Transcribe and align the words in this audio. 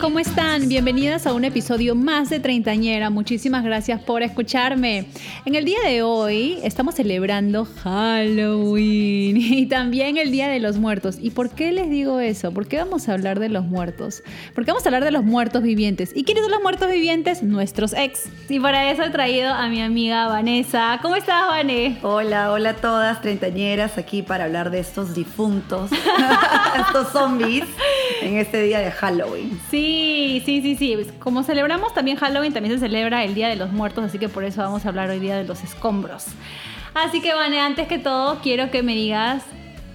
¿cómo 0.00 0.18
están? 0.18 0.66
Bienvenidas 0.68 1.26
a 1.26 1.34
un 1.34 1.44
episodio 1.44 1.94
más 1.94 2.30
de 2.30 2.40
Treintañera. 2.40 3.10
Muchísimas 3.10 3.62
gracias 3.62 4.00
por 4.00 4.22
escucharme. 4.22 5.06
En 5.44 5.54
el 5.54 5.66
día 5.66 5.78
de 5.84 6.02
hoy 6.02 6.58
estamos 6.62 6.94
celebrando 6.94 7.66
Halloween 7.82 9.36
y 9.38 9.66
también 9.66 10.16
el 10.16 10.30
Día 10.30 10.48
de 10.48 10.58
los 10.58 10.78
Muertos. 10.78 11.18
¿Y 11.20 11.30
por 11.30 11.50
qué 11.50 11.72
les 11.72 11.90
digo 11.90 12.18
eso? 12.18 12.52
¿Por 12.52 12.66
qué 12.66 12.78
vamos 12.78 13.08
a 13.08 13.12
hablar 13.12 13.40
de 13.40 13.50
los 13.50 13.64
muertos? 13.64 14.22
Porque 14.54 14.70
vamos 14.70 14.86
a 14.86 14.88
hablar 14.88 15.04
de 15.04 15.10
los 15.10 15.22
muertos 15.22 15.62
vivientes. 15.62 16.12
¿Y 16.14 16.24
quiénes 16.24 16.44
son 16.44 16.52
los 16.52 16.62
muertos 16.62 16.90
vivientes? 16.90 17.42
Nuestros 17.42 17.92
ex. 17.92 18.30
Y 18.48 18.58
para 18.58 18.90
eso 18.90 19.02
he 19.02 19.10
traído 19.10 19.52
a 19.52 19.68
mi 19.68 19.82
amiga 19.82 20.28
Vanessa. 20.28 20.98
¿Cómo 21.02 21.16
estás, 21.16 21.46
Vané? 21.48 21.98
Hola, 22.02 22.52
hola 22.52 22.70
a 22.70 22.76
todas, 22.76 23.20
treintañeras, 23.20 23.98
aquí 23.98 24.22
para 24.22 24.44
hablar 24.44 24.70
de 24.70 24.80
estos 24.80 25.14
difuntos, 25.14 25.90
estos 26.86 27.08
zombies 27.12 27.64
en 28.22 28.38
este 28.38 28.62
día 28.62 28.78
de 28.78 28.90
Halloween. 28.90 29.60
Sí, 29.70 29.89
sí, 30.44 30.60
sí, 30.62 30.76
sí. 30.76 30.96
Como 31.18 31.42
celebramos 31.42 31.94
también 31.94 32.16
Halloween, 32.16 32.52
también 32.52 32.74
se 32.74 32.80
celebra 32.80 33.24
el 33.24 33.34
Día 33.34 33.48
de 33.48 33.56
los 33.56 33.72
Muertos, 33.72 34.04
así 34.04 34.18
que 34.18 34.28
por 34.28 34.44
eso 34.44 34.60
vamos 34.62 34.84
a 34.84 34.88
hablar 34.88 35.10
hoy 35.10 35.18
día 35.18 35.36
de 35.36 35.44
los 35.44 35.62
escombros. 35.62 36.26
Así 36.94 37.20
que, 37.20 37.34
Vane, 37.34 37.60
antes 37.60 37.86
que 37.86 37.98
todo, 37.98 38.40
quiero 38.42 38.70
que 38.70 38.82
me 38.82 38.94
digas 38.94 39.42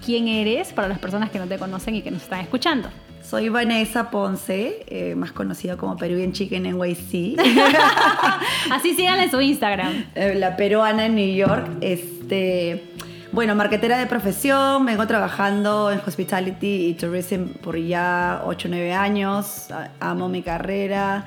quién 0.04 0.28
eres 0.28 0.72
para 0.72 0.88
las 0.88 0.98
personas 0.98 1.30
que 1.30 1.38
no 1.38 1.46
te 1.46 1.58
conocen 1.58 1.94
y 1.94 2.02
que 2.02 2.10
nos 2.10 2.22
están 2.22 2.40
escuchando. 2.40 2.88
Soy 3.22 3.48
Vanessa 3.48 4.10
Ponce, 4.10 4.84
eh, 4.86 5.14
más 5.16 5.32
conocida 5.32 5.76
como 5.76 5.96
Peruvian 5.96 6.32
Chicken 6.32 6.62
NYC. 6.62 7.36
Así 8.70 8.94
síganle 8.94 9.24
en 9.24 9.30
su 9.30 9.40
Instagram. 9.40 10.06
Eh, 10.14 10.34
La 10.36 10.56
peruana 10.56 11.06
en 11.06 11.16
New 11.16 11.34
York. 11.34 11.68
Este, 11.80 12.84
bueno, 13.32 13.54
marquetera 13.54 13.98
de 13.98 14.06
profesión, 14.06 14.86
vengo 14.86 15.06
trabajando 15.06 15.90
en 15.90 16.00
hospitality 16.06 16.86
y 16.86 16.94
tourism 16.94 17.48
por 17.62 17.76
ya 17.78 18.42
8 18.46 18.68
o 18.68 18.70
9 18.70 18.92
años. 18.92 19.66
Amo 20.00 20.28
mi 20.28 20.42
carrera, 20.42 21.26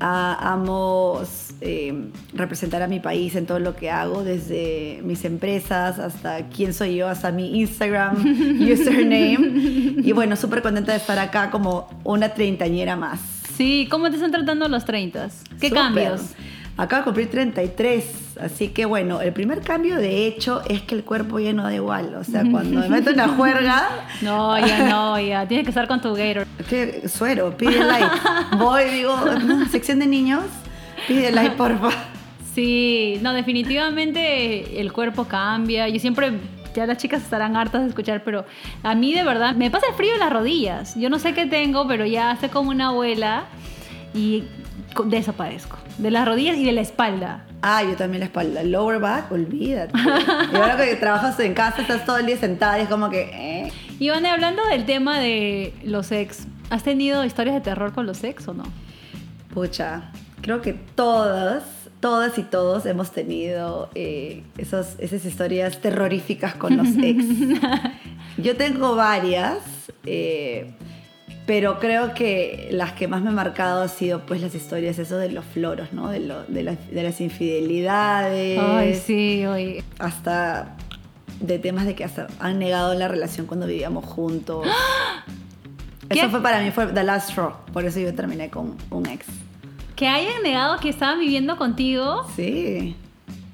amo 0.00 1.22
eh, 1.60 2.10
representar 2.32 2.82
a 2.82 2.88
mi 2.88 3.00
país 3.00 3.34
en 3.36 3.46
todo 3.46 3.58
lo 3.58 3.76
que 3.76 3.90
hago, 3.90 4.24
desde 4.24 5.00
mis 5.04 5.24
empresas 5.24 5.98
hasta 5.98 6.48
quién 6.48 6.74
soy 6.74 6.96
yo, 6.96 7.08
hasta 7.08 7.30
mi 7.30 7.58
Instagram 7.60 8.16
username. 8.60 10.02
Y 10.02 10.12
bueno, 10.12 10.36
súper 10.36 10.62
contenta 10.62 10.92
de 10.92 10.98
estar 10.98 11.18
acá 11.18 11.50
como 11.50 11.88
una 12.04 12.30
treintañera 12.30 12.96
más. 12.96 13.20
Sí, 13.56 13.86
¿cómo 13.90 14.08
te 14.10 14.16
están 14.16 14.32
tratando 14.32 14.68
los 14.68 14.84
30? 14.84 15.28
¿Qué 15.60 15.68
Súper. 15.68 15.72
cambios? 15.72 16.22
Acabo 16.76 17.00
de 17.00 17.04
cumplir 17.04 17.30
33, 17.30 18.38
así 18.40 18.68
que 18.70 18.84
bueno, 18.84 19.20
el 19.20 19.32
primer 19.32 19.60
cambio 19.60 19.96
de 19.96 20.26
hecho 20.26 20.60
es 20.68 20.82
que 20.82 20.96
el 20.96 21.04
cuerpo 21.04 21.38
ya 21.38 21.52
no 21.52 21.62
da 21.62 21.72
igual. 21.74 22.14
O 22.16 22.24
sea, 22.24 22.42
cuando 22.50 22.80
me 22.80 22.88
meto 22.88 23.10
en 23.10 23.16
la 23.18 23.28
juerga, 23.28 23.88
No, 24.22 24.58
ya 24.58 24.88
no, 24.88 25.20
ya. 25.20 25.46
Tienes 25.46 25.64
que 25.64 25.70
estar 25.70 25.86
con 25.86 26.00
tu 26.00 26.14
Gator. 26.14 26.46
¿qué 26.68 27.08
suero? 27.08 27.56
Pide 27.56 27.78
like. 27.78 28.06
Voy, 28.58 28.84
digo, 28.90 29.16
"No, 29.44 29.66
sección 29.68 30.00
de 30.00 30.08
niños, 30.08 30.42
pide 31.06 31.30
like, 31.30 31.54
por 31.54 31.74
favor. 31.78 31.92
Sí, 32.54 33.18
no, 33.22 33.32
definitivamente 33.34 34.80
el 34.80 34.92
cuerpo 34.92 35.24
cambia. 35.26 35.88
Yo 35.88 36.00
siempre, 36.00 36.32
ya 36.74 36.86
las 36.86 36.98
chicas 36.98 37.22
estarán 37.22 37.56
hartas 37.56 37.82
de 37.82 37.88
escuchar, 37.88 38.24
pero 38.24 38.44
a 38.82 38.94
mí 38.96 39.14
de 39.14 39.22
verdad 39.22 39.54
me 39.54 39.70
pasa 39.70 39.86
el 39.90 39.94
frío 39.94 40.14
en 40.14 40.20
las 40.20 40.32
rodillas. 40.32 40.94
Yo 40.96 41.08
no 41.10 41.18
sé 41.20 41.34
qué 41.34 41.46
tengo, 41.46 41.86
pero 41.86 42.04
ya 42.04 42.30
hace 42.32 42.48
como 42.48 42.70
una 42.70 42.88
abuela 42.88 43.44
y 44.12 44.44
co- 44.94 45.04
desaparezco. 45.04 45.78
De 45.98 46.10
las 46.10 46.26
rodillas 46.26 46.56
y 46.56 46.64
de 46.64 46.72
la 46.72 46.80
espalda. 46.80 47.44
Ah, 47.62 47.82
yo 47.82 47.94
también 47.96 48.20
la 48.20 48.26
espalda. 48.26 48.62
Lower 48.62 48.98
back, 48.98 49.30
olvídate. 49.32 49.92
Y 50.52 50.56
ahora 50.56 50.76
que 50.76 50.96
trabajas 50.96 51.38
en 51.40 51.54
casa, 51.54 51.82
estás 51.82 52.04
todo 52.04 52.18
el 52.18 52.26
día 52.26 52.36
sentada 52.36 52.78
y 52.78 52.82
es 52.82 52.88
como 52.88 53.10
que... 53.10 53.22
eh. 53.32 53.72
Iván, 54.00 54.26
hablando 54.26 54.64
del 54.66 54.84
tema 54.86 55.20
de 55.20 55.72
los 55.84 56.10
ex, 56.12 56.46
¿has 56.70 56.82
tenido 56.82 57.24
historias 57.24 57.54
de 57.54 57.60
terror 57.60 57.92
con 57.92 58.06
los 58.06 58.24
ex 58.24 58.48
o 58.48 58.54
no? 58.54 58.64
Pucha, 59.54 60.10
creo 60.42 60.60
que 60.60 60.72
todas, 60.72 61.62
todas 62.00 62.36
y 62.38 62.42
todos 62.42 62.86
hemos 62.86 63.12
tenido 63.12 63.88
eh, 63.94 64.42
esos, 64.58 64.96
esas 64.98 65.24
historias 65.24 65.80
terroríficas 65.80 66.54
con 66.56 66.76
los 66.76 66.88
ex. 67.00 67.24
Yo 68.36 68.56
tengo 68.56 68.96
varias, 68.96 69.58
eh, 70.04 70.72
pero 71.46 71.78
creo 71.78 72.14
que 72.14 72.68
las 72.72 72.92
que 72.92 73.06
más 73.08 73.20
me 73.22 73.28
han 73.28 73.34
marcado 73.34 73.82
han 73.82 73.88
sido 73.88 74.24
pues 74.26 74.40
las 74.40 74.54
historias 74.54 74.98
eso 74.98 75.16
de 75.16 75.30
los 75.30 75.44
floros, 75.44 75.92
¿no? 75.92 76.08
De, 76.08 76.20
lo- 76.20 76.44
de, 76.44 76.62
las- 76.62 76.90
de 76.90 77.02
las 77.02 77.20
infidelidades. 77.20 78.58
Ay, 78.62 78.94
sí, 78.94 79.44
oye. 79.46 79.84
Hasta 79.98 80.76
de 81.40 81.58
temas 81.58 81.84
de 81.86 81.94
que 81.94 82.04
hasta 82.04 82.28
han 82.40 82.58
negado 82.58 82.94
la 82.94 83.08
relación 83.08 83.46
cuando 83.46 83.66
vivíamos 83.66 84.04
juntos. 84.04 84.66
¿Qué? 86.08 86.20
Eso 86.20 86.30
fue 86.30 86.40
para 86.42 86.60
mí, 86.60 86.70
fue 86.70 86.86
the 86.86 87.02
last 87.02 87.30
straw. 87.30 87.52
Por 87.72 87.84
eso 87.84 87.98
yo 88.00 88.14
terminé 88.14 88.50
con 88.50 88.76
un 88.90 89.06
ex. 89.06 89.26
Que 89.96 90.08
hayan 90.08 90.42
negado 90.42 90.78
que 90.78 90.88
estaban 90.88 91.18
viviendo 91.20 91.56
contigo. 91.56 92.26
Sí, 92.36 92.96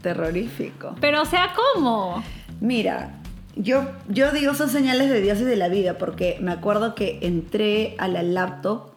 terrorífico. 0.02 0.94
Pero, 1.00 1.22
o 1.22 1.24
sea, 1.26 1.52
¿cómo? 1.74 2.22
Mira, 2.60 3.19
yo, 3.56 3.90
yo 4.08 4.32
digo 4.32 4.54
son 4.54 4.68
señales 4.68 5.10
de 5.10 5.20
Dios 5.20 5.40
y 5.40 5.44
de 5.44 5.56
la 5.56 5.68
vida 5.68 5.98
porque 5.98 6.38
me 6.40 6.52
acuerdo 6.52 6.94
que 6.94 7.18
entré 7.22 7.94
a 7.98 8.08
la 8.08 8.22
laptop 8.22 8.90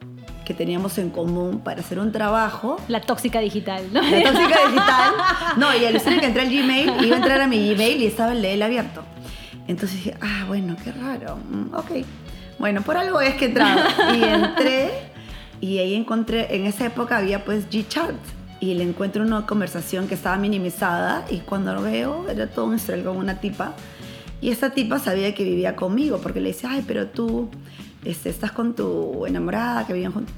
que 0.45 0.53
teníamos 0.53 0.97
en 0.97 1.09
común 1.09 1.61
para 1.61 1.79
hacer 1.79 1.99
un 1.99 2.11
trabajo. 2.11 2.77
La 2.87 3.01
tóxica 3.01 3.39
digital, 3.39 3.83
¿no? 3.91 4.01
La 4.01 4.23
tóxica 4.23 4.59
digital. 4.65 5.13
No, 5.57 5.75
y 5.75 5.85
aluciné 5.85 6.19
que 6.19 6.27
entré 6.27 6.41
al 6.41 6.49
Gmail, 6.49 7.05
iba 7.05 7.15
a 7.15 7.19
entrar 7.19 7.41
a 7.41 7.47
mi 7.47 7.73
Gmail 7.73 8.01
y 8.01 8.05
estaba 8.05 8.33
el 8.33 8.41
de 8.41 8.53
él 8.53 8.61
abierto. 8.61 9.03
Entonces 9.67 10.03
dije, 10.03 10.17
ah, 10.21 10.43
bueno, 10.47 10.75
qué 10.83 10.91
raro. 10.91 11.37
Mm, 11.49 11.73
ok. 11.73 12.05
Bueno, 12.59 12.81
por 12.81 12.97
algo 12.97 13.21
es 13.21 13.35
que 13.35 13.45
entraba. 13.45 13.87
Y 14.13 14.23
entré 14.23 14.91
y 15.61 15.79
ahí 15.79 15.95
encontré, 15.95 16.53
en 16.55 16.65
esa 16.65 16.85
época 16.85 17.17
había 17.17 17.45
pues 17.45 17.69
G-Chat. 17.69 18.15
Y 18.59 18.73
le 18.75 18.83
encuentro 18.83 19.23
una 19.23 19.45
conversación 19.45 20.07
que 20.07 20.15
estaba 20.15 20.37
minimizada 20.37 21.25
y 21.29 21.39
cuando 21.39 21.73
lo 21.73 21.81
veo 21.81 22.29
era 22.29 22.47
todo 22.47 22.65
un 22.65 22.75
historial 22.75 23.05
con 23.05 23.17
una 23.17 23.39
tipa. 23.39 23.73
Y 24.43 24.49
esa 24.49 24.71
tipa 24.71 24.99
sabía 24.99 25.33
que 25.33 25.45
vivía 25.45 25.73
conmigo 25.77 26.17
porque 26.17 26.41
le 26.41 26.49
dice, 26.49 26.67
ay, 26.69 26.83
pero 26.85 27.07
tú 27.07 27.49
este, 28.03 28.29
estás 28.29 28.51
con 28.51 28.75
tu 28.75 29.25
enamorada 29.25 29.87
que 29.87 29.93
vivían 29.93 30.11
juntos. 30.11 30.35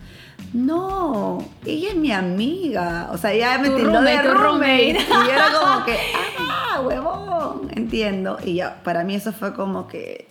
No, 0.54 1.44
ella 1.66 1.90
es 1.90 1.96
mi 1.96 2.12
amiga. 2.12 3.10
O 3.12 3.18
sea, 3.18 3.34
ella 3.34 3.58
me 3.58 3.72
tildó 3.72 4.04
de 4.04 4.22
roommate. 4.22 4.92
Y 4.92 5.08
yo 5.10 5.32
era 5.32 5.48
como 5.60 5.86
que, 5.86 5.98
ah, 6.38 6.82
huevón, 6.86 7.72
entiendo. 7.76 8.38
Y 8.46 8.54
ya, 8.54 8.80
para 8.84 9.04
mí 9.04 9.16
eso 9.16 9.34
fue 9.34 9.56
como 9.56 9.88
que 9.88 10.28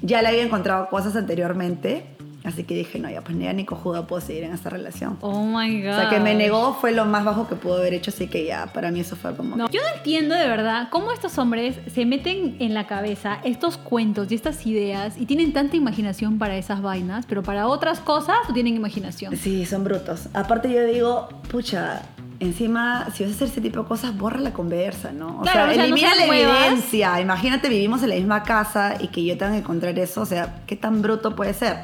ya 0.00 0.22
le 0.22 0.28
había 0.28 0.44
encontrado 0.44 0.88
cosas 0.90 1.16
anteriormente. 1.16 2.06
Así 2.42 2.64
que 2.64 2.74
dije, 2.74 2.98
no, 2.98 3.10
ya 3.10 3.22
pues 3.22 3.36
ni 3.36 3.44
ya 3.44 3.52
ni 3.52 3.64
cojuda 3.64 4.06
puedo 4.06 4.22
seguir 4.22 4.44
en 4.44 4.52
esta 4.52 4.70
relación. 4.70 5.18
Oh 5.20 5.44
my 5.44 5.82
god. 5.82 5.90
O 5.90 5.94
sea, 5.94 6.08
que 6.08 6.20
me 6.20 6.34
negó 6.34 6.74
fue 6.80 6.92
lo 6.92 7.04
más 7.04 7.24
bajo 7.24 7.46
que 7.46 7.54
pudo 7.54 7.76
haber 7.76 7.92
hecho, 7.92 8.10
así 8.10 8.28
que 8.28 8.46
ya, 8.46 8.66
para 8.72 8.90
mí 8.90 9.00
eso 9.00 9.14
fue 9.14 9.34
como... 9.36 9.56
No, 9.56 9.68
yo 9.70 9.80
no 9.82 9.96
entiendo 9.96 10.34
de 10.34 10.48
verdad 10.48 10.88
cómo 10.90 11.12
estos 11.12 11.36
hombres 11.38 11.76
se 11.92 12.06
meten 12.06 12.56
en 12.58 12.72
la 12.72 12.86
cabeza 12.86 13.40
estos 13.44 13.76
cuentos 13.76 14.32
y 14.32 14.34
estas 14.34 14.66
ideas 14.66 15.18
y 15.18 15.26
tienen 15.26 15.52
tanta 15.52 15.76
imaginación 15.76 16.38
para 16.38 16.56
esas 16.56 16.80
vainas, 16.80 17.26
pero 17.26 17.42
para 17.42 17.66
otras 17.66 18.00
cosas 18.00 18.36
no 18.48 18.54
tienen 18.54 18.74
imaginación. 18.74 19.36
Sí, 19.36 19.66
son 19.66 19.84
brutos. 19.84 20.28
Aparte 20.32 20.72
yo 20.72 20.84
digo, 20.84 21.28
pucha, 21.50 22.02
encima, 22.40 23.06
si 23.14 23.24
vas 23.24 23.32
a 23.32 23.34
hacer 23.36 23.48
ese 23.48 23.60
tipo 23.60 23.80
de 23.80 23.86
cosas, 23.86 24.16
borra 24.16 24.40
la 24.40 24.52
conversa, 24.52 25.12
¿no? 25.12 25.40
O 25.40 25.42
Claro, 25.42 25.64
o 25.64 25.66
sea, 25.66 25.74
sea, 25.74 25.76
no 25.76 25.82
elimina 25.84 26.14
sean 26.14 26.28
la 26.28 26.36
evidencia. 26.36 27.20
Imagínate, 27.20 27.68
vivimos 27.68 28.02
en 28.02 28.08
la 28.08 28.14
misma 28.14 28.42
casa 28.42 28.94
y 28.98 29.08
que 29.08 29.24
yo 29.24 29.36
tenga 29.36 29.52
que 29.52 29.58
encontrar 29.58 29.98
eso. 29.98 30.22
O 30.22 30.26
sea, 30.26 30.62
¿qué 30.66 30.74
tan 30.76 31.02
bruto 31.02 31.36
puede 31.36 31.52
ser? 31.52 31.76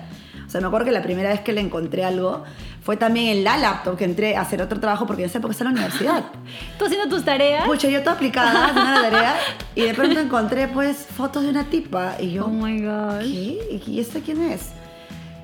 Sea, 0.56 0.60
me 0.62 0.68
acuerdo 0.68 0.86
que 0.86 0.92
la 0.92 1.02
primera 1.02 1.28
vez 1.28 1.40
que 1.40 1.52
le 1.52 1.60
encontré 1.60 2.02
algo 2.02 2.42
fue 2.82 2.96
también 2.96 3.36
en 3.36 3.44
la 3.44 3.58
laptop 3.58 3.96
que 3.96 4.04
entré 4.04 4.36
a 4.36 4.40
hacer 4.40 4.62
otro 4.62 4.80
trabajo 4.80 5.06
porque 5.06 5.22
en 5.22 5.28
esa 5.28 5.36
época 5.36 5.52
estaba 5.52 5.68
en 5.68 5.76
la 5.76 5.82
universidad. 5.82 6.24
Tú 6.78 6.86
haciendo 6.86 7.14
tus 7.14 7.24
tareas. 7.26 7.66
Pucha, 7.66 7.88
yo 7.88 8.00
toda 8.00 8.12
aplicada, 8.12 8.66
haciendo 8.68 8.90
la 8.90 9.02
tarea, 9.02 9.36
y 9.74 9.82
de 9.82 9.92
pronto 9.92 10.18
encontré 10.18 10.68
pues 10.68 11.06
fotos 11.14 11.42
de 11.42 11.50
una 11.50 11.64
tipa 11.64 12.16
y 12.18 12.30
yo, 12.30 12.46
Oh 12.46 12.48
my 12.48 12.80
god. 12.80 13.20
¿qué? 13.20 13.82
¿Y 13.86 14.00
esta 14.00 14.20
quién 14.20 14.40
es? 14.50 14.70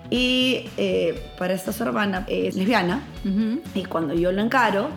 Y 0.08 0.70
eh, 0.78 1.30
para 1.38 1.52
esta 1.52 1.72
su 1.72 1.82
hermana 1.82 2.24
es 2.26 2.54
lesbiana, 2.54 3.02
y 3.74 3.84
cuando 3.84 4.14
yo 4.14 4.32
lo 4.32 4.40
encaro, 4.40 4.88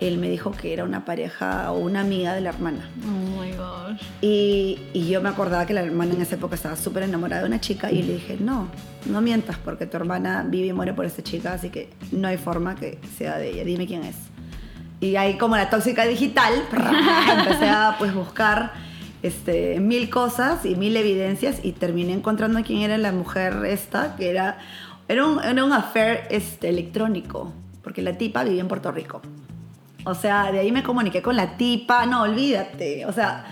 él 0.00 0.18
me 0.18 0.28
dijo 0.30 0.52
que 0.52 0.72
era 0.72 0.84
una 0.84 1.04
pareja 1.04 1.72
o 1.72 1.78
una 1.78 2.00
amiga 2.00 2.34
de 2.34 2.40
la 2.40 2.50
hermana. 2.50 2.88
Oh 3.04 3.40
my 3.40 3.50
gosh. 3.52 4.00
Y, 4.20 4.78
y 4.92 5.08
yo 5.08 5.20
me 5.20 5.28
acordaba 5.28 5.66
que 5.66 5.74
la 5.74 5.82
hermana 5.82 6.14
en 6.14 6.22
esa 6.22 6.36
época 6.36 6.54
estaba 6.54 6.76
súper 6.76 7.02
enamorada 7.02 7.42
de 7.42 7.48
una 7.48 7.60
chica 7.60 7.90
y 7.90 8.02
le 8.02 8.14
dije, 8.14 8.36
no, 8.38 8.68
no 9.06 9.20
mientas 9.20 9.56
porque 9.58 9.86
tu 9.86 9.96
hermana 9.96 10.44
vive 10.48 10.68
y 10.68 10.72
muere 10.72 10.92
por 10.92 11.04
esta 11.04 11.22
chica, 11.22 11.54
así 11.54 11.70
que 11.70 11.90
no 12.12 12.28
hay 12.28 12.36
forma 12.36 12.76
que 12.76 12.98
sea 13.16 13.38
de 13.38 13.50
ella, 13.50 13.64
dime 13.64 13.86
quién 13.86 14.04
es. 14.04 14.16
Y 15.00 15.16
ahí 15.16 15.38
como 15.38 15.56
la 15.56 15.70
tóxica 15.70 16.04
digital, 16.04 16.54
empecé 17.38 17.68
a 17.68 17.96
pues 17.98 18.14
buscar 18.14 18.72
este, 19.22 19.80
mil 19.80 20.10
cosas 20.10 20.64
y 20.64 20.74
mil 20.76 20.96
evidencias 20.96 21.60
y 21.62 21.72
terminé 21.72 22.12
encontrando 22.12 22.60
quién 22.62 22.80
era 22.80 22.98
la 22.98 23.12
mujer 23.12 23.64
esta, 23.66 24.16
que 24.16 24.30
era, 24.30 24.58
era, 25.08 25.26
un, 25.26 25.42
era 25.42 25.64
un 25.64 25.72
affair 25.72 26.22
este, 26.30 26.68
electrónico, 26.68 27.52
porque 27.82 28.02
la 28.02 28.16
tipa 28.18 28.44
vivía 28.44 28.60
en 28.60 28.68
Puerto 28.68 28.92
Rico. 28.92 29.22
O 30.08 30.14
sea, 30.14 30.50
de 30.50 30.58
ahí 30.60 30.72
me 30.72 30.82
comuniqué 30.82 31.20
con 31.22 31.36
la 31.36 31.56
tipa, 31.56 32.06
no, 32.06 32.22
olvídate, 32.22 33.04
o 33.06 33.12
sea, 33.12 33.44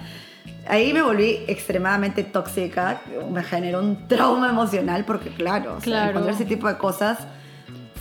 ahí 0.68 0.92
me 0.92 1.02
volví 1.02 1.38
extremadamente 1.46 2.24
tóxica, 2.24 3.02
me 3.30 3.42
generó 3.44 3.80
un 3.80 4.08
trauma 4.08 4.48
emocional 4.50 5.04
porque 5.04 5.30
claro, 5.30 5.74
o 5.76 5.80
sea, 5.80 5.84
Claro. 5.84 6.10
encontrar 6.10 6.34
ese 6.34 6.44
tipo 6.46 6.66
de 6.68 6.78
cosas 6.78 7.18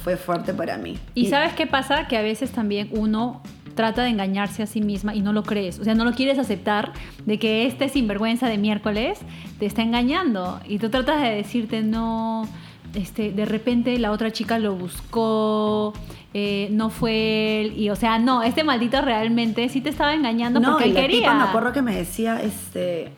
fue 0.04 0.18
fuerte 0.18 0.54
para 0.54 0.78
mí. 0.78 0.98
Y 1.16 1.28
sabes 1.28 1.54
qué 1.54 1.68
pasa? 1.68 2.08
Que 2.08 2.18
a 2.18 2.22
veces 2.22 2.52
también 2.52 2.90
uno 2.92 3.42
trata 3.76 4.04
de 4.04 4.10
engañarse 4.10 4.64
a 4.64 4.68
sí 4.68 4.80
misma 4.80 5.14
y 5.14 5.22
no 5.22 5.34
lo 5.34 5.44
crees. 5.44 5.80
O 5.80 5.84
sea, 5.84 5.96
no 5.96 6.06
lo 6.06 6.14
quieres 6.14 6.40
aceptar 6.40 6.94
de 7.26 7.38
que 7.40 7.66
este 7.66 7.90
sinvergüenza 7.90 8.48
de 8.48 8.58
miércoles 8.58 9.20
te 9.60 9.66
está 9.66 9.82
engañando. 9.82 10.62
Y 10.66 10.80
tú 10.80 10.90
tratas 10.90 11.22
de 11.22 11.32
decirte, 11.32 11.82
no, 11.82 12.48
este, 12.96 13.32
de 13.32 13.46
repente 13.46 13.98
la 14.00 14.12
otra 14.12 14.32
chica 14.32 14.60
lo 14.60 14.76
buscó, 14.76 15.94
eh, 16.34 16.70
no 16.72 16.90
fue 16.90 17.62
él. 17.62 17.78
Y 17.78 17.90
o 17.90 17.96
sea, 17.96 18.20
no, 18.20 18.44
este 18.44 18.64
maldito 18.64 19.02
realmente 19.02 19.70
sí 19.70 19.82
te 19.82 19.90
estaba 19.90 20.14
engañando 20.14 20.60
no, 20.60 20.72
porque 20.72 20.88
y 20.88 20.90
él 20.90 20.96
la 20.96 21.02
quería. 21.02 21.20
tipa 21.20 21.34
me 21.34 21.44
acuerdo 21.44 21.72
que 21.74 21.82
me 21.82 21.96
decía, 21.96 22.42
este, 22.42 23.12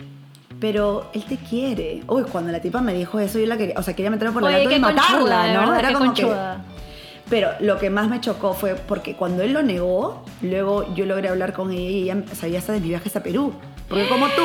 pero 0.59 1.09
él 1.13 1.24
te 1.24 1.38
quiere. 1.38 2.03
Uy, 2.07 2.24
cuando 2.24 2.51
la 2.51 2.59
tipa 2.59 2.81
me 2.81 2.94
dijo 2.94 3.19
eso, 3.19 3.39
yo 3.39 3.45
la 3.45 3.57
quería, 3.57 3.75
o 3.77 3.83
sea, 3.83 3.95
quería 3.95 4.12
meterme 4.12 4.33
por 4.33 4.44
la 4.44 4.50
Oye, 4.50 4.68
qué 4.68 4.77
y 4.77 4.79
matarla, 4.79 5.53
¿no? 5.53 5.75
Era 5.75 6.13
que. 6.13 6.27
Pero 7.29 7.50
lo 7.59 7.77
que 7.77 7.89
más 7.89 8.07
me 8.07 8.21
chocó 8.21 8.53
fue 8.53 8.75
porque 8.75 9.15
cuando 9.15 9.44
él 9.44 9.51
lo 9.51 9.62
negó, 9.62 10.24
luego 10.41 10.94
yo 10.95 11.06
logré 11.06 11.27
hablar 11.27 11.51
con 11.51 11.71
ella 11.71 11.81
y 11.81 12.03
ella 12.03 12.24
sabía 12.33 12.59
hasta 12.59 12.71
de 12.71 12.79
mis 12.79 12.89
viajes 12.89 13.15
a 13.18 13.24
Perú. 13.24 13.53
Porque 13.89 14.07
como 14.07 14.27
tú, 14.27 14.44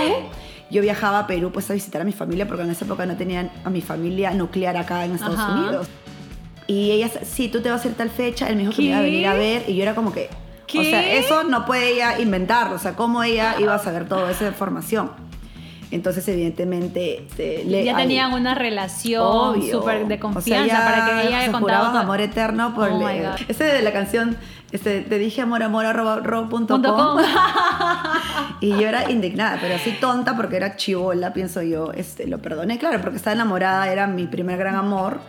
yo 0.72 0.82
viajaba 0.82 1.20
a 1.20 1.26
Perú 1.28 1.50
pues 1.52 1.70
a 1.70 1.74
visitar 1.74 2.02
a 2.02 2.04
mi 2.04 2.12
familia 2.12 2.48
porque 2.48 2.62
en 2.64 2.70
esa 2.70 2.84
época 2.84 3.06
no 3.06 3.16
tenían 3.16 3.50
a 3.64 3.70
mi 3.70 3.80
familia 3.82 4.32
nuclear 4.32 4.76
acá 4.76 5.04
en 5.04 5.12
Estados 5.14 5.38
Ajá. 5.38 5.52
Unidos. 5.52 5.86
Y 6.66 6.90
ella, 6.92 7.10
sí, 7.24 7.48
tú 7.48 7.60
te 7.60 7.70
vas 7.70 7.84
a 7.84 7.88
ir 7.88 7.94
tal 7.94 8.10
fecha, 8.10 8.48
él 8.48 8.56
me 8.56 8.62
dijo 8.62 8.72
que 8.72 8.82
me 8.82 8.88
iba 8.88 8.98
a 8.98 9.02
venir 9.02 9.26
a 9.26 9.34
ver 9.34 9.64
y 9.69 9.76
yo 9.76 9.82
era 9.82 9.94
como 9.94 10.12
que... 10.12 10.28
O 10.74 10.82
sea, 10.82 11.12
eso 11.12 11.44
no 11.44 11.66
puede 11.66 11.92
ella 11.92 12.19
inventarlo, 12.19 12.76
o 12.76 12.78
sea, 12.78 12.94
¿cómo 12.94 13.22
ella 13.22 13.56
iba 13.60 13.74
a 13.74 13.78
saber 13.78 14.08
toda 14.08 14.30
esa 14.30 14.46
información? 14.46 15.10
Entonces, 15.90 16.26
evidentemente, 16.28 17.24
este, 17.28 17.64
le- 17.66 17.84
ya 17.84 17.94
tenían 17.94 18.32
una 18.32 18.54
relación 18.54 19.60
súper 19.70 19.98
de 20.06 20.14
O 20.14 20.16
sea, 20.16 20.20
confianza 20.20 20.76
para 20.78 21.04
que 21.04 21.12
ella 21.28 21.28
se 21.40 21.44
haya 21.44 21.52
contado 21.52 21.98
amor 21.98 22.22
eterno 22.22 22.74
por 22.74 22.88
Oh 22.90 23.06
el- 23.10 23.26
ese 23.48 23.64
de 23.64 23.82
la 23.82 23.92
canción 23.92 24.38
este, 24.72 25.02
te 25.02 25.19
dije 25.19 25.42
amor 25.42 25.62
amor 25.62 25.84
arroba 25.86 26.16
ro 26.16 26.48
punto 26.48 26.74
Punto 26.74 26.96
com. 26.96 27.16
com. 27.16 27.22
y 28.60 28.70
yo 28.70 28.88
era 28.88 29.10
indignada 29.10 29.58
pero 29.60 29.74
así 29.74 29.92
tonta 30.00 30.34
porque 30.36 30.56
era 30.56 30.76
chivola 30.76 31.32
pienso 31.32 31.62
yo 31.62 31.92
este 31.92 32.26
lo 32.26 32.38
perdoné 32.38 32.78
claro 32.78 33.00
porque 33.00 33.16
estaba 33.16 33.34
enamorada 33.34 33.92
era 33.92 34.06
mi 34.06 34.26
primer 34.26 34.58
gran 34.58 34.74
amor 34.74 35.20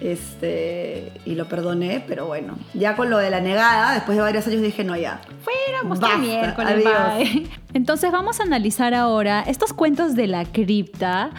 este 0.00 1.12
y 1.26 1.34
lo 1.34 1.46
perdoné 1.48 2.02
pero 2.06 2.26
bueno 2.26 2.58
ya 2.74 2.96
con 2.96 3.10
lo 3.10 3.18
de 3.18 3.30
la 3.30 3.40
negada 3.40 3.94
después 3.94 4.16
de 4.16 4.22
varios 4.22 4.46
años 4.46 4.62
dije 4.62 4.84
no 4.84 4.96
ya 4.96 5.20
Fuéramos 5.42 5.98
Basta, 6.00 6.16
el 6.16 6.20
miércoles, 6.20 6.84
bye. 6.84 7.48
Entonces 7.72 8.10
vamos 8.12 8.40
a 8.40 8.42
analizar 8.42 8.92
ahora 8.94 9.42
estos 9.46 9.72
cuentos 9.72 10.14
de 10.14 10.26
la 10.26 10.44
cripta, 10.44 11.30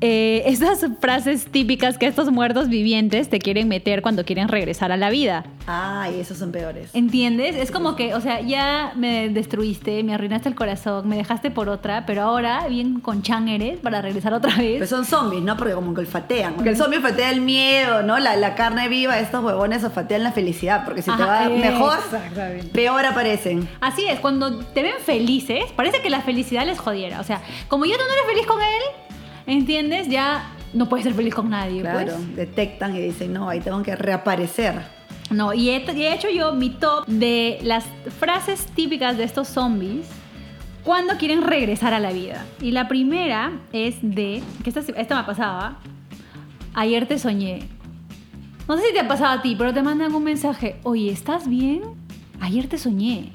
eh, 0.00 0.42
esas 0.46 0.84
frases 1.00 1.46
típicas 1.46 1.96
que 1.96 2.06
estos 2.06 2.30
muertos 2.30 2.68
vivientes 2.68 3.30
te 3.30 3.38
quieren 3.38 3.68
meter 3.68 4.02
cuando 4.02 4.24
quieren 4.24 4.48
regresar 4.48 4.92
a 4.92 4.96
la 4.98 5.08
vida. 5.10 5.44
ay 5.66 6.20
esos 6.20 6.36
son 6.38 6.52
peores 6.52 6.90
¿Entiendes? 6.92 7.56
Es 7.56 7.70
como 7.70 7.96
que, 7.96 8.14
o 8.14 8.20
sea, 8.20 8.40
ya 8.42 8.92
me 8.96 9.28
destruiste, 9.30 10.02
me 10.02 10.12
arruinaste 10.12 10.48
el 10.48 10.54
corazón, 10.54 11.08
me 11.08 11.16
dejaste 11.16 11.50
por 11.50 11.68
otra, 11.70 12.04
pero 12.04 12.22
ahora 12.22 12.66
bien 12.68 13.00
con 13.00 13.22
chan 13.22 13.48
eres 13.48 13.78
para 13.78 14.02
regresar 14.02 14.34
otra 14.34 14.52
Pero 14.56 14.80
vez. 14.80 14.90
son 14.90 15.04
zombies, 15.06 15.42
¿no? 15.42 15.56
Porque 15.56 15.72
como 15.72 15.94
que 15.94 16.00
olfatean. 16.00 16.54
Porque 16.54 16.70
el 16.70 16.76
zombie 16.76 16.98
olfatea 16.98 17.30
el 17.30 17.40
miedo, 17.40 18.02
¿no? 18.06 18.18
La, 18.18 18.36
la 18.36 18.54
carne 18.54 18.88
viva, 18.88 19.18
estos 19.18 19.44
huevones 19.44 19.84
olfatean 19.84 20.22
la 20.22 20.32
felicidad. 20.32 20.84
Porque 20.84 21.02
si 21.02 21.10
te 21.10 21.22
Ajá, 21.22 21.48
va 21.48 21.48
mejor, 21.48 21.98
exactamente. 21.98 22.68
peor 22.68 23.04
aparecen. 23.04 23.68
Así 23.80 24.06
es, 24.06 24.20
cuando 24.20 24.58
te 24.58 24.82
ven 24.82 24.94
felices, 25.04 25.64
parece 25.74 26.00
que 26.00 26.10
la 26.10 26.20
felicidad 26.20 26.64
les 26.64 26.78
jodiera. 26.78 27.20
O 27.20 27.24
sea, 27.24 27.42
como 27.68 27.84
tú 27.84 27.90
no 27.90 27.94
eres 27.94 28.26
feliz 28.26 28.46
con 28.46 28.62
él, 28.62 28.82
¿entiendes? 29.46 30.08
Ya 30.08 30.50
no 30.72 30.88
puedes 30.88 31.04
ser 31.04 31.14
feliz 31.14 31.34
con 31.34 31.50
nadie. 31.50 31.80
Claro, 31.80 32.12
pues. 32.14 32.36
detectan 32.36 32.94
y 32.96 33.00
dicen, 33.00 33.32
no, 33.32 33.48
ahí 33.48 33.60
tengo 33.60 33.82
que 33.82 33.96
reaparecer. 33.96 34.74
No, 35.30 35.52
y 35.52 35.70
he, 35.70 36.12
hecho 36.12 36.28
yo 36.30 36.52
mi 36.52 36.70
top 36.70 37.06
de 37.06 37.58
las 37.62 37.84
frases 38.20 38.66
típicas 38.66 39.16
de 39.16 39.24
estos 39.24 39.48
zombies 39.48 40.06
cuando 40.84 41.16
quieren 41.16 41.42
regresar 41.42 41.94
a 41.94 42.00
la 42.00 42.12
vida. 42.12 42.44
Y 42.60 42.70
la 42.70 42.86
primera 42.86 43.52
es 43.72 43.96
de, 44.02 44.42
que 44.62 44.70
esta, 44.70 44.80
esta 44.96 45.16
me 45.16 45.24
pasaba, 45.24 45.78
ayer 46.74 47.06
te 47.06 47.18
soñé. 47.18 47.68
No 48.68 48.76
sé 48.76 48.86
si 48.88 48.92
te 48.92 49.00
ha 49.00 49.08
pasado 49.08 49.38
a 49.38 49.42
ti, 49.42 49.54
pero 49.56 49.72
te 49.72 49.82
mandan 49.82 50.14
un 50.14 50.24
mensaje, 50.24 50.80
oye, 50.82 51.10
¿estás 51.12 51.48
bien? 51.48 51.82
Ayer 52.40 52.68
te 52.68 52.78
soñé. 52.78 53.30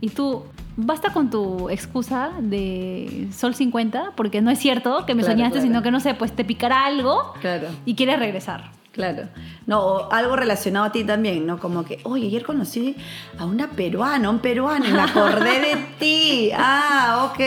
Y 0.00 0.08
tú, 0.08 0.42
basta 0.76 1.12
con 1.12 1.30
tu 1.30 1.68
excusa 1.70 2.30
de 2.40 3.28
Sol 3.32 3.54
50, 3.54 4.12
porque 4.16 4.40
no 4.40 4.50
es 4.50 4.58
cierto 4.58 5.04
que 5.06 5.14
me 5.14 5.22
Claro, 5.22 5.34
soñaste, 5.34 5.52
claro. 5.58 5.66
sino 5.66 5.82
que 5.82 5.90
no 5.90 6.00
sé, 6.00 6.14
pues 6.14 6.32
te 6.32 6.44
picará 6.44 6.86
algo 6.86 7.34
Claro. 7.40 7.68
y 7.84 7.94
quieres 7.94 8.18
regresar. 8.18 8.70
Claro. 8.92 9.28
No, 9.66 9.80
o 9.80 10.12
algo 10.12 10.36
relacionado 10.36 10.86
a 10.86 10.92
ti 10.92 11.02
también, 11.04 11.46
¿no? 11.46 11.58
Como 11.58 11.84
que, 11.84 11.98
oye, 12.04 12.26
ayer 12.28 12.44
conocí 12.44 12.94
a 13.38 13.44
una 13.44 13.68
peruana, 13.70 14.30
un 14.30 14.38
peruano, 14.38 14.86
y 14.88 14.92
me 14.92 15.00
acordé 15.00 15.60
de 15.60 15.76
ti. 15.98 16.50
Ah, 16.56 17.28
ok. 17.32 17.40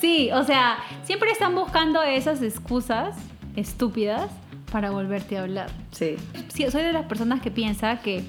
Sí, 0.00 0.30
o 0.32 0.44
sea, 0.44 0.76
siempre 1.02 1.30
están 1.30 1.54
buscando 1.54 2.00
esas 2.02 2.42
excusas 2.42 3.16
estúpidas 3.56 4.30
para 4.74 4.90
volverte 4.90 5.38
a 5.38 5.42
hablar. 5.42 5.70
Sí. 5.92 6.16
Sí, 6.48 6.68
soy 6.68 6.82
de 6.82 6.92
las 6.92 7.04
personas 7.04 7.40
que 7.40 7.52
piensa 7.52 8.00
que 8.00 8.24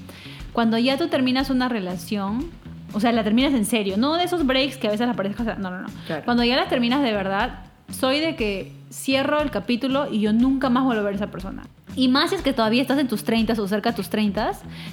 cuando 0.52 0.78
ya 0.78 0.96
tú 0.96 1.08
terminas 1.08 1.50
una 1.50 1.68
relación, 1.68 2.52
o 2.92 3.00
sea, 3.00 3.10
la 3.10 3.24
terminas 3.24 3.52
en 3.52 3.64
serio, 3.64 3.96
no 3.96 4.14
de 4.14 4.22
esos 4.22 4.46
breaks 4.46 4.76
que 4.76 4.86
a 4.86 4.92
veces 4.92 5.08
las 5.08 5.16
parejas, 5.16 5.58
no, 5.58 5.70
no, 5.72 5.80
no. 5.80 5.88
Claro. 6.06 6.22
Cuando 6.24 6.44
ya 6.44 6.54
la 6.54 6.68
terminas 6.68 7.02
de 7.02 7.12
verdad, 7.12 7.64
soy 7.90 8.20
de 8.20 8.36
que 8.36 8.72
cierro 8.92 9.40
el 9.40 9.50
capítulo 9.50 10.06
y 10.08 10.20
yo 10.20 10.32
nunca 10.32 10.70
más 10.70 10.84
vuelvo 10.84 11.00
a 11.00 11.04
ver 11.06 11.14
a 11.14 11.16
esa 11.16 11.32
persona. 11.32 11.64
Y 11.96 12.06
más 12.06 12.30
si 12.30 12.36
es 12.36 12.42
que 12.42 12.52
todavía 12.52 12.80
estás 12.80 13.00
en 13.00 13.08
tus 13.08 13.24
30 13.24 13.60
o 13.60 13.66
cerca 13.66 13.90
de 13.90 13.96
tus 13.96 14.08
30, 14.08 14.52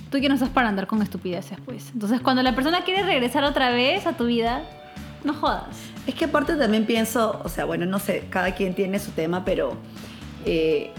tú 0.10 0.18
ya 0.18 0.30
no 0.30 0.34
estás 0.34 0.50
para 0.50 0.70
andar 0.70 0.88
con 0.88 1.04
estupideces, 1.04 1.60
pues. 1.64 1.92
Entonces, 1.94 2.20
cuando 2.20 2.42
la 2.42 2.56
persona 2.56 2.82
quiere 2.82 3.04
regresar 3.04 3.44
otra 3.44 3.70
vez 3.70 4.08
a 4.08 4.14
tu 4.14 4.26
vida, 4.26 4.64
no 5.24 5.36
jodas. 5.36 5.78
Es 6.08 6.16
que 6.16 6.26
aparte 6.26 6.56
también 6.56 6.88
pienso, 6.88 7.40
o 7.44 7.48
sea, 7.48 7.66
bueno, 7.66 7.86
no 7.86 8.00
sé, 8.00 8.26
cada 8.32 8.56
quien 8.56 8.74
tiene 8.74 8.98
su 8.98 9.12
tema, 9.12 9.46
pero 9.46 9.78
eh, 10.46 10.92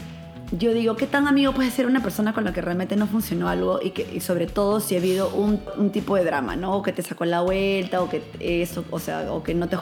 yo 0.52 0.72
digo, 0.72 0.96
¿qué 0.96 1.06
tan 1.06 1.26
amigo 1.26 1.52
puede 1.52 1.70
ser 1.70 1.86
una 1.86 2.02
persona 2.02 2.32
con 2.32 2.44
la 2.44 2.52
que 2.52 2.60
realmente 2.60 2.96
no 2.96 3.06
funcionó 3.06 3.48
algo 3.48 3.80
y, 3.82 3.90
que, 3.90 4.08
y 4.12 4.20
sobre 4.20 4.46
todo 4.46 4.80
si 4.80 4.94
ha 4.94 4.98
habido 4.98 5.30
un, 5.30 5.90
tipo 5.90 6.16
de 6.16 6.24
drama, 6.24 6.56
¿no? 6.56 6.76
O 6.76 6.82
que 6.82 6.92
te 6.92 7.02
sacó 7.02 7.24
la 7.24 7.40
vuelta, 7.40 8.02
o 8.02 8.08
que 8.08 8.22
eso, 8.40 8.84
o 8.90 8.98
sea, 8.98 9.32
o 9.32 9.42
que 9.42 9.54
no 9.54 9.68
te 9.68 9.76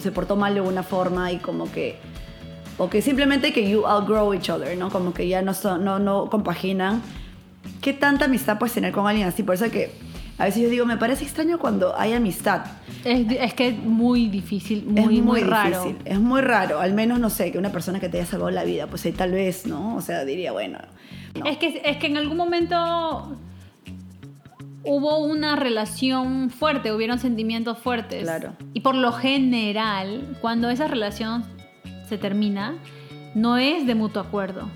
se 0.00 0.10
portó 0.10 0.36
mal 0.36 0.54
de 0.54 0.60
alguna 0.60 0.82
forma 0.82 1.30
y 1.32 1.38
como 1.38 1.70
que 1.70 1.98
o 2.78 2.88
que 2.88 3.02
simplemente 3.02 3.52
que 3.52 3.68
you 3.68 3.86
outgrow 3.86 4.32
each 4.32 4.48
other, 4.48 4.76
¿no? 4.76 4.90
Como 4.90 5.12
que 5.12 5.28
ya 5.28 5.42
no 5.42 5.52
no, 5.78 5.98
no 5.98 6.30
compaginan. 6.30 7.02
¿Qué 7.80 7.92
tanta 7.92 8.24
amistad 8.24 8.58
puedes 8.58 8.74
tener 8.74 8.92
con 8.92 9.06
alguien 9.06 9.28
así? 9.28 9.42
Por 9.42 9.54
eso 9.54 9.70
que 9.70 9.92
a 10.42 10.46
veces 10.46 10.60
yo 10.60 10.70
digo, 10.70 10.86
me 10.86 10.96
parece 10.96 11.22
extraño 11.22 11.60
cuando 11.60 11.96
hay 11.96 12.14
amistad. 12.14 12.64
Es, 13.04 13.30
es 13.30 13.54
que 13.54 13.68
es 13.68 13.78
muy 13.78 14.26
difícil, 14.26 14.84
muy, 14.86 15.00
es 15.00 15.06
muy, 15.06 15.22
muy, 15.22 15.40
raro. 15.40 15.84
difícil, 15.84 16.02
es 16.04 16.18
muy 16.18 16.40
raro. 16.40 16.80
Al 16.80 16.94
menos, 16.94 17.20
no 17.20 17.30
sé, 17.30 17.52
que 17.52 17.58
una 17.58 17.70
persona 17.70 18.00
que 18.00 18.08
te 18.08 18.18
haya 18.18 18.26
salvado 18.26 18.50
la 18.50 18.64
vida, 18.64 18.88
pues 18.88 19.04
ahí 19.06 19.12
tal 19.12 19.30
vez, 19.30 19.66
¿no? 19.68 19.94
O 19.94 20.00
sea, 20.00 20.24
diría, 20.24 20.50
bueno. 20.50 20.80
no. 21.38 21.46
Es, 21.46 21.58
que, 21.58 21.80
es 21.84 21.96
que 21.98 22.08
en 22.08 22.16
algún 22.16 22.36
momento 22.36 23.36
hubo 24.82 25.18
una 25.18 25.54
relación 25.54 26.50
fuerte, 26.50 26.92
hubieron 26.92 27.20
sentimientos 27.20 27.78
fuertes. 27.78 28.24
Claro. 28.24 28.54
Y 28.74 28.80
por 28.80 28.96
lo 28.96 29.12
general, 29.12 30.36
cuando 30.40 30.70
esa 30.70 30.88
relación 30.88 31.44
se 32.08 32.18
termina, 32.18 32.74
no 33.36 33.58
es 33.58 33.86
de 33.86 33.94
mutuo 33.94 34.20
acuerdo. 34.20 34.68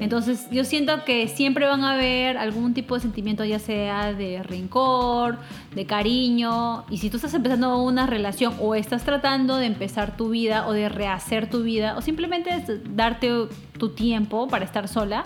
Entonces 0.00 0.46
yo 0.50 0.64
siento 0.64 1.04
que 1.04 1.26
siempre 1.28 1.66
van 1.66 1.82
a 1.84 1.92
haber 1.92 2.38
algún 2.38 2.72
tipo 2.74 2.94
de 2.94 3.00
sentimiento, 3.00 3.44
ya 3.44 3.58
sea 3.58 4.12
de 4.14 4.42
rencor, 4.42 5.38
de 5.74 5.86
cariño, 5.86 6.84
y 6.88 6.98
si 6.98 7.10
tú 7.10 7.16
estás 7.16 7.34
empezando 7.34 7.78
una 7.82 8.06
relación 8.06 8.54
o 8.60 8.74
estás 8.74 9.02
tratando 9.04 9.56
de 9.56 9.66
empezar 9.66 10.16
tu 10.16 10.28
vida 10.30 10.66
o 10.68 10.72
de 10.72 10.88
rehacer 10.88 11.50
tu 11.50 11.62
vida 11.62 11.96
o 11.96 12.00
simplemente 12.02 12.50
darte 12.94 13.30
tu 13.78 13.88
tiempo 13.90 14.46
para 14.48 14.64
estar 14.64 14.86
sola, 14.88 15.24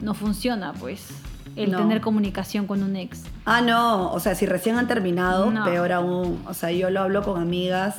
no 0.00 0.14
funciona 0.14 0.72
pues 0.72 1.08
el 1.56 1.70
No. 1.72 1.78
tener 1.78 2.00
comunicación 2.00 2.66
con 2.66 2.82
un 2.82 2.96
ex. 2.96 3.24
Ah, 3.44 3.60
no, 3.60 4.10
o 4.12 4.20
sea, 4.20 4.34
si 4.34 4.46
recién 4.46 4.76
han 4.78 4.86
terminado, 4.88 5.50
No. 5.50 5.64
peor 5.64 5.92
aún. 5.92 6.40
O 6.48 6.54
sea, 6.54 6.70
yo 6.70 6.88
lo 6.90 7.00
hablo 7.02 7.22
con 7.22 7.40
amigas 7.42 7.96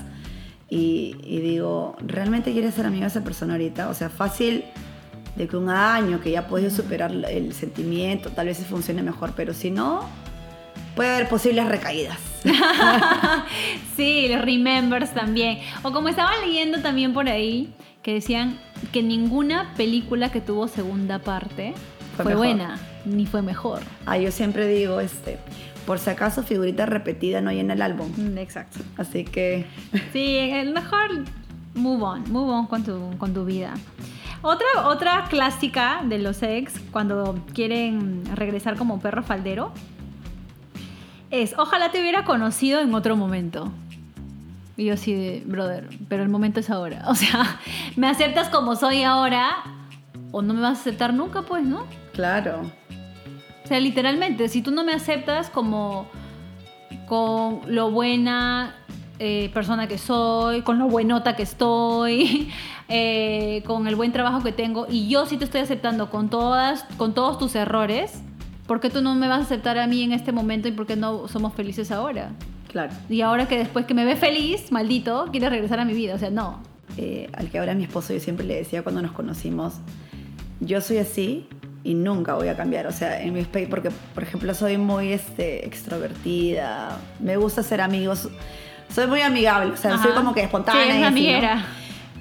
y, 0.70 1.16
y 1.24 1.40
digo, 1.42 1.96
¿realmente 2.00 2.52
quieres 2.54 2.74
ser 2.74 2.86
amiga 2.86 3.04
de 3.04 3.10
esa 3.10 3.24
persona 3.24 3.54
ahorita? 3.54 3.90
O 3.90 3.94
sea, 3.94 4.10
fácil 4.10 4.64
de 5.36 5.48
que 5.48 5.58
un 5.58 5.70
año 5.70 6.22
que 6.22 6.32
ya 6.32 6.48
podido 6.48 6.70
superar 6.70 7.12
el 7.12 7.54
sentimiento, 7.54 8.30
tal 8.30 8.48
vez 8.48 8.58
se 8.58 8.66
funcione 8.66 9.02
mejor, 9.02 9.34
pero 9.36 9.54
si 9.54 9.72
no, 9.72 10.08
puede 10.96 11.16
haber 11.16 11.30
posibles 11.30 11.68
recaídas. 11.68 12.20
Sí, 13.96 14.28
los 14.28 14.42
remembers 14.42 15.14
también. 15.14 15.60
O 15.84 15.92
como 15.92 16.10
estaba 16.10 16.32
leyendo 16.46 16.82
también 16.82 17.14
por 17.14 17.30
ahí, 17.30 17.74
que 18.02 18.16
decían 18.16 18.60
que 18.92 19.02
ninguna 19.04 19.74
película 19.78 20.32
que 20.32 20.42
tuvo 20.42 20.68
segunda 20.68 21.20
parte 21.20 21.74
Fue 22.18 22.36
buena, 22.36 22.80
ni 23.06 23.26
fue 23.26 23.42
mejor. 23.42 23.82
Ah, 24.06 24.18
yo 24.18 24.32
siempre 24.32 24.68
digo, 24.68 25.00
este, 25.00 25.38
por 25.86 26.00
si 26.00 26.10
acaso 26.10 26.44
figurita 26.44 26.86
repetida 26.86 27.40
no 27.42 27.50
hay 27.50 27.60
en 27.60 27.72
el 27.72 27.82
álbum. 27.82 28.12
Mm, 28.18 28.38
Exacto. 28.38 28.80
Así 28.98 29.24
que 29.24 29.66
Sí, 30.12 30.38
el 30.38 30.74
mejor 30.74 31.24
move 31.76 32.04
on, 32.04 32.32
move 32.32 32.52
on 32.52 32.68
con 32.68 32.84
tu, 32.84 33.18
con 33.18 33.34
tu 33.34 33.46
vida. 33.46 33.74
Otra, 34.44 34.68
otra 34.88 35.24
clásica 35.30 36.02
de 36.04 36.20
los 36.20 36.44
ex 36.44 36.78
cuando 36.92 37.40
quieren 37.54 38.24
regresar 38.36 38.76
como 38.76 39.00
perro 39.00 39.24
faldero 39.24 39.72
es, 41.32 41.56
ojalá 41.58 41.92
te 41.92 42.02
hubiera 42.02 42.26
conocido 42.26 42.82
en 42.82 42.94
otro 42.94 43.16
momento. 43.16 43.72
Y 44.76 44.86
yo 44.86 44.98
sí, 44.98 45.14
de, 45.14 45.44
brother, 45.46 45.88
pero 46.10 46.24
el 46.24 46.30
momento 46.30 46.60
es 46.60 46.70
ahora. 46.70 47.06
O 47.08 47.16
sea, 47.16 47.58
me 47.96 48.08
aceptas 48.08 48.50
como 48.50 48.76
soy 48.76 49.04
ahora 49.04 49.64
o 50.34 50.42
no 50.42 50.54
me 50.54 50.60
vas 50.60 50.78
a 50.78 50.82
aceptar 50.82 51.14
nunca, 51.14 51.44
pues, 51.44 51.64
¿no? 51.64 51.88
claro. 52.12 52.70
O 53.64 53.68
sea, 53.68 53.80
literalmente, 53.80 54.50
si 54.50 54.62
tú 54.62 54.72
no 54.72 54.84
me 54.84 54.94
aceptas 54.94 55.50
como 55.50 56.06
con 57.08 57.62
lo 57.66 57.92
buena 57.92 58.76
eh, 59.26 59.50
persona 59.54 59.88
que 59.88 59.98
soy, 59.98 60.64
con 60.64 60.80
lo 60.80 60.88
buenota 60.90 61.38
que 61.38 61.44
estoy, 61.44 62.52
eh, 62.90 63.64
con 63.66 63.88
el 63.88 63.96
buen 63.96 64.12
trabajo 64.12 64.44
que 64.44 64.52
tengo, 64.52 64.86
y 64.90 65.08
yo 65.08 65.26
sí 65.26 65.38
te 65.38 65.46
estoy 65.46 65.62
aceptando 65.62 66.10
con, 66.10 66.30
todas, 66.30 66.84
con 66.98 67.14
todos 67.14 67.40
tus 67.40 67.56
errores, 67.56 68.22
¿por 68.68 68.82
qué 68.82 68.90
tú 68.90 69.02
no 69.02 69.16
me 69.16 69.30
vas 69.30 69.40
a 69.40 69.44
aceptar 69.44 69.78
a 69.78 69.88
mí 69.88 70.04
en 70.04 70.12
este 70.12 70.34
momento 70.34 70.68
y 70.68 70.74
por 70.74 70.86
qué 70.86 70.98
no 70.98 71.30
somos 71.30 71.54
felices 71.54 71.90
ahora? 71.90 72.32
Claro. 72.68 72.92
Y 73.10 73.22
ahora 73.22 73.48
que 73.48 73.58
después 73.58 73.86
que 73.86 73.94
me 73.94 74.04
ve 74.04 74.18
feliz, 74.18 74.74
maldito, 74.74 75.30
quieres 75.32 75.52
regresar 75.52 75.80
a 75.80 75.86
mi 75.86 75.94
vida. 75.94 76.16
O 76.16 76.18
sea, 76.18 76.30
no. 76.30 76.62
Eh, 76.98 77.30
al 77.34 77.50
que 77.50 77.60
ahora 77.60 77.76
mi 77.76 77.84
esposo, 77.84 78.14
yo 78.14 78.20
siempre 78.20 78.46
le 78.46 78.56
decía 78.56 78.84
cuando 78.84 79.02
nos 79.02 79.14
conocimos, 79.14 79.76
yo 80.60 80.82
soy 80.82 80.98
así 80.98 81.48
y 81.84 81.94
nunca 81.94 82.34
voy 82.34 82.50
a 82.50 82.58
cambiar. 82.58 82.88
O 82.88 82.92
sea, 82.92 83.22
en 83.22 83.34
mi 83.34 83.40
space, 83.40 83.68
porque 83.68 83.90
por 84.14 84.24
ejemplo 84.24 84.54
soy 84.54 84.78
muy 84.78 85.14
este, 85.14 85.66
extrovertida, 85.66 86.98
me 87.20 87.38
gusta 87.38 87.64
ser 87.64 87.80
amigos, 87.80 88.28
soy 88.94 89.08
muy 89.08 89.22
amigable, 89.22 89.74
o 89.74 89.78
sea, 89.78 89.98
soy 89.98 90.12
Ajá. 90.12 90.16
como 90.16 90.34
que 90.34 90.42
espontánea. 90.42 90.84
Sí, 90.84 90.90
es 90.92 90.98
una 90.98 91.08
así, 91.08 91.14
¿no? 91.14 91.30
amiguera. 91.30 91.66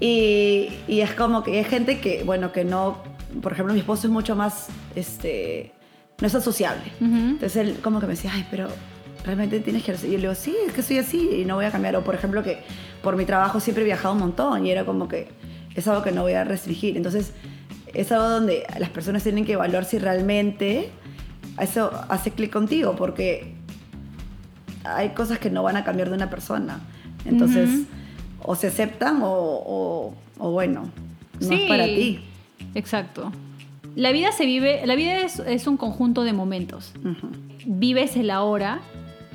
Y, 0.01 0.69
y 0.89 1.01
es 1.01 1.13
como 1.13 1.43
que 1.43 1.59
hay 1.59 1.65
gente 1.65 2.01
que, 2.01 2.25
bueno, 2.25 2.51
que 2.53 2.65
no, 2.65 2.99
por 3.41 3.53
ejemplo, 3.53 3.73
mi 3.73 3.81
esposo 3.81 4.07
es 4.07 4.13
mucho 4.13 4.35
más, 4.35 4.67
este, 4.97 5.73
no 6.21 6.27
es 6.27 6.33
tan 6.33 6.43
sociable. 6.43 6.85
Ujú. 7.01 7.15
Entonces 7.15 7.57
él 7.57 7.79
como 7.83 8.01
que 8.01 8.07
me 8.07 8.15
decía, 8.15 8.33
ay, 8.35 8.47
pero 8.51 8.69
realmente 9.25 9.61
tienes 9.61 9.85
que... 9.85 9.93
Y 9.93 9.95
yo 9.95 10.09
le 10.09 10.17
digo, 10.19 10.35
sí, 10.35 10.55
es 10.67 10.73
que 10.73 10.83
soy 10.83 10.99
así 10.99 11.31
y 11.41 11.45
no 11.45 11.55
voy 11.55 11.67
a 11.67 11.71
cambiar. 11.71 11.95
O 11.97 12.03
por 12.03 12.15
ejemplo 12.15 12.43
que 12.43 12.59
por 13.03 13.17
mi 13.17 13.25
trabajo 13.25 13.61
siempre 13.61 13.83
he 13.83 13.87
viajado 13.87 14.15
un 14.15 14.21
montón 14.21 14.67
y 14.67 14.71
era 14.71 14.85
como 14.85 15.07
que 15.09 15.29
es 15.75 15.87
algo 15.87 16.03
que 16.03 16.11
no 16.11 16.23
voy 16.23 16.33
a 16.33 16.45
restringir. 16.45 16.97
Entonces 16.97 17.33
es 17.95 18.11
algo 18.11 18.29
donde 18.29 18.67
las 18.79 18.91
personas 18.91 19.23
tienen 19.23 19.45
que 19.45 19.53
evaluar 19.53 19.85
si 19.85 19.99
realmente 19.99 20.91
eso 21.61 21.93
hace 22.09 22.31
clic 22.31 22.51
contigo 22.53 22.97
porque 22.97 23.55
hay 24.85 25.11
cosas 25.11 25.39
que 25.39 25.51
no 25.51 25.63
van 25.63 25.77
a 25.77 25.85
cambiar 25.85 26.09
de 26.11 26.17
una 26.17 26.31
persona. 26.31 26.81
Entonces 27.25 27.71
o 28.45 28.55
se 28.57 28.67
aceptan 28.69 29.23
o, 29.23 29.29
o- 29.31 30.15
o 30.39 30.51
bueno, 30.51 30.91
no 31.41 31.47
Sí. 31.49 31.63
es 31.63 31.69
para 31.69 31.85
ti. 31.85 32.21
Exacto. 32.75 33.31
La 33.95 34.11
vida 34.11 34.33
se 34.33 34.47
vive, 34.47 34.85
la 34.87 34.95
vida 34.97 35.19
es, 35.21 35.39
es 35.41 35.67
un 35.67 35.77
conjunto 35.77 36.25
de 36.25 36.33
momentos. 36.33 36.93
Vives 37.67 38.17
el 38.17 38.31
ahora 38.31 38.81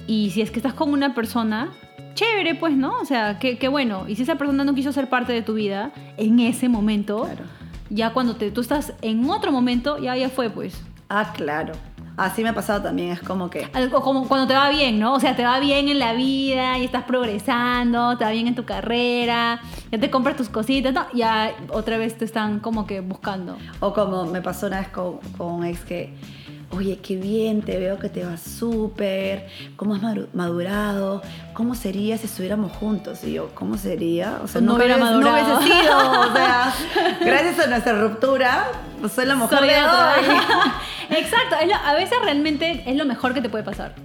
y 0.07 0.31
si 0.31 0.41
es 0.41 0.51
que 0.51 0.57
estás 0.59 0.73
con 0.73 0.91
una 0.91 1.13
persona, 1.15 1.69
chévere 2.15 2.55
pues, 2.55 2.75
¿no? 2.75 2.99
O 2.99 3.05
sea, 3.05 3.39
qué, 3.39 3.57
qué 3.57 3.67
bueno. 3.67 4.05
Y 4.07 4.15
si 4.15 4.23
esa 4.23 4.35
persona 4.35 4.63
no 4.63 4.73
quiso 4.73 4.91
ser 4.91 5.07
parte 5.09 5.31
de 5.31 5.41
tu 5.41 5.53
vida 5.53 5.91
en 6.17 6.39
ese 6.39 6.67
momento, 6.69 7.23
Claro. 7.23 7.43
ya 7.89 8.11
cuando 8.13 8.35
te, 8.35 8.51
tú 8.51 8.61
estás 8.61 8.93
en 9.01 9.29
otro 9.29 9.51
momento, 9.51 9.97
ya, 9.99 10.17
ya 10.17 10.29
fue 10.29 10.49
pues. 10.49 10.81
Ah, 11.09 11.31
claro. 11.33 11.73
Así 12.17 12.41
me 12.41 12.49
ha 12.49 12.53
pasado 12.53 12.81
también, 12.81 13.11
es 13.11 13.21
como 13.21 13.51
que... 13.51 13.69
Como 13.91 14.27
cuando 14.27 14.47
te 14.47 14.55
va 14.55 14.69
bien, 14.69 14.99
¿no? 14.99 15.13
O 15.13 15.19
sea, 15.19 15.35
te 15.35 15.43
va 15.43 15.59
bien 15.59 15.87
en 15.87 15.99
la 15.99 16.13
vida 16.13 16.79
y 16.79 16.85
estás 16.85 17.03
progresando, 17.03 18.17
te 18.17 18.25
va 18.25 18.31
bien 18.31 18.47
en 18.47 18.55
tu 18.55 18.65
carrera, 18.65 19.61
ya 19.91 19.99
te 19.99 20.09
compras 20.09 20.35
tus 20.35 20.49
cositas, 20.49 20.91
¿no? 20.93 21.05
Ya 21.13 21.55
otra 21.69 21.99
vez 21.99 22.17
te 22.17 22.25
están 22.25 22.59
como 22.59 22.87
que 22.87 23.01
buscando. 23.01 23.55
O 23.81 23.93
como 23.93 24.25
me 24.25 24.41
pasó 24.41 24.65
una 24.65 24.79
vez 24.79 24.87
con, 24.87 25.19
con 25.37 25.53
un 25.53 25.65
ex 25.65 25.81
que, 25.81 26.15
oye, 26.71 26.97
qué 26.97 27.15
bien, 27.15 27.61
te 27.61 27.77
veo 27.79 27.97
que 27.97 28.09
te 28.09 28.25
vas 28.25 28.41
súper, 28.41 29.47
cómo 29.77 29.95
has 29.95 30.01
madurado, 30.33 31.21
cómo 31.53 31.75
sería 31.75 32.17
si 32.17 32.25
estuviéramos 32.25 32.71
juntos. 32.73 33.23
Y 33.23 33.33
yo, 33.33 33.49
¿cómo 33.55 33.77
sería? 33.77 34.39
O 34.43 34.47
sea, 34.47 34.61
No 34.61 34.73
nunca 34.73 34.83
hubiera 34.85 34.97
no 34.97 35.05
madurado. 35.05 35.57
hubiese 35.59 35.73
sido. 35.81 35.97
O 36.21 36.33
sea, 36.33 36.73
gracias 37.21 37.59
a 37.59 37.67
nuestra 37.67 37.93
ruptura, 38.01 38.65
pues 38.99 39.13
soy 39.13 39.25
la 39.25 39.35
mujer 39.35 39.59
Soy 39.59 39.67
de 39.69 39.75
hoy. 39.75 40.37
Exacto, 41.09 41.55
lo- 41.65 41.75
a 41.75 41.93
veces 41.93 42.17
realmente 42.23 42.83
es 42.85 42.95
lo 42.95 43.05
mejor 43.05 43.33
que 43.33 43.41
te 43.41 43.49
puede 43.49 43.63
pasar. 43.63 43.95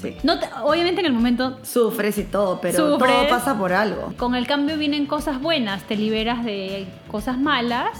Sí. 0.00 0.16
No 0.24 0.38
te- 0.38 0.48
obviamente 0.64 1.00
en 1.00 1.06
el 1.06 1.12
momento 1.12 1.58
Sufres 1.62 2.18
y 2.18 2.24
todo, 2.24 2.60
pero 2.60 2.76
Sufres. 2.96 3.12
todo 3.12 3.28
pasa 3.28 3.56
por 3.56 3.72
algo. 3.72 4.12
con 4.16 4.34
el 4.34 4.46
cambio 4.48 4.76
vienen 4.76 5.06
cosas 5.06 5.40
buenas, 5.40 5.82
te 5.84 5.96
liberas 5.96 6.44
de 6.44 6.86
cosas 7.10 7.38
malas 7.38 7.90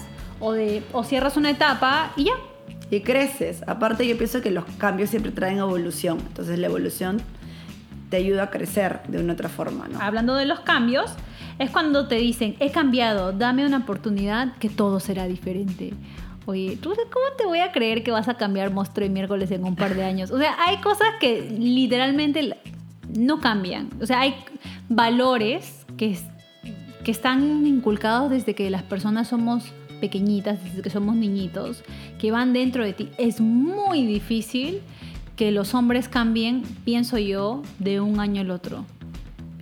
o, 0.41 0.53
de, 0.53 0.83
o 0.93 1.05
cierras 1.05 1.37
una 1.37 1.51
etapa 1.51 2.11
y 2.17 2.25
ya. 2.25 2.33
Y 2.93 3.01
creces. 3.01 3.65
Aparte, 3.67 4.07
yo 4.07 4.19
pienso 4.19 4.43
que 4.43 4.51
los 4.51 4.67
cambios 4.77 5.09
siempre 5.09 5.33
traen 5.33 5.57
evolución. 5.57 6.19
Entonces, 6.19 6.59
la 6.59 6.67
evolución 6.67 7.23
te 8.11 8.19
ayuda 8.19 8.43
a 8.43 8.51
crecer 8.51 9.01
de 9.09 9.19
una 9.19 9.33
otra 9.33 9.49
forma, 9.49 9.89
¿no? 9.89 9.99
Hablando 9.99 10.35
de 10.35 10.45
los 10.45 10.61
cambios, 10.61 11.11
es 11.59 11.71
cuando 11.71 12.07
te 12.07 12.17
dicen, 12.17 12.55
he 12.61 12.71
cambiado, 12.71 13.33
dame 13.33 13.65
una 13.65 13.79
oportunidad 13.79 14.59
que 14.59 14.69
todo 14.69 15.01
será 15.01 15.27
diferente. 15.27 15.95
Oye, 16.45 16.77
¿tú 16.83 16.91
cómo 17.11 17.25
te 17.39 17.47
voy 17.47 17.61
a 17.61 17.73
creer 17.73 18.03
que 18.03 18.11
vas 18.11 18.29
a 18.29 18.35
cambiar 18.35 18.71
monstruo 18.71 19.07
y 19.07 19.09
miércoles 19.09 19.51
en 19.53 19.65
un 19.65 19.75
par 19.75 19.95
de 19.95 20.05
años? 20.05 20.31
O 20.31 20.37
sea, 20.37 20.55
hay 20.63 20.77
cosas 20.83 21.09
que 21.19 21.49
literalmente 21.59 22.59
no 23.17 23.41
cambian. 23.41 23.89
O 24.03 24.07
sea, 24.07 24.21
hay 24.21 24.35
valores 24.91 25.87
que, 25.97 26.19
que 27.05 27.11
están 27.11 27.67
inculcados 27.67 28.31
desde 28.31 28.55
que 28.55 28.69
las 28.69 28.83
personas 28.83 29.29
somos 29.29 29.73
pequeñitas, 30.03 30.59
desde 30.65 30.83
que 30.83 30.91
somos 30.91 31.15
niñitos, 31.15 31.85
que 32.19 32.33
van 32.33 32.53
dentro 32.53 32.85
de 32.85 32.93
ti. 32.93 33.09
Es 33.19 33.41
muy 33.41 34.05
difícil 34.05 34.81
que 35.37 35.53
los 35.53 35.75
hombres 35.75 36.09
cambien, 36.09 36.65
pienso 36.85 37.19
yo, 37.19 37.63
de 37.79 38.01
un 38.01 38.19
año 38.19 38.41
al 38.41 38.51
otro. 38.51 38.85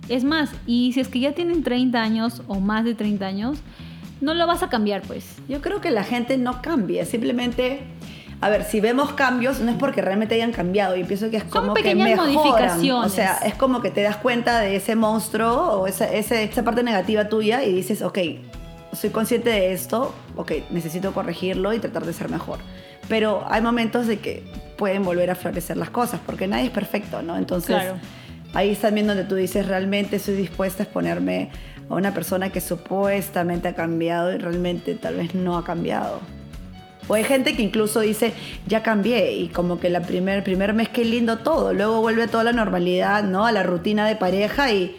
Es 0.09 0.23
más, 0.23 0.49
y 0.65 0.93
si 0.93 0.99
es 0.99 1.07
que 1.09 1.19
ya 1.19 1.33
tienen 1.33 1.61
30 1.61 2.01
años 2.01 2.41
o 2.47 2.59
más 2.59 2.83
de 2.85 2.95
30 2.95 3.23
años, 3.23 3.59
no 4.19 4.33
lo 4.33 4.47
vas 4.47 4.63
a 4.63 4.69
cambiar, 4.69 5.03
pues. 5.03 5.35
Yo 5.47 5.61
creo 5.61 5.79
que 5.79 5.91
la 5.91 6.03
gente 6.03 6.37
no 6.39 6.61
cambia, 6.63 7.05
simplemente, 7.05 7.81
a 8.41 8.49
ver, 8.49 8.63
si 8.63 8.81
vemos 8.81 9.13
cambios, 9.13 9.59
no 9.59 9.69
es 9.71 9.77
porque 9.77 10.01
realmente 10.01 10.33
hayan 10.33 10.51
cambiado, 10.51 10.97
y 10.97 11.03
pienso 11.03 11.29
que 11.29 11.37
es 11.37 11.43
Son 11.43 11.51
como 11.51 11.73
que 11.75 11.83
pequeñas 11.83 12.09
mejoran. 12.09 12.33
modificaciones. 12.33 13.11
O 13.11 13.15
sea, 13.15 13.37
es 13.45 13.53
como 13.53 13.81
que 13.81 13.91
te 13.91 14.01
das 14.01 14.17
cuenta 14.17 14.59
de 14.59 14.75
ese 14.75 14.95
monstruo 14.95 15.81
o 15.81 15.87
esa, 15.87 16.11
esa 16.11 16.63
parte 16.63 16.81
negativa 16.81 17.29
tuya 17.29 17.63
y 17.63 17.71
dices, 17.73 18.01
ok, 18.01 18.17
soy 18.93 19.09
consciente 19.09 19.49
de 19.49 19.73
esto, 19.73 20.13
ok, 20.35 20.51
necesito 20.69 21.13
corregirlo 21.13 21.73
y 21.73 21.79
tratar 21.79 22.05
de 22.05 22.13
ser 22.13 22.29
mejor. 22.29 22.59
Pero 23.07 23.43
hay 23.49 23.61
momentos 23.61 24.07
de 24.07 24.19
que 24.19 24.43
pueden 24.77 25.03
volver 25.03 25.29
a 25.29 25.35
florecer 25.35 25.77
las 25.77 25.89
cosas, 25.89 26.19
porque 26.25 26.47
nadie 26.47 26.65
es 26.65 26.71
perfecto, 26.71 27.21
¿no? 27.21 27.37
Entonces, 27.37 27.75
Claro. 27.75 27.95
ahí 28.53 28.69
es 28.71 28.79
también 28.79 29.07
donde 29.07 29.23
tú 29.23 29.35
dices, 29.35 29.67
realmente 29.67 30.17
estoy 30.17 30.35
dispuesta 30.35 30.83
a 30.83 30.85
exponerme 30.85 31.49
a 31.89 31.95
una 31.95 32.13
persona 32.13 32.51
que 32.51 32.61
supuestamente 32.61 33.67
ha 33.67 33.75
cambiado 33.75 34.33
y 34.33 34.37
realmente 34.37 34.95
tal 34.95 35.15
vez 35.15 35.35
no 35.35 35.57
ha 35.57 35.63
cambiado. 35.63 36.19
O 37.07 37.13
hay 37.15 37.23
gente 37.23 37.55
que 37.55 37.61
incluso 37.61 37.99
dice, 37.99 38.33
ya 38.67 38.83
cambié 38.83 39.33
y 39.33 39.47
como 39.49 39.79
que 39.79 39.89
la 39.89 40.01
primer, 40.01 40.43
primer 40.43 40.73
mes 40.73 40.87
qué 40.89 41.03
lindo 41.03 41.39
todo, 41.39 41.73
luego 41.73 41.99
vuelve 41.99 42.23
a 42.23 42.27
toda 42.27 42.43
la 42.43 42.53
normalidad, 42.53 43.23
¿no? 43.23 43.45
A 43.45 43.51
la 43.51 43.63
rutina 43.63 44.07
de 44.07 44.15
pareja 44.15 44.71
y 44.71 44.95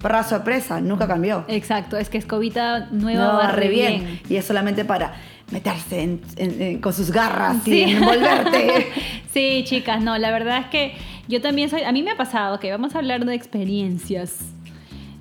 para 0.00 0.22
sorpresa, 0.22 0.80
nunca 0.80 1.06
cambió. 1.08 1.44
Exacto, 1.48 1.96
es 1.96 2.08
que 2.08 2.18
escobita 2.18 2.88
nueva 2.90 3.24
No, 3.24 3.32
va 3.38 3.52
re 3.52 3.68
bien. 3.68 4.04
bien. 4.04 4.20
Y 4.28 4.36
es 4.36 4.44
solamente 4.44 4.84
para 4.84 5.14
meterse 5.50 6.02
en- 6.02 6.20
en- 6.36 6.62
en- 6.62 6.80
con 6.80 6.92
sus 6.92 7.10
garras 7.10 7.56
Sí. 7.64 7.84
y 7.84 7.90
envolverte. 7.92 8.86
sí, 9.32 9.62
chicas, 9.64 10.02
no, 10.02 10.16
la 10.18 10.30
verdad 10.30 10.58
es 10.58 10.66
que 10.66 10.92
yo 11.26 11.40
también 11.40 11.68
soy, 11.70 11.82
a 11.82 11.92
mí 11.92 12.02
me 12.02 12.12
ha 12.12 12.16
pasado 12.16 12.60
que 12.60 12.70
vamos 12.70 12.94
a 12.94 12.98
hablar 12.98 13.24
de 13.24 13.34
experiencias 13.34 14.38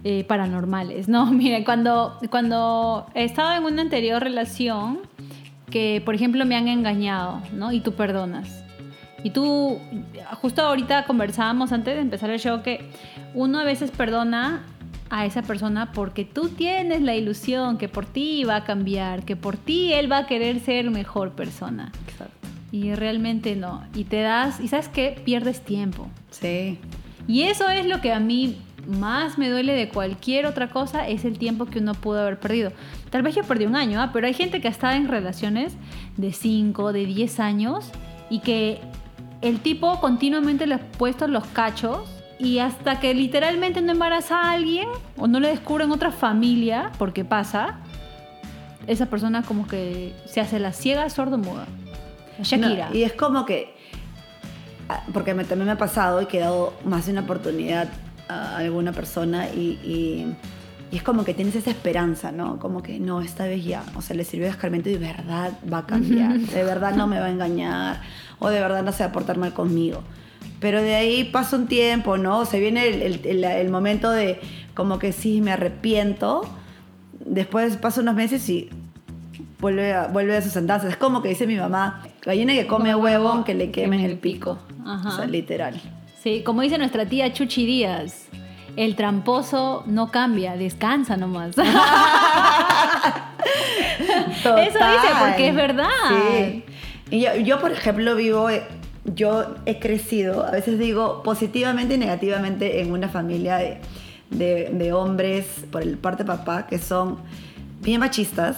eh, 0.03 0.23
paranormales, 0.25 1.07
¿no? 1.09 1.25
Miren, 1.31 1.63
cuando, 1.63 2.17
cuando 2.29 3.07
he 3.15 3.23
estado 3.23 3.55
en 3.57 3.63
una 3.73 3.81
anterior 3.81 4.21
relación 4.21 4.99
que, 5.71 6.01
por 6.05 6.13
ejemplo, 6.15 6.45
me 6.45 6.55
han 6.55 6.67
engañado, 6.67 7.41
¿no? 7.51 7.71
Y 7.73 7.81
tú 7.81 7.93
perdonas. 7.93 8.63
Y 9.27 9.31
tú, 9.31 9.77
justo 10.41 10.61
ahorita 10.61 11.03
conversábamos 11.03 11.73
antes 11.73 11.95
de 11.95 11.99
empezar 11.99 12.29
el 12.29 12.39
show 12.39 12.63
que 12.63 12.89
uno 13.33 13.59
a 13.59 13.65
veces 13.65 13.91
perdona 13.91 14.63
a 15.09 15.25
esa 15.25 15.41
persona 15.41 15.91
porque 15.91 16.23
tú 16.23 16.47
tienes 16.47 17.01
la 17.01 17.13
ilusión 17.13 17.77
que 17.77 17.89
por 17.89 18.05
ti 18.05 18.45
va 18.45 18.55
a 18.55 18.63
cambiar, 18.63 19.25
que 19.25 19.35
por 19.35 19.57
ti 19.57 19.91
él 19.91 20.09
va 20.09 20.19
a 20.19 20.27
querer 20.27 20.61
ser 20.61 20.89
mejor 20.91 21.33
persona. 21.33 21.91
Exacto. 22.09 22.47
Y 22.71 22.95
realmente 22.95 23.57
no. 23.57 23.83
Y 23.93 24.05
te 24.05 24.21
das, 24.21 24.61
y 24.61 24.69
sabes 24.69 24.87
qué, 24.87 25.21
pierdes 25.25 25.59
tiempo. 25.59 26.07
Sí. 26.31 26.79
Y 27.27 27.41
eso 27.41 27.69
es 27.69 27.85
lo 27.85 27.99
que 27.99 28.13
a 28.13 28.21
mí 28.21 28.55
más 28.87 29.37
me 29.37 29.49
duele 29.49 29.73
de 29.73 29.89
cualquier 29.89 30.45
otra 30.45 30.69
cosa, 30.69 31.05
es 31.05 31.25
el 31.25 31.37
tiempo 31.37 31.65
que 31.65 31.79
uno 31.79 31.95
pudo 31.95 32.21
haber 32.21 32.39
perdido. 32.39 32.71
Tal 33.09 33.23
vez 33.23 33.35
yo 33.35 33.43
perdí 33.43 33.65
un 33.65 33.75
año, 33.75 34.01
¿ah? 34.01 34.11
pero 34.13 34.25
hay 34.25 34.33
gente 34.33 34.61
que 34.61 34.69
ha 34.69 34.71
estado 34.71 34.95
en 34.95 35.09
relaciones 35.09 35.75
de 36.15 36.31
5, 36.31 36.93
de 36.93 37.05
10 37.05 37.41
años 37.41 37.91
y 38.29 38.39
que 38.39 38.79
el 39.41 39.59
tipo 39.59 39.99
continuamente 39.99 40.65
le 40.67 40.75
ha 40.75 40.79
puesto 40.91 41.27
los 41.27 41.45
cachos 41.47 42.09
y 42.39 42.59
hasta 42.59 42.99
que 42.99 43.13
literalmente 43.13 43.81
no 43.81 43.91
embaraza 43.91 44.39
a 44.39 44.51
alguien 44.51 44.87
o 45.17 45.27
no 45.27 45.39
le 45.39 45.49
descubren 45.49 45.91
otra 45.91 46.11
familia, 46.11 46.91
porque 46.97 47.25
pasa, 47.25 47.79
esa 48.87 49.07
persona 49.07 49.43
como 49.43 49.67
que 49.67 50.13
se 50.25 50.39
hace 50.41 50.59
la 50.59 50.71
ciega 50.73 51.09
sordo 51.09 51.37
muda. 51.37 51.65
Shakira. 52.41 52.89
No, 52.89 52.95
y 52.95 53.03
es 53.03 53.13
como 53.13 53.45
que, 53.45 53.75
ah, 54.89 55.03
porque 55.13 55.33
me- 55.33 55.43
también 55.45 55.65
me 55.65 55.71
ha 55.73 55.77
pasado 55.77 56.21
y 56.21 56.27
que 56.27 56.37
he 56.37 56.41
dado 56.41 56.73
más 56.85 57.05
de 57.07 57.11
una 57.13 57.21
oportunidad 57.21 57.89
a 58.29 58.57
alguna 58.57 58.91
persona 58.91 59.47
y, 59.49 59.79
y- 59.83 60.35
y 60.91 60.97
es 60.97 61.03
como 61.03 61.23
que 61.25 61.33
tienes 61.33 61.55
esa 61.55 61.69
esperanza, 61.71 62.31
¿no? 62.31 62.59
Como 62.59 62.81
que 62.81 62.99
no, 62.99 63.21
esta 63.21 63.45
vez 63.45 63.63
ya, 63.65 63.83
o 63.95 64.01
sea, 64.01 64.15
le 64.15 64.23
sirvió 64.23 64.45
de 64.47 64.51
escarmiento 64.51 64.89
y 64.89 64.93
de 64.93 64.99
verdad 64.99 65.53
va 65.71 65.79
a 65.79 65.85
cambiar, 65.85 66.37
de 66.39 66.63
verdad 66.63 66.95
no 66.95 67.07
me 67.07 67.19
va 67.19 67.25
a 67.25 67.29
engañar 67.31 68.01
o 68.39 68.49
de 68.49 68.59
verdad 68.59 68.83
no 68.83 68.91
se 68.91 69.03
va 69.03 69.09
a 69.09 69.11
portar 69.11 69.37
mal 69.37 69.53
conmigo. 69.53 70.01
Pero 70.59 70.81
de 70.81 70.95
ahí 70.95 71.23
pasa 71.25 71.55
un 71.57 71.67
tiempo, 71.67 72.17
¿no? 72.17 72.45
Se 72.45 72.59
viene 72.59 72.87
el, 72.87 73.01
el- 73.01 73.25
el- 73.25 73.43
el 73.43 73.69
momento 73.69 74.09
de 74.11 74.39
como 74.75 74.97
que 74.97 75.11
sí, 75.11 75.41
me 75.41 75.51
arrepiento. 75.51 76.41
Después 77.25 77.77
pasa 77.77 78.01
unos 78.01 78.15
meses 78.15 78.47
y 78.49 78.69
vuelve 79.59 79.93
a, 79.93 80.07
vuelve 80.07 80.37
a 80.37 80.41
sus 80.41 80.55
andanzas. 80.57 80.91
Es 80.91 80.97
como 80.97 81.21
que 81.21 81.29
dice 81.29 81.45
mi 81.47 81.55
mamá, 81.57 82.03
gallina 82.23 82.53
que 82.53 82.65
come 82.67 82.95
huevo 82.95 83.29
aunque 83.29 83.53
le 83.53 83.71
quemen 83.71 83.99
el 83.99 84.17
pico. 84.17 84.57
Ajá. 84.85 85.09
O 85.09 85.11
sea, 85.11 85.25
literal. 85.25 85.79
Sí, 86.23 86.41
como 86.43 86.61
dice 86.61 86.77
nuestra 86.77 87.05
tía 87.05 87.31
Chuchi 87.33 87.65
Díaz, 87.65 88.27
el 88.77 88.95
tramposo 88.95 89.83
no 89.87 90.09
cambia, 90.11 90.55
descansa 90.55 91.17
nomás. 91.17 91.55
Eso 94.37 94.55
dice, 94.55 94.79
porque 95.19 95.49
es 95.49 95.55
verdad. 95.55 95.89
Sí. 96.09 96.63
Y 97.11 97.21
yo, 97.21 97.35
yo, 97.35 97.59
por 97.59 97.71
ejemplo, 97.71 98.15
vivo, 98.15 98.49
eh, 98.49 98.63
yo 99.05 99.55
he 99.65 99.79
crecido, 99.79 100.45
a 100.45 100.51
veces 100.51 100.77
digo 100.79 101.23
positivamente 101.23 101.95
y 101.95 101.97
negativamente 101.97 102.81
en 102.81 102.91
una 102.91 103.07
familia 103.09 103.57
de, 103.57 103.79
de- 104.29 104.69
de 104.73 104.93
hombres 104.93 105.45
por 105.71 105.81
el 105.81 105.97
parte 105.97 106.23
de 106.23 106.27
papá 106.27 106.67
que 106.67 106.77
son 106.79 107.17
bien 107.81 107.99
machistas 108.01 108.57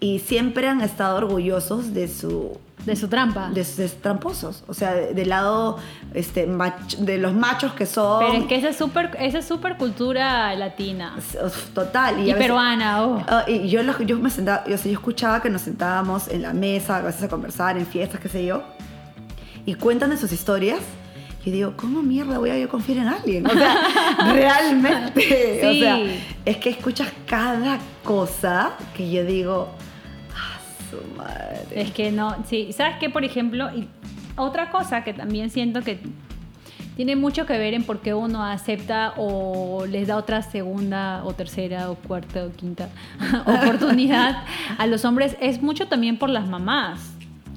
y 0.00 0.18
siempre 0.18 0.68
han 0.68 0.80
estado 0.80 1.16
orgullosos 1.16 1.94
de 1.94 2.08
su 2.08 2.58
De 2.86 2.96
su 2.96 3.08
trampa. 3.08 3.48
de 3.50 3.64
sus 3.64 3.94
tramposos, 4.02 4.62
o 4.68 4.74
sea, 4.74 4.92
de- 4.94 5.14
del 5.14 5.30
lado 5.30 5.78
este, 6.12 6.46
mach- 6.46 6.96
de 6.98 7.16
los 7.18 7.32
machos 7.32 7.72
que 7.72 7.86
son 7.86 8.20
Pero 8.20 8.34
es 8.34 8.44
que 8.44 8.56
esa 8.56 8.68
es 8.68 8.76
súper 8.76 9.16
esa 9.20 9.38
es 9.38 9.46
súper 9.46 9.76
cultura 9.76 10.54
latina. 10.54 11.14
total 11.72 12.20
Y, 12.20 12.24
veces- 12.26 12.38
peruana, 12.38 13.02
oh. 13.06 13.22
Ah, 13.26 13.44
y 13.46 13.68
yo, 13.68 13.80
yo 14.04 14.18
me 14.18 14.28
sentaba, 14.30 14.64
yo, 14.66 14.74
o 14.74 14.78
sea, 14.78 14.92
yo 14.92 14.98
escuchaba 14.98 15.40
que 15.40 15.48
nos 15.50 15.62
sentábamos 15.62 16.28
en 16.28 16.42
la 16.42 16.52
mesa, 16.52 16.98
a 16.98 17.00
veces 17.02 17.22
a 17.22 17.28
conversar, 17.28 17.76
en 17.78 17.86
fiestas, 17.86 18.20
qué 18.20 18.28
sé 18.28 18.44
yo, 18.44 18.62
y 19.64 19.74
cuentan 19.74 20.10
de 20.10 20.16
sus 20.18 20.30
historias. 20.32 20.80
Y 21.46 21.50
digo, 21.50 21.74
¿cómo 21.76 22.02
mierda 22.02 22.38
voy 22.38 22.48
a 22.48 22.58
yo 22.58 22.70
confiar 22.70 22.98
en 22.98 23.08
alguien? 23.08 23.46
O 23.46 23.50
sea, 23.50 23.76
realmente. 24.32 25.60
O 25.66 25.74
sea, 25.74 25.98
es 26.44 26.56
que 26.56 26.70
escuchas 26.70 27.08
cada 27.26 27.78
cosa 28.02 28.72
que 28.96 29.10
yo 29.10 29.24
digo, 29.24 29.68
¡ah, 29.70 29.76
madre! 31.16 31.66
Es 31.70 31.92
que 31.92 32.12
no, 32.12 32.36
sí. 32.46 32.72
¿Sabes 32.72 32.96
qué, 32.98 33.10
por 33.10 33.24
ejemplo? 33.24 33.68
Y 33.74 33.88
otra 34.36 34.70
cosa 34.70 35.04
que 35.04 35.12
también 35.12 35.50
siento 35.50 35.82
que 35.82 35.98
tiene 36.96 37.16
mucho 37.16 37.46
que 37.46 37.58
ver 37.58 37.74
en 37.74 37.84
por 37.84 38.00
qué 38.00 38.14
uno 38.14 38.44
acepta 38.44 39.14
o 39.16 39.84
les 39.86 40.08
da 40.08 40.16
otra 40.16 40.42
segunda 40.42 41.24
o 41.24 41.32
tercera 41.32 41.90
o 41.90 41.96
cuarta 41.96 42.44
o 42.44 42.50
quinta 42.50 42.88
oportunidad 43.46 44.44
a 44.78 44.86
los 44.86 45.04
hombres 45.04 45.36
es 45.40 45.60
mucho 45.60 45.88
también 45.88 46.18
por 46.18 46.30
las 46.30 46.46
mamás. 46.46 47.13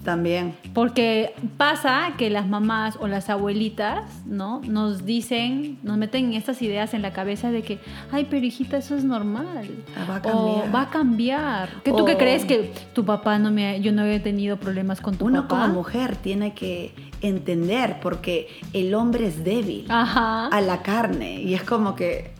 También. 0.07 0.55
Porque 0.73 1.33
pasa 1.57 2.13
que 2.17 2.29
las 2.29 2.47
mamás 2.47 2.95
o 3.01 3.07
las 3.09 3.29
abuelitas, 3.29 4.05
¿no? 4.25 4.61
Nos 4.65 5.03
dicen, 5.05 5.79
nos 5.83 5.97
meten 5.97 6.31
estas 6.31 6.61
ideas 6.61 6.93
en 6.93 7.01
la 7.01 7.11
cabeza 7.11 7.51
de 7.51 7.61
que, 7.61 7.79
ay, 8.09 8.25
pero 8.29 8.45
hijita, 8.45 8.77
eso 8.77 8.95
es 8.95 9.03
normal. 9.03 9.69
Ah, 9.97 10.05
va 10.09 10.15
a 10.15 10.19
O 10.19 10.21
cambiar. 10.21 10.75
va 10.75 10.81
a 10.83 10.89
cambiar. 10.89 11.69
¿Que 11.83 11.91
tú 11.91 12.05
qué 12.05 12.13
O- 12.13 12.17
crees 12.17 12.45
que 12.45 12.71
tu 12.93 13.03
papá 13.03 13.37
no 13.37 13.51
me, 13.51 13.81
yo 13.81 13.91
no 13.91 14.05
he 14.05 14.21
tenido 14.21 14.55
problemas 14.55 15.01
con 15.01 15.17
tu 15.17 15.25
Uno 15.25 15.41
papá? 15.41 15.63
como 15.63 15.73
mujer 15.73 16.15
tiene 16.15 16.53
que 16.53 16.93
entender 17.21 17.97
porque 18.01 18.47
el 18.71 18.93
hombre 18.93 19.27
es 19.27 19.43
débil. 19.43 19.87
Ajá. 19.89 20.47
a 20.47 20.61
la 20.61 20.81
carne. 20.83 21.41
Y 21.41 21.53
es 21.53 21.63
como 21.63 21.95
que, 21.95 22.31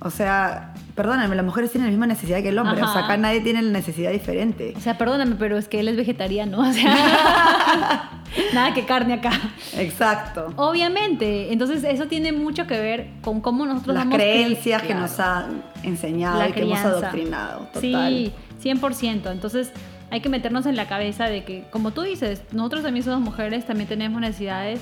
o 0.00 0.08
sea, 0.08 0.69
perdóname, 1.00 1.34
las 1.34 1.46
mujeres 1.46 1.72
tienen 1.72 1.86
la 1.86 1.92
misma 1.92 2.06
necesidad 2.06 2.42
que 2.42 2.50
el 2.50 2.58
hombre. 2.58 2.82
O 2.82 2.92
sea, 2.92 3.06
acá 3.06 3.16
nadie 3.16 3.40
tiene 3.40 3.62
la 3.62 3.70
necesidad 3.70 4.10
diferente. 4.10 4.74
O 4.76 4.80
sea, 4.80 4.98
perdóname, 4.98 5.36
pero 5.38 5.56
es 5.56 5.66
que 5.66 5.80
él 5.80 5.88
es 5.88 5.96
vegetariano. 5.96 6.60
O 6.60 6.72
sea, 6.74 8.22
nada 8.52 8.74
que 8.74 8.84
carne 8.84 9.14
acá. 9.14 9.32
Exacto. 9.78 10.52
Obviamente. 10.56 11.54
Entonces, 11.54 11.84
eso 11.84 12.04
tiene 12.06 12.32
mucho 12.32 12.66
que 12.66 12.78
ver 12.78 13.08
con 13.22 13.40
cómo 13.40 13.64
nosotros 13.64 13.96
Las 13.96 14.08
creencias 14.08 14.82
que 14.82 14.94
nos 14.94 15.18
han 15.18 15.62
enseñado 15.82 16.38
La 16.38 16.50
y 16.50 16.52
que 16.52 16.60
hemos 16.60 16.80
adoctrinado. 16.80 17.60
Total. 17.72 17.80
Sí, 17.82 18.32
100%. 18.62 19.32
Entonces 19.32 19.72
hay 20.10 20.20
que 20.20 20.28
meternos 20.28 20.66
en 20.66 20.76
la 20.76 20.86
cabeza 20.86 21.24
de 21.24 21.44
que, 21.44 21.64
como 21.70 21.92
tú 21.92 22.02
dices, 22.02 22.42
nosotros 22.52 22.82
también 22.82 23.04
somos 23.06 23.20
mujeres, 23.20 23.64
también 23.64 23.88
tenemos 23.88 24.20
necesidades. 24.20 24.80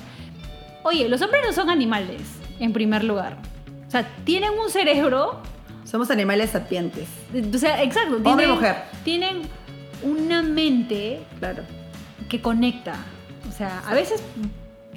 Oye, 0.83 1.09
los 1.09 1.23
hombres 1.23 1.43
no 1.47 1.53
son 1.53 1.71
animales, 1.71 2.23
en 2.59 2.73
primer 2.73 3.05
lugar. 3.05 3.37
O 3.87 3.91
sea, 3.91 4.07
tienen 4.25 4.51
un 4.59 4.69
cerebro, 4.69 5.41
Somos 5.89 6.11
animales 6.11 6.51
sapientes. 6.51 7.09
o 7.55 7.59
sea, 7.59 7.83
exacto. 7.83 8.17
Hombre 8.17 8.31
y 8.31 8.37
tienen- 8.37 8.51
mujer. 8.55 8.77
Tienen 9.05 9.37
una 10.03 10.43
mente 10.43 11.21
Claro. 11.39 11.63
que 12.29 12.41
conecta. 12.43 12.95
O 13.49 13.53
sea, 13.53 13.83
a 13.89 13.95
veces 13.95 14.23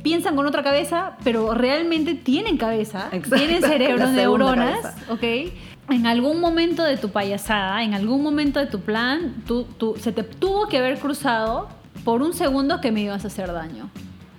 piensan 0.04 0.36
con 0.36 0.46
otra 0.48 0.64
cabeza, 0.64 1.14
pero 1.24 1.54
realmente 1.54 2.14
tienen 2.16 2.58
cabeza, 2.58 3.08
Exacto, 3.12 3.36
tienen 3.38 3.62
cerebro, 3.62 4.08
neuronas, 4.08 4.82
cabeza. 4.82 4.96
¿ok? 5.14 5.54
En 5.92 6.08
algún 6.08 6.40
momento 6.40 6.84
de 6.84 6.98
tu 6.98 7.10
payasada, 7.10 7.84
en 7.84 7.94
algún 7.94 8.22
momento 8.24 8.60
de 8.60 8.66
tu 8.68 8.82
plan, 8.82 9.44
tú, 9.48 9.64
tú- 9.78 9.96
se 10.00 10.12
te 10.12 10.24
tuvo 10.24 10.68
que 10.68 10.78
haber 10.78 11.00
cruzado 11.00 11.70
por 12.04 12.22
un 12.22 12.34
segundo 12.34 12.82
que 12.82 12.92
me 12.92 13.02
ibas 13.02 13.24
a 13.24 13.28
hacer 13.28 13.52
daño. 13.52 13.90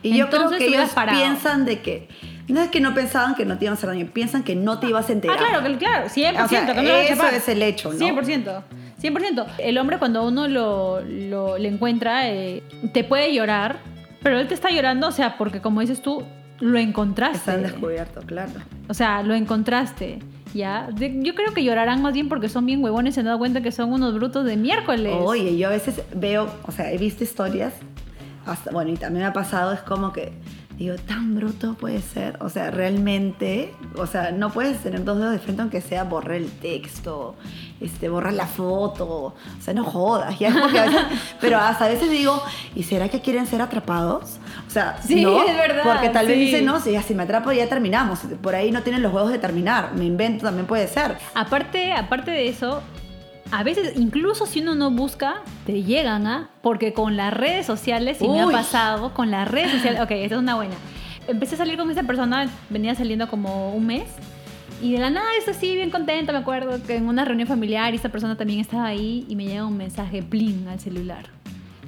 Y 0.03 0.17
yo 0.17 0.25
Entonces 0.25 0.57
creo 0.59 0.71
que 0.71 0.77
ellos 0.77 0.91
parado. 0.91 1.19
piensan 1.19 1.65
de 1.65 1.81
que. 1.81 2.09
No 2.49 2.61
es 2.63 2.71
que 2.71 2.81
no 2.81 2.93
pensaban 2.95 3.35
que 3.35 3.45
no 3.45 3.57
te 3.59 3.65
iban 3.67 3.75
a 3.75 3.77
hacer 3.79 3.89
daño, 3.89 4.07
piensan 4.13 4.43
que 4.43 4.57
no 4.57 4.79
te 4.79 4.89
ibas 4.89 5.09
a 5.09 5.13
enterar. 5.13 5.37
Ah, 5.41 5.45
claro, 5.49 5.67
que- 5.67 5.79
claro, 5.79 6.09
100%. 6.09 6.45
O 6.45 6.49
sea, 6.49 6.67
que 6.67 6.83
no 6.83 6.95
eso 6.95 7.27
es 7.29 7.49
el 7.49 7.63
hecho, 7.63 7.93
¿no? 7.93 7.99
100%. 7.99 8.63
100%. 9.01 9.47
El 9.59 9.79
hombre 9.79 9.99
cuando 9.99 10.27
uno 10.27 10.49
lo, 10.49 11.01
lo- 11.01 11.59
le 11.59 11.69
encuentra, 11.69 12.29
eh, 12.31 12.63
te 12.93 13.05
puede 13.05 13.33
llorar, 13.35 13.79
pero 14.23 14.39
él 14.39 14.49
te 14.49 14.55
está 14.55 14.71
llorando, 14.71 15.09
o 15.09 15.13
sea, 15.13 15.37
porque 15.39 15.61
como 15.61 15.81
dices 15.81 16.03
tú, 16.03 16.23
lo 16.61 16.79
encontraste. 16.79 17.39
Están 17.39 17.63
descubiertos, 17.63 18.25
claro. 18.25 18.53
O 18.89 18.95
sea, 18.95 19.23
lo 19.23 19.35
encontraste. 19.35 20.19
¿Ya? 20.55 20.89
Yo 20.99 21.35
creo 21.35 21.55
que 21.55 21.65
llorarán 21.65 22.03
más 22.03 22.13
bien 22.13 22.29
porque 22.29 22.51
son 22.51 22.67
bien 22.67 22.85
huevones 22.85 23.13
y 23.13 23.15
se 23.15 23.21
han 23.21 23.27
dado 23.27 23.39
cuenta 23.39 23.63
que 23.63 23.73
son 23.73 23.91
unos 23.91 24.13
brutos 24.13 24.45
de 24.45 24.59
miércoles. 24.59 25.15
Oye, 25.19 25.57
yo 25.57 25.69
a 25.69 25.71
veces 25.71 26.03
veo, 26.15 26.47
o 26.65 26.71
sea, 26.73 26.93
he 26.93 26.99
visto 26.99 27.25
historias, 27.25 27.73
hasta, 28.45 28.71
bueno, 28.71 28.91
y 28.91 28.97
también 28.99 29.23
me 29.23 29.29
ha 29.29 29.33
pasado, 29.33 29.73
es 29.73 29.81
como 29.81 30.13
que 30.13 30.31
digo, 30.79 30.97
tan 30.97 31.35
bruto 31.35 31.75
puede 31.75 32.01
ser. 32.03 32.37
O 32.41 32.49
sea, 32.49 32.71
realmente, 32.71 33.75
o 33.97 34.07
sea, 34.07 34.31
no 34.33 34.51
puedes 34.51 34.79
tener 34.83 35.05
dos 35.05 35.19
dedos 35.19 35.33
de 35.33 35.39
frente 35.39 35.63
aunque 35.63 35.81
sea 35.81 36.05
borrar 36.05 36.37
el 36.37 36.51
texto, 36.51 37.35
este, 37.81 38.09
borrar 38.09 38.33
la 38.33 38.47
foto, 38.47 39.07
o 39.09 39.35
sea, 39.61 39.75
no 39.75 39.85
jodas. 39.85 40.39
ya 40.39 40.49
es 40.49 40.55
como 40.55 40.69
que 40.69 40.79
a 40.79 40.85
veces- 40.87 41.03
pero 41.41 41.59
hasta 41.59 41.85
a 41.85 41.89
veces 41.89 42.11
digo, 42.11 42.43
¿y 42.75 42.83
será 42.85 43.09
que 43.09 43.21
quieren 43.21 43.47
ser 43.47 43.61
atrapados? 43.63 44.39
O 44.67 44.71
sea, 44.71 44.97
Sí, 45.03 45.23
no, 45.23 45.43
es 45.45 45.57
verdad, 45.57 45.83
porque 45.85 46.09
tal 46.09 46.27
vez 46.27 46.39
dicen, 46.39 46.65
no, 46.65 46.81
si, 46.81 46.93
ya, 46.93 47.03
si 47.03 47.15
me 47.15 47.25
atrapo 47.25 47.53
ya 47.53 47.69
terminamos. 47.69 48.21
Por 48.41 48.55
ahí 48.55 48.71
no 48.73 48.83
tienen 48.83 49.03
los 49.03 49.13
huevos 49.13 49.31
de 49.31 49.39
terminar. 49.39 49.93
Me 49.95 50.05
invento, 50.07 50.45
también 50.47 50.67
puede 50.67 50.89
ser. 50.89 51.17
Aparte, 51.35 51.93
aparte 51.93 52.31
de 52.31 52.49
eso, 52.49 52.83
a 53.53 53.63
veces, 53.63 53.93
incluso 53.97 54.47
si 54.47 54.61
uno 54.61 54.75
no 54.75 54.91
busca, 54.91 55.43
te 55.67 55.83
llegan 55.83 56.27
a. 56.27 56.49
Porque 56.63 56.95
con 56.95 57.19
las 57.19 57.35
redes 57.35 57.67
sociales, 57.67 58.21
y 58.23 58.27
me 58.27 58.41
ha 58.41 58.47
pasado, 58.47 59.13
con 59.13 59.31
las 59.31 59.47
redes 59.47 59.73
sociales. 59.73 60.01
Ok, 60.01 60.11
esta 60.13 60.37
es 60.37 60.41
una 60.41 60.55
buena. 60.55 60.75
Empecé 61.29 61.57
a 61.57 61.59
salir 61.59 61.77
con 61.77 61.91
esta 61.91 62.03
persona, 62.03 62.49
venía 62.71 62.95
saliendo 62.95 63.29
como 63.29 63.75
un 63.75 63.87
mes. 63.87 64.09
Y 64.81 64.95
de 64.95 64.99
la 65.01 65.11
nada, 65.11 65.27
esto 65.39 65.51
así, 65.51 65.77
bien 65.77 65.91
contenta, 65.91 66.33
me 66.33 66.39
acuerdo 66.39 66.83
que 66.83 66.97
en 66.97 67.07
una 67.07 67.27
reunión 67.27 67.47
familiar, 67.47 67.93
y 67.93 67.97
esta 67.97 68.09
persona 68.09 68.37
también 68.37 68.59
estaba 68.59 68.87
ahí, 68.87 69.27
y 69.29 69.37
me 69.37 69.45
llega 69.45 69.67
un 69.67 69.77
mensaje, 69.77 70.23
pling, 70.23 70.67
al 70.69 70.81
celular. 70.81 71.42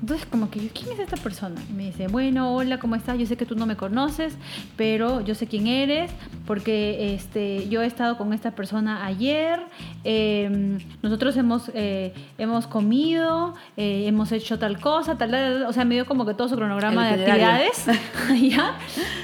Entonces, 0.05 0.27
como 0.31 0.51
que 0.51 0.61
yo, 0.61 0.69
¿quién 0.75 0.93
es 0.93 0.99
esta 0.99 1.17
persona? 1.17 1.59
Y 1.71 1.73
me 1.73 1.85
dice, 1.85 2.09
bueno, 2.09 2.55
hola, 2.55 2.79
¿cómo 2.79 2.95
estás? 2.95 3.19
Yo 3.19 3.25
sé 3.25 3.39
que 3.39 3.47
tú 3.47 3.57
no 3.57 3.65
me 3.65 3.75
conoces, 3.75 4.37
pero 4.77 5.23
yo 5.23 5.35
sé 5.35 5.47
quién 5.47 5.67
eres, 5.67 6.11
porque 6.47 7.15
este, 7.15 7.71
yo 7.71 7.81
he 7.81 7.87
estado 7.87 8.19
con 8.19 8.35
esta 8.35 8.51
persona 8.51 9.07
ayer, 9.07 9.61
eh, 10.05 10.79
nosotros 11.01 11.39
hemos, 11.39 11.71
eh, 11.73 12.13
hemos 12.37 12.67
comido, 12.67 13.55
eh, 13.79 14.05
hemos 14.07 14.31
hecho 14.31 14.59
tal 14.59 14.79
cosa, 14.79 15.17
tal, 15.17 15.31
tal, 15.31 15.61
tal, 15.61 15.67
o 15.69 15.73
sea, 15.73 15.87
me 15.87 15.95
dio 15.95 16.05
como 16.05 16.27
que 16.27 16.35
todo 16.35 16.51
su 16.51 16.57
cronograma 16.57 17.09
El 17.09 17.21
de 17.21 17.25
actividades, 17.25 17.87
¿ya? 18.51 18.77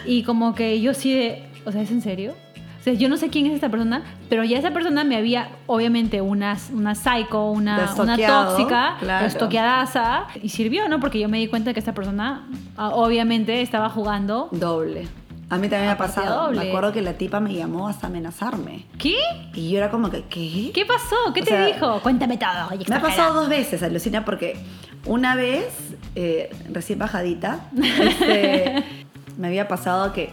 Y 0.07 0.23
como 0.23 0.55
que 0.55 0.81
yo 0.81 0.95
sí 0.95 1.13
de, 1.13 1.45
o 1.67 1.73
sea, 1.73 1.83
¿es 1.83 1.91
en 1.91 2.01
serio? 2.01 2.33
O 2.81 2.83
sea, 2.83 2.95
yo 2.95 3.11
no 3.11 3.19
sé 3.19 3.29
quién 3.29 3.45
es 3.47 3.53
esta 3.53 3.69
persona, 3.69 4.03
pero 4.31 4.43
ya 4.43 4.59
esa 4.59 4.71
persona 4.71 5.05
me 5.05 5.17
había, 5.17 5.51
obviamente, 5.67 6.23
una, 6.23 6.57
una 6.73 6.95
psycho, 6.95 7.51
una, 7.51 7.93
una 7.99 8.17
tóxica, 8.17 8.97
claro. 9.01 9.27
estoqueadaza, 9.27 10.27
y 10.43 10.49
sirvió, 10.49 10.89
¿no? 10.89 10.99
Porque 10.99 11.21
yo 11.21 11.29
me 11.29 11.39
di 11.39 11.47
cuenta 11.49 11.75
que 11.75 11.79
esta 11.79 11.93
persona, 11.93 12.49
ah, 12.79 12.89
obviamente, 12.95 13.61
estaba 13.61 13.91
jugando. 13.91 14.49
Doble. 14.53 15.09
A 15.51 15.57
mí 15.59 15.63
también 15.69 15.87
me 15.87 15.89
ha 15.91 15.99
pasado. 15.99 16.45
doble. 16.47 16.61
Me 16.61 16.69
acuerdo 16.69 16.93
que 16.93 17.03
la 17.03 17.15
tipa 17.15 17.39
me 17.41 17.53
llamó 17.53 17.89
hasta 17.89 18.07
amenazarme. 18.07 18.87
¿Qué? 18.97 19.17
Y 19.53 19.71
yo 19.71 19.79
era 19.79 19.91
como 19.91 20.09
que, 20.09 20.23
¿qué? 20.23 20.71
¿Qué 20.73 20.87
pasó? 20.87 21.17
¿Qué 21.35 21.43
O 21.43 21.45
te 21.45 21.51
sea, 21.51 21.67
dijo? 21.67 22.01
Cuéntame 22.01 22.39
todo. 22.39 22.73
y 22.79 22.89
Me 22.89 22.95
ha 22.97 23.03
pasado 23.03 23.35
dos 23.35 23.49
veces, 23.51 23.83
alucina, 23.83 24.25
porque 24.25 24.57
una 25.05 25.35
vez, 25.35 25.67
eh, 26.15 26.51
recién 26.73 26.99
bajadita, 26.99 27.69
este, 27.77 28.85
me 29.37 29.49
había 29.49 29.67
pasado 29.69 30.13
que 30.13 30.31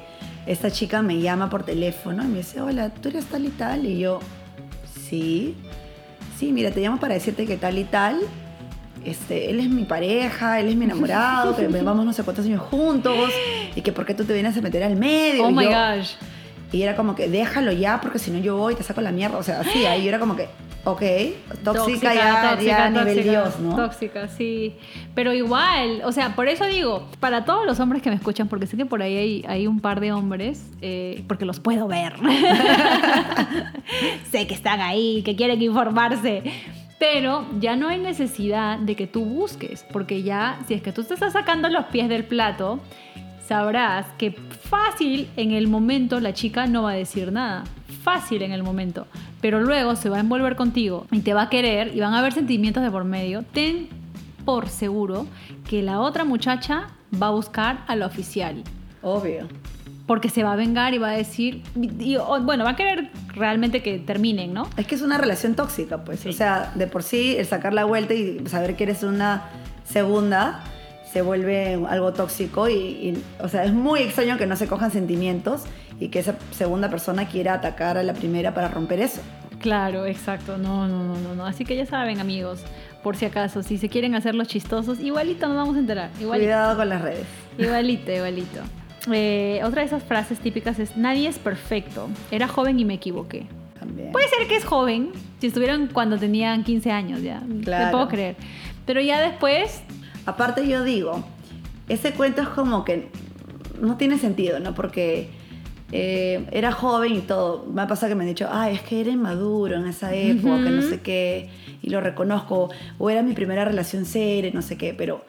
esta 0.48 0.72
chica 0.72 1.02
me 1.02 1.20
llama 1.20 1.50
por 1.50 1.64
teléfono 1.64 2.24
y 2.24 2.28
me 2.28 2.38
dice, 2.38 2.62
hola, 2.62 2.90
tú 2.90 3.10
eres 3.10 3.26
tal 3.26 3.46
y 3.46 3.50
tal. 3.50 3.86
Y 3.86 4.00
yo, 4.00 4.20
sí, 5.08 5.56
sí, 6.38 6.52
mira, 6.52 6.72
te 6.72 6.82
llamo 6.82 7.00
para 7.00 7.14
decirte 7.16 7.46
que 7.46 7.58
tal 7.58 7.78
y 7.78 7.84
tal. 7.84 8.20
Este, 9.06 9.50
él 9.50 9.60
es 9.60 9.70
mi 9.70 9.84
pareja, 9.86 10.60
él 10.60 10.70
es 10.70 10.76
mi 10.76 10.86
enamorado, 10.86 11.56
que 11.56 11.68
llevamos 11.68 12.06
no 12.06 12.14
sé 12.14 12.24
cuántos 12.24 12.46
años 12.46 12.62
juntos 12.62 13.30
y 13.76 13.82
que 13.82 13.92
por 13.92 14.06
qué 14.06 14.14
tú 14.14 14.24
te 14.26 14.34
vienes 14.34 14.58
a 14.58 14.62
meter 14.62 14.84
al 14.84 14.96
medio. 14.96 15.46
Oh 15.46 15.50
Y 15.50 15.54
my 15.54 15.64
yo- 15.66 15.70
gosh. 15.70 16.12
Y 16.74 16.82
era 16.82 16.98
como 16.98 17.16
que 17.16 17.30
déjalo 17.30 17.72
ya 17.72 18.02
porque 18.02 18.20
si 18.20 18.30
no 18.30 18.40
yo 18.40 18.58
voy 18.58 18.74
y 18.74 18.76
te 18.76 18.84
saco 18.84 19.00
la 19.00 19.12
mierda. 19.14 19.38
O 19.38 19.44
sea, 19.44 19.62
así, 19.62 19.86
ahí 19.86 20.02
yo 20.04 20.10
era 20.10 20.20
como 20.20 20.36
que, 20.36 20.50
ok, 20.88 21.02
tóxica, 21.64 22.14
ya, 22.14 22.60
ya 22.60 22.86
a 22.86 22.90
nivel 22.90 23.16
tóxica, 23.16 23.32
Dios, 23.32 23.60
¿no? 23.60 23.76
Tóxica, 23.76 24.28
sí. 24.30 24.76
Pero 25.14 25.34
igual, 25.34 26.02
o 26.06 26.14
sea, 26.14 26.36
por 26.36 26.48
eso 26.48 26.66
digo, 26.66 27.08
para 27.20 27.44
todos 27.44 27.66
los 27.66 27.80
hombres 27.82 28.02
que 28.02 28.10
me 28.10 28.16
escuchan, 28.16 28.48
porque 28.48 28.68
sé 28.68 28.78
que 28.78 28.86
por 28.86 29.02
ahí 29.02 29.18
hay, 29.18 29.46
hay 29.48 29.68
un 29.68 29.82
par 29.82 30.00
de 30.00 30.14
hombres, 30.14 30.66
eh, 30.82 31.24
porque 31.28 31.46
los 31.46 31.60
puedo 31.60 31.88
ver. 31.88 32.14
sé 34.32 34.48
que 34.48 34.54
están 34.54 34.80
ahí, 34.80 35.24
que 35.24 35.36
quieren 35.36 35.62
informarse. 35.62 36.44
Pero 37.00 37.46
ya 37.60 37.76
no 37.76 37.90
hay 37.90 38.00
necesidad 38.00 38.80
de 38.80 38.96
que 38.96 39.08
tú 39.08 39.24
busques, 39.24 39.86
porque 39.92 40.24
ya, 40.24 40.58
si 40.68 40.74
es 40.74 40.82
que 40.82 40.92
tú 40.92 41.04
te 41.04 41.14
estás 41.14 41.34
sacando 41.34 41.70
los 41.70 41.86
pies 41.88 42.10
del 42.10 42.24
plato, 42.24 42.80
sabrás 43.46 44.08
que 44.18 44.32
fácil 44.32 45.30
en 45.38 45.52
el 45.52 45.68
momento 45.68 46.20
la 46.20 46.34
chica 46.34 46.66
no 46.66 46.84
va 46.84 46.92
a 46.92 46.96
decir 46.96 47.32
nada. 47.32 47.66
Fácil 48.08 48.42
en 48.42 48.54
el 48.54 48.64
momento. 48.64 49.06
Pero 49.42 49.60
luego 49.60 49.98
se 49.98 50.08
va 50.10 50.16
a 50.16 50.20
envolver 50.22 50.56
contigo 50.56 51.06
y 51.12 51.20
te 51.20 51.34
va 51.34 51.42
a 51.42 51.50
querer 51.50 51.94
y 51.94 52.00
van 52.00 52.14
a 52.14 52.20
haber 52.20 52.32
sentimientos 52.32 52.82
de 52.82 52.90
por 52.90 53.04
medio. 53.04 53.44
Ten 53.44 53.90
por 54.46 54.70
seguro 54.70 55.28
que 55.70 55.84
la 55.84 56.00
otra 56.00 56.24
muchacha 56.24 56.88
va 57.22 57.28
a 57.28 57.32
buscar 57.32 57.84
a 57.86 57.98
la 57.98 58.06
oficial. 58.06 58.64
Obvio. 59.02 59.50
Porque 60.06 60.30
se 60.30 60.42
va 60.42 60.54
a 60.54 60.56
vengar 60.56 60.94
y 60.94 61.00
va 61.00 61.10
a 61.10 61.18
decir, 61.18 61.64
y- 61.76 62.16
bueno, 62.44 62.64
va 62.64 62.70
a 62.72 62.76
querer 62.78 63.10
realmente 63.34 63.84
que 63.84 64.00
terminen, 64.00 64.54
¿no? 64.54 64.70
Es 64.78 64.88
que 64.88 64.96
es 64.96 65.02
una 65.02 65.18
relación 65.18 65.56
tóxica, 65.56 66.06
pues. 66.06 66.22
Sí. 66.22 66.30
O 66.30 66.32
sea, 66.32 66.72
de 66.76 66.88
por 66.88 67.04
sí, 67.04 67.36
el 67.38 67.46
sacar 67.46 67.74
la 67.74 67.84
vuelta 67.84 68.14
y 68.14 68.42
saber 68.48 68.78
que 68.78 68.86
eres 68.86 69.04
una 69.04 69.50
segunda 69.84 70.64
se 71.12 71.22
vuelve 71.22 71.74
algo 71.90 72.14
tóxico 72.14 72.70
y, 72.70 72.74
y, 72.74 73.24
o 73.42 73.50
sea, 73.50 73.66
es 73.66 73.74
muy 73.74 74.00
extraño 74.00 74.38
que 74.38 74.46
no 74.46 74.56
se 74.56 74.68
cojan 74.68 74.92
sentimientos 74.92 75.64
y 76.00 76.10
que 76.10 76.20
esa 76.20 76.36
segunda 76.52 76.90
persona 76.90 77.28
quiera 77.28 77.54
atacar 77.54 77.98
a 77.98 78.04
la 78.04 78.14
primera 78.14 78.54
para 78.54 78.68
romper 78.70 79.00
eso. 79.00 79.22
Claro, 79.60 80.06
exacto. 80.06 80.58
No, 80.58 80.88
no, 80.88 81.04
no, 81.04 81.16
no, 81.20 81.34
no. 81.36 81.46
Así 81.46 81.66
que 81.66 81.76
ya 81.76 81.86
saben, 81.86 82.20
amigos, 82.20 82.62
por 83.04 83.16
si 83.16 83.26
acaso, 83.26 83.64
si 83.64 83.78
se 83.78 83.90
quieren 83.90 84.14
hacer 84.14 84.36
los 84.36 84.48
chistosos, 84.48 85.00
igualito 85.00 85.48
nos 85.48 85.58
vamos 85.58 85.76
a 85.76 85.80
enterar. 85.80 86.10
Igualito. 86.20 86.46
Cuidado 86.48 86.78
con 86.78 86.90
las 86.90 87.02
redes. 87.02 87.26
Igualito, 87.58 88.12
igualito. 88.12 88.60
Eh, 89.12 89.62
otra 89.64 89.82
de 89.82 89.88
esas 89.88 90.04
frases 90.04 90.40
típicas 90.40 90.78
es, 90.80 90.96
nadie 90.98 91.28
es 91.28 91.40
perfecto. 91.40 92.08
Era 92.30 92.48
joven 92.48 92.80
y 92.80 92.86
me 92.86 92.96
equivoqué. 92.96 93.48
También. 93.80 94.12
Puede 94.12 94.28
ser 94.28 94.48
que 94.48 94.56
es 94.58 94.66
joven, 94.66 95.12
si 95.40 95.48
estuvieran 95.48 95.88
cuando 95.88 96.18
tenían 96.18 96.64
15 96.64 96.92
años 96.92 97.22
ya. 97.24 97.40
Te 97.40 97.64
Claro. 97.64 97.92
puedo 97.92 98.08
creer. 98.10 98.36
Pero 98.86 99.02
ya 99.02 99.22
después, 99.22 99.82
Aparte 100.26 100.68
yo 100.68 100.84
digo, 100.84 101.24
ese 101.88 102.12
cuento 102.12 102.42
es 102.42 102.50
como 102.50 102.84
que 102.84 103.08
no 103.80 103.96
tiene 103.96 104.18
sentido, 104.18 104.60
¿no? 104.60 104.76
Porque 104.76 105.30
eh, 105.92 106.46
era 106.52 106.72
joven 106.72 107.14
y 107.14 107.22
todo. 107.22 107.66
Me 107.72 107.82
ha 107.82 107.88
pasado 107.88 108.10
que 108.10 108.16
me 108.16 108.24
han 108.24 108.30
dicho, 108.30 108.48
ay, 108.52 108.76
es 108.76 108.82
que 108.82 109.00
era 109.02 109.10
inmaduro 109.12 109.76
en 109.78 109.88
esa 109.88 110.14
época, 110.14 110.64
que 110.64 110.70
no 110.70 110.80
Ujú. 110.80 110.90
sé 110.90 111.02
qué, 111.02 111.50
y 111.82 111.90
lo 111.90 112.02
reconozco, 112.02 112.70
o 112.98 113.10
era 113.10 113.22
mi 113.24 113.34
primera 113.34 113.64
relación 113.66 114.06
seria, 114.06 114.52
no 114.54 114.62
sé 114.62 114.78
qué, 114.78 114.94
pero 114.94 115.24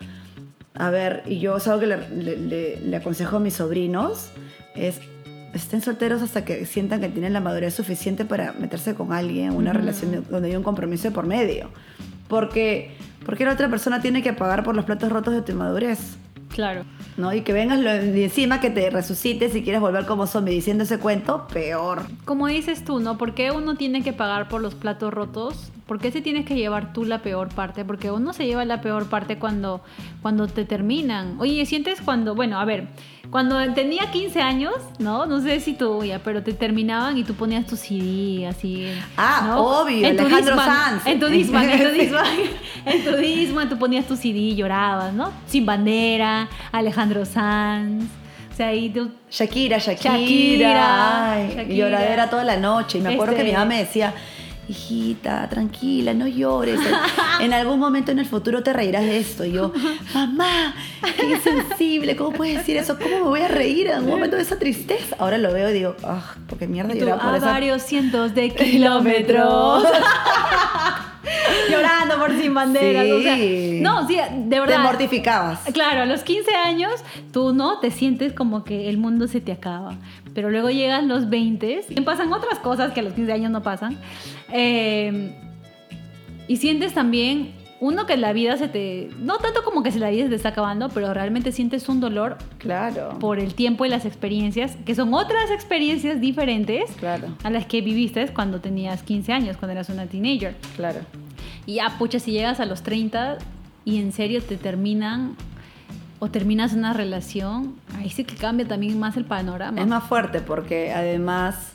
a 0.74 0.90
ver, 0.90 1.22
y 1.26 1.38
yo 1.40 1.56
es 1.56 1.66
algo 1.68 1.80
que 1.80 1.86
le, 1.86 2.08
le- 2.10 2.36
le- 2.36 2.80
le 2.80 2.96
aconsejo 2.96 3.36
a 3.36 3.40
mis 3.40 3.54
sobrinos, 3.54 4.30
es 4.74 5.00
estén 5.54 5.80
solteros 5.80 6.22
hasta 6.22 6.44
que 6.44 6.66
sientan 6.66 7.00
que 7.00 7.08
tienen 7.08 7.32
la 7.32 7.40
madurez 7.40 7.74
suficiente 7.74 8.24
para 8.24 8.52
meterse 8.52 8.94
con 8.94 9.12
alguien, 9.12 9.52
una 9.54 9.70
Ujú. 9.70 9.78
relación 9.80 10.10
de- 10.12 10.20
donde 10.20 10.48
hay 10.50 10.56
un 10.56 10.62
compromiso 10.62 11.08
de 11.08 11.14
por 11.14 11.26
medio. 11.26 11.70
Porque, 12.28 12.90
porque 13.24 13.44
la 13.46 13.52
otra 13.54 13.68
persona 13.70 14.00
tiene 14.02 14.22
que 14.22 14.32
pagar 14.34 14.62
por 14.62 14.76
los 14.76 14.84
platos 14.84 15.10
rotos 15.10 15.34
de 15.34 15.42
tu 15.42 15.52
inmadurez. 15.52 16.16
claro. 16.54 16.84
¿No? 17.18 17.34
Y 17.34 17.42
que 17.42 17.52
vengas 17.52 17.78
lo- 17.80 17.90
encima 17.90 18.60
que 18.60 18.70
te 18.70 18.88
resucites 18.90 19.52
si 19.52 19.62
quieres 19.62 19.80
volver 19.80 20.06
como 20.06 20.26
zombie 20.26 20.54
diciendo 20.54 20.84
ese 20.84 20.98
cuento, 20.98 21.46
peor. 21.52 22.02
Como 22.24 22.46
dices 22.46 22.84
tú, 22.84 23.00
¿no? 23.00 23.18
¿Por 23.18 23.34
qué 23.34 23.50
uno 23.50 23.74
tiene 23.76 24.02
que 24.02 24.12
pagar 24.12 24.48
por 24.48 24.60
los 24.62 24.74
platos 24.74 25.12
rotos? 25.12 25.70
¿Por 25.88 25.98
qué 25.98 26.12
se 26.12 26.20
tienes 26.20 26.44
que 26.46 26.54
llevar 26.54 26.92
tú 26.92 27.04
la 27.04 27.18
peor 27.22 27.48
parte? 27.48 27.84
Porque 27.84 28.10
uno 28.10 28.32
se 28.34 28.44
lleva 28.46 28.64
la 28.66 28.80
peor 28.82 29.08
parte 29.08 29.38
cuando, 29.38 29.80
cuando 30.22 30.46
te 30.46 30.64
terminan. 30.66 31.36
Oye, 31.40 31.64
sientes 31.66 32.00
cuando, 32.02 32.34
bueno, 32.34 32.60
a 32.60 32.64
ver, 32.66 32.88
cuando 33.30 33.56
tenía 33.72 34.10
15 34.10 34.40
años, 34.42 34.74
¿no? 34.98 35.24
No 35.24 35.40
sé 35.40 35.60
si 35.60 35.72
tú 35.72 36.04
ya, 36.04 36.18
pero 36.18 36.42
te 36.42 36.52
terminaban 36.52 37.16
y 37.16 37.24
tú 37.24 37.32
ponías 37.34 37.66
tu 37.66 37.76
CD 37.76 38.46
así. 38.46 38.86
Ah, 39.16 39.44
¿no? 39.48 39.60
obvio, 39.82 40.06
En 40.06 40.16
tu 40.16 40.26
Alejandro 40.26 40.56
Sanz. 40.56 41.06
En 41.06 41.18
tu 41.20 41.26
Discman, 41.26 41.70
en 41.70 41.78
tu 41.82 41.88
Sí. 41.94 42.00
Discman. 42.00 42.26
En 42.84 43.04
tu 43.04 43.16
Discman 43.16 43.68
tú 43.70 43.78
ponías 43.78 44.06
tu 44.06 44.14
CD 44.14 44.38
y 44.38 44.54
llorabas, 44.56 45.14
¿no? 45.14 45.32
Sin 45.46 45.64
bandera, 45.64 46.48
Alejandro 46.70 47.24
Sanz. 47.24 48.04
O 48.52 48.56
sea, 48.58 48.68
ahí 48.68 48.90
tú 48.90 49.10
Shakira, 49.30 49.78
Shakira. 49.78 50.18
Shakira, 50.18 51.32
ay, 51.32 51.48
Shakira. 51.54 51.74
lloradera 51.74 52.28
toda 52.30 52.44
la 52.44 52.56
noche. 52.58 52.98
Y 52.98 53.00
me 53.00 53.14
acuerdo 53.14 53.32
Este- 53.32 53.44
que 53.44 53.50
mi 53.50 53.54
mamá 53.54 53.66
me 53.66 53.78
decía, 53.78 54.12
hijita, 54.68 55.48
tranquila, 55.48 56.14
no 56.14 56.26
llores. 56.26 56.80
En 57.40 57.52
algún 57.52 57.78
momento 57.78 58.10
en 58.10 58.18
el 58.18 58.26
futuro 58.26 58.64
te 58.64 58.72
reirás 58.72 59.02
de 59.04 59.18
esto. 59.18 59.44
Y 59.44 59.52
yo, 59.52 59.72
mamá, 60.12 60.74
qué 61.16 61.24
insensible, 61.30 62.16
¿cómo 62.16 62.32
puedes 62.32 62.56
decir 62.56 62.76
eso? 62.76 62.98
¿Cómo 62.98 63.16
me 63.18 63.22
voy 63.22 63.40
a 63.42 63.48
reír 63.48 63.86
en 63.86 63.94
algún 63.94 64.10
momento 64.10 64.34
de 64.34 64.42
esa 64.42 64.58
tristeza? 64.58 65.14
Ahora 65.20 65.38
lo 65.38 65.52
veo 65.52 65.70
y 65.70 65.72
digo, 65.72 65.94
ah, 66.02 66.34
porque 66.48 66.66
mierda 66.66 66.94
llorar 66.94 67.20
por 67.20 67.34
a 67.34 67.36
esa... 67.36 67.46
varios 67.46 67.82
cientos 67.82 68.34
de 68.34 68.50
kilómetros. 68.54 69.84
Llorando 71.70 72.18
por 72.18 72.32
sin 72.38 72.54
banderas. 72.54 73.04
Sí. 73.04 73.12
o 73.12 73.22
sea, 73.22 73.36
no, 73.82 74.08
sí, 74.08 74.14
de 74.16 74.48
Te 74.50 74.60
verdad. 74.60 74.82
mortificabas. 74.82 75.60
Claro, 75.72 76.02
a 76.02 76.06
los 76.06 76.22
15 76.22 76.54
años 76.54 76.92
tú 77.32 77.52
no 77.52 77.80
te 77.80 77.90
sientes 77.90 78.32
como 78.32 78.64
que 78.64 78.88
el 78.88 78.96
mundo 78.98 79.26
se 79.28 79.40
te 79.40 79.52
acaba. 79.52 79.96
Pero 80.34 80.50
luego 80.50 80.70
llegan 80.70 81.08
los 81.08 81.28
20 81.30 81.86
y 81.90 82.00
pasan 82.02 82.32
otras 82.32 82.58
cosas 82.58 82.92
que 82.92 83.00
a 83.00 83.02
los 83.02 83.12
15 83.14 83.32
años 83.32 83.50
no 83.50 83.62
pasan. 83.62 83.98
Eh, 84.52 85.32
y 86.46 86.56
sientes 86.56 86.94
también, 86.94 87.52
uno, 87.80 88.06
que 88.06 88.16
la 88.16 88.32
vida 88.32 88.56
se 88.56 88.66
te. 88.68 89.10
No 89.20 89.38
tanto 89.38 89.62
como 89.64 89.82
que 89.82 89.92
se 89.92 89.98
la 89.98 90.10
vida 90.10 90.24
se 90.24 90.30
te 90.30 90.34
está 90.36 90.48
acabando, 90.50 90.88
pero 90.88 91.12
realmente 91.14 91.52
sientes 91.52 91.88
un 91.88 92.00
dolor 92.00 92.38
Claro. 92.58 93.18
por 93.20 93.38
el 93.38 93.54
tiempo 93.54 93.84
y 93.84 93.88
las 93.88 94.04
experiencias, 94.04 94.76
que 94.84 94.94
son 94.94 95.12
otras 95.14 95.50
experiencias 95.50 96.20
diferentes 96.20 96.90
Claro, 96.92 97.28
a 97.44 97.50
las 97.50 97.66
que 97.66 97.80
viviste 97.82 98.26
cuando 98.28 98.60
tenías 98.60 99.02
15 99.02 99.32
años, 99.32 99.56
cuando 99.56 99.72
eras 99.72 99.88
una 99.90 100.06
teenager. 100.06 100.56
claro. 100.76 101.00
Y 101.66 101.74
ya, 101.74 101.96
pucha, 101.98 102.18
si 102.18 102.32
llegas 102.32 102.60
a 102.60 102.64
los 102.64 102.82
30 102.82 103.36
y 103.84 103.98
en 104.00 104.10
serio 104.12 104.42
te 104.42 104.56
terminan 104.56 105.36
o 106.18 106.30
terminas 106.30 106.72
una 106.72 106.92
relación, 106.92 107.76
ahí 107.96 108.10
sí 108.10 108.24
que 108.24 108.34
cambia 108.34 108.66
también 108.66 108.98
más 108.98 109.16
el 109.16 109.24
panorama. 109.24 109.80
Es 109.80 109.86
más 109.86 110.04
fuerte 110.04 110.40
porque 110.40 110.92
además, 110.92 111.72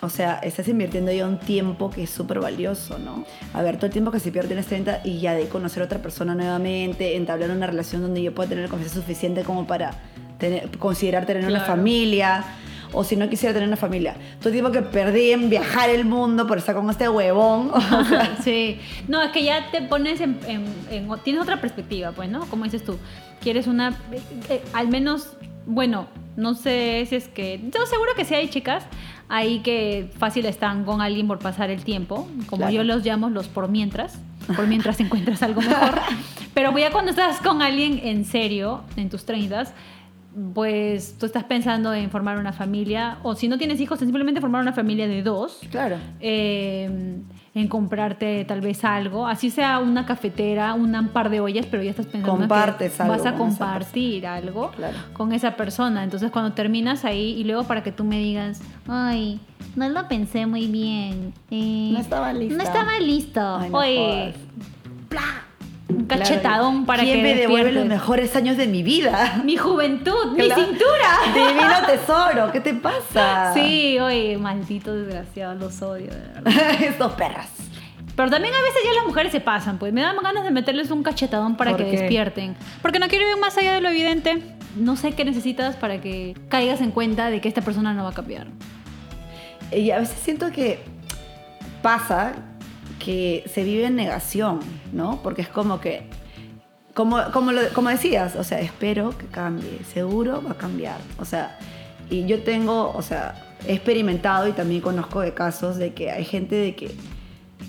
o 0.00 0.08
sea, 0.08 0.38
estás 0.38 0.66
invirtiendo 0.68 1.12
ya 1.12 1.26
un 1.26 1.38
tiempo 1.38 1.90
que 1.90 2.02
es 2.02 2.10
súper 2.10 2.40
valioso, 2.40 2.98
¿no? 2.98 3.24
A 3.54 3.62
ver, 3.62 3.76
todo 3.76 3.86
el 3.86 3.92
tiempo 3.92 4.10
que 4.10 4.20
se 4.20 4.32
pierde 4.32 4.48
tienes 4.48 4.66
30 4.66 5.00
y 5.04 5.20
ya 5.20 5.34
de 5.34 5.48
conocer 5.48 5.82
a 5.82 5.86
otra 5.86 6.00
persona 6.00 6.34
nuevamente, 6.34 7.16
entablar 7.16 7.50
una 7.50 7.66
relación 7.66 8.02
donde 8.02 8.22
yo 8.22 8.34
pueda 8.34 8.48
tener 8.48 8.68
confianza 8.68 8.96
suficiente 8.96 9.44
como 9.44 9.66
para 9.66 9.92
tener, 10.38 10.70
considerar 10.78 11.26
tener 11.26 11.44
una 11.44 11.60
familia. 11.60 12.44
O 12.92 13.04
si 13.04 13.14
no 13.16 13.28
quisiera 13.28 13.52
tener 13.52 13.68
una 13.68 13.76
familia. 13.76 14.14
Todo 14.38 14.48
el 14.48 14.54
tiempo 14.54 14.72
que 14.72 14.82
perdí 14.82 15.30
en 15.30 15.48
viajar 15.50 15.90
el 15.90 16.04
mundo 16.04 16.46
por 16.46 16.58
estar 16.58 16.74
con 16.74 16.88
este 16.90 17.08
huevón. 17.08 17.70
o 17.72 18.04
sea, 18.04 18.36
sí. 18.42 18.78
No, 19.08 19.22
es 19.22 19.30
que 19.30 19.44
ya 19.44 19.70
te 19.70 19.82
pones 19.82 20.20
en, 20.20 20.38
en- 20.46 20.66
en- 20.90 21.08
Tienes 21.22 21.42
otra 21.42 21.60
perspectiva, 21.60 22.12
pues, 22.12 22.28
¿no? 22.28 22.40
Como 22.46 22.64
dices 22.64 22.84
tú. 22.84 22.96
Quieres 23.40 23.66
una... 23.66 23.90
eh, 24.12 24.20
eh, 24.48 24.62
al 24.72 24.88
menos, 24.88 25.34
bueno, 25.66 26.08
no 26.36 26.54
sé 26.54 27.06
si 27.08 27.16
es 27.16 27.28
que... 27.28 27.60
Yo 27.72 27.86
seguro 27.86 28.10
que 28.16 28.24
sí 28.24 28.34
hay 28.34 28.48
chicas 28.48 28.84
ahí 29.28 29.60
que 29.60 30.10
fácil 30.18 30.44
están 30.46 30.84
con 30.84 31.00
alguien 31.00 31.28
por 31.28 31.38
pasar 31.38 31.70
el 31.70 31.84
tiempo. 31.84 32.28
Como 32.46 32.62
Claro. 32.62 32.72
yo 32.72 32.82
los 32.84 33.04
llamo 33.04 33.30
los 33.30 33.46
por 33.48 33.68
mientras. 33.68 34.18
Por 34.56 34.66
mientras 34.66 34.98
encuentras 35.00 35.42
algo 35.42 35.60
mejor. 35.60 36.00
Pero 36.54 36.76
ya 36.76 36.90
cuando 36.90 37.10
estás 37.12 37.40
con 37.40 37.62
alguien 37.62 38.00
en 38.02 38.24
serio, 38.24 38.82
en 38.96 39.08
tus 39.08 39.24
30 39.24 39.72
pues 40.54 41.16
tú 41.18 41.26
estás 41.26 41.44
pensando 41.44 41.92
en 41.92 42.10
formar 42.10 42.38
una 42.38 42.52
familia, 42.52 43.18
o 43.22 43.34
si 43.34 43.48
no 43.48 43.58
tienes 43.58 43.80
hijos, 43.80 43.98
simplemente 43.98 44.40
formar 44.40 44.62
una 44.62 44.72
familia 44.72 45.08
de 45.08 45.22
dos. 45.22 45.60
Claro. 45.70 45.96
eh, 46.20 47.18
en 47.52 47.66
comprarte 47.66 48.44
tal 48.44 48.60
vez 48.60 48.84
algo, 48.84 49.26
así 49.26 49.50
sea 49.50 49.80
una 49.80 50.06
cafetera, 50.06 50.72
un 50.74 51.08
par 51.08 51.30
de 51.30 51.40
ollas, 51.40 51.66
pero 51.68 51.82
ya 51.82 51.90
estás 51.90 52.06
pensando 52.06 52.38
Compartes 52.38 52.92
que 52.92 53.02
algo 53.02 53.16
vas 53.16 53.26
a 53.26 53.34
compartir 53.34 54.24
algo 54.24 54.70
Claro. 54.70 54.96
con 55.14 55.32
esa 55.32 55.56
persona. 55.56 56.04
Entonces 56.04 56.30
cuando 56.30 56.52
terminas 56.52 57.04
ahí 57.04 57.32
y 57.36 57.42
luego 57.42 57.64
para 57.64 57.82
que 57.82 57.90
tú 57.90 58.04
me 58.04 58.18
digas, 58.18 58.62
ay, 58.86 59.40
no 59.74 59.88
lo 59.88 60.06
pensé 60.06 60.46
muy 60.46 60.68
bien. 60.68 61.34
eh, 61.50 61.90
No 61.92 61.98
estaba 61.98 62.32
lista". 62.32 62.54
No 62.56 62.62
estaba 62.62 63.00
listo. 63.00 63.40
Ay, 63.56 63.70
no 63.70 63.78
Oye, 63.78 63.96
jodas. 63.96 64.34
Un 65.90 66.04
Claro. 66.06 66.22
cachetadón 66.22 66.86
para 66.86 67.02
¿Quién 67.02 67.16
que 67.18 67.22
me 67.22 67.34
devuelve 67.34 67.72
los 67.72 67.82
despiertes. 67.84 67.88
mejores 68.00 68.36
años 68.36 68.56
de 68.56 68.66
mi 68.66 68.82
vida? 68.82 69.40
Mi 69.44 69.56
juventud, 69.56 70.32
mi 70.36 70.44
Claro. 70.46 70.62
cintura. 70.64 71.18
Divino 71.34 71.72
tesoro, 71.86 72.52
¿qué 72.52 72.60
te 72.60 72.74
pasa? 72.74 73.52
Sí, 73.54 73.98
oye, 73.98 74.38
maldito 74.38 74.94
desgraciado, 74.94 75.54
los 75.54 75.80
odio, 75.82 76.10
de 76.12 76.20
verdad. 76.20 76.52
Estos 76.82 77.12
perras. 77.12 77.48
Pero 78.16 78.28
también 78.30 78.52
a 78.52 78.60
veces 78.60 78.80
ya 78.84 78.92
las 78.94 79.06
mujeres 79.06 79.32
se 79.32 79.40
pasan, 79.40 79.78
pues 79.78 79.92
me 79.92 80.02
dan 80.02 80.16
ganas 80.22 80.44
de 80.44 80.50
meterles 80.50 80.90
un 80.90 81.02
cachetadón 81.02 81.56
para 81.56 81.70
¿Por 81.70 81.80
que 81.84 81.90
qué? 81.90 81.96
despierten. 81.98 82.54
Porque 82.82 82.98
no 82.98 83.08
quiero 83.08 83.28
ir 83.30 83.36
más 83.38 83.56
allá 83.56 83.72
de 83.74 83.80
lo 83.80 83.88
evidente. 83.88 84.42
No 84.76 84.96
sé 84.96 85.12
qué 85.12 85.24
necesitas 85.24 85.76
para 85.76 86.00
que 86.00 86.34
caigas 86.48 86.80
en 86.80 86.90
cuenta 86.90 87.30
de 87.30 87.40
que 87.40 87.48
esta 87.48 87.62
persona 87.62 87.94
no 87.94 88.02
va 88.04 88.10
a 88.10 88.12
cambiar. 88.12 88.48
Y 89.72 89.90
a 89.92 89.98
veces 90.00 90.18
siento 90.20 90.50
que 90.50 90.80
pasa 91.82 92.32
que 93.00 93.42
se 93.52 93.64
vive 93.64 93.86
en 93.86 93.96
negación, 93.96 94.60
¿no? 94.92 95.20
Porque 95.24 95.42
es 95.42 95.48
como 95.48 95.80
que, 95.80 96.04
como, 96.94 97.18
como, 97.32 97.50
lo- 97.50 97.68
como 97.72 97.88
decías, 97.88 98.36
o 98.36 98.44
sea, 98.44 98.60
espero 98.60 99.16
que 99.18 99.26
cambie, 99.26 99.80
seguro 99.92 100.40
va 100.46 100.52
a 100.52 100.56
cambiar. 100.56 100.98
O 101.18 101.24
sea, 101.24 101.58
y 102.08 102.26
yo 102.26 102.42
tengo, 102.44 102.92
o 102.94 103.02
sea, 103.02 103.34
he 103.66 103.72
experimentado 103.74 104.46
y 104.48 104.52
también 104.52 104.80
conozco 104.80 105.20
de 105.20 105.34
casos 105.34 105.76
de 105.76 105.92
que 105.94 106.10
hay 106.12 106.24
gente 106.24 106.54
de 106.54 106.74
que 106.76 106.94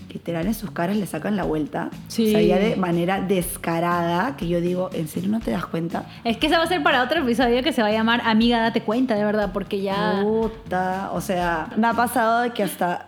literal 0.10 0.46
en 0.46 0.54
sus 0.54 0.72
caras 0.72 0.98
le 0.98 1.06
sacan 1.06 1.38
la 1.38 1.44
vuelta. 1.44 1.89
Sí. 2.10 2.28
O 2.28 2.32
sea, 2.32 2.41
ya 2.41 2.58
de 2.58 2.76
manera 2.76 3.22
descarada, 3.22 4.36
que 4.36 4.48
yo 4.48 4.60
digo, 4.60 4.89
¿en 4.94 5.08
serio 5.08 5.30
no 5.30 5.39
te 5.39 5.52
das 5.52 5.65
cuenta? 5.65 6.06
Es 6.26 6.36
que 6.38 6.48
ese 6.48 6.58
va 6.58 6.63
a 6.63 6.67
ser 6.67 6.84
para 6.84 7.02
otro 7.04 7.22
episodio 7.22 7.63
que 7.63 7.72
se 7.72 7.82
va 7.82 7.88
a 7.88 7.91
llamar 7.91 8.22
Amiga, 8.26 8.60
date 8.60 8.82
cuenta, 8.82 9.15
de 9.15 9.24
verdad, 9.24 9.52
porque 9.54 9.82
ya... 9.82 10.20
Puta, 10.22 11.12
o 11.13 11.22
sea, 11.22 11.70
me 11.78 11.88
ha 11.88 11.94
pasado 11.94 12.41
de 12.41 12.50
que 12.52 12.63
hasta 12.63 13.08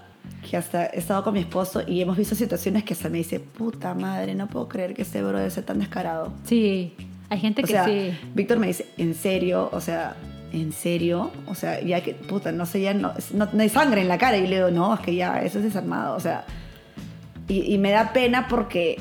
que 0.50 0.58
hasta 0.58 0.86
he 0.88 1.00
estado 1.00 1.24
con 1.24 1.34
mi 1.34 1.40
esposo 1.40 1.82
y 1.88 2.02
hemos 2.02 2.18
visto 2.18 2.36
situaciones 2.36 2.84
que 2.84 2.94
hasta 2.94 3.10
me 3.10 3.18
dice, 3.20 3.40
puta 3.40 3.94
madre, 3.94 4.36
no 4.36 4.48
puedo 4.48 4.68
creer 4.68 4.94
que 4.94 5.02
este 5.02 5.22
brother 5.22 5.50
sea 5.50 5.66
tan 5.66 5.80
descarado. 5.80 6.34
Sí, 6.44 6.94
hay 7.30 7.40
gente 7.40 7.64
O 7.64 7.66
que 7.66 7.74
sea, 7.74 7.86
sí. 7.86 8.12
Víctor 8.36 8.60
me 8.60 8.68
dice, 8.68 8.88
¿en 8.98 9.16
serio? 9.16 9.70
O 9.72 9.82
sea, 9.82 10.16
¿en 10.52 10.72
serio? 10.72 11.32
O 11.48 11.56
sea, 11.56 11.82
ya 11.82 12.02
que, 12.02 12.14
puta, 12.14 12.52
no 12.52 12.66
sé, 12.66 12.82
ya 12.82 12.94
no, 12.94 13.14
no, 13.34 13.48
no 13.52 13.62
hay 13.62 13.70
sangre 13.70 14.02
en 14.02 14.08
la 14.08 14.18
cara. 14.18 14.38
Y 14.38 14.48
le 14.48 14.58
digo, 14.58 14.72
no, 14.72 14.94
es 14.94 15.00
que 15.00 15.16
ya, 15.16 15.42
eso 15.42 15.58
es 15.58 15.64
desarmado. 15.64 16.16
O 16.16 16.20
sea, 16.20 16.46
y, 17.48 17.74
y 17.74 17.78
me 17.78 17.92
da 17.92 18.14
pena 18.14 18.48
porque 18.48 18.98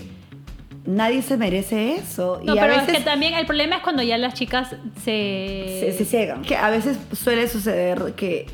nadie 0.85 1.23
se 1.23 1.37
merece 1.37 1.95
eso. 1.97 2.41
No, 2.45 2.55
y 2.55 2.59
a 2.59 2.63
pero 2.63 2.75
veces 2.75 2.89
es 2.89 2.99
que 2.99 3.05
también 3.05 3.35
el 3.35 3.47
problema 3.47 3.77
es 3.77 3.83
cuando 3.83 4.03
ya 4.03 4.19
las 4.19 4.35
chicas 4.35 4.71
se... 5.05 5.79
se, 5.81 5.93
se 5.99 6.05
ciegan. 6.05 6.43
Que 6.43 6.57
a 6.57 6.71
veces 6.71 6.99
suele 7.13 7.49
suceder 7.49 8.15
que, 8.17 8.47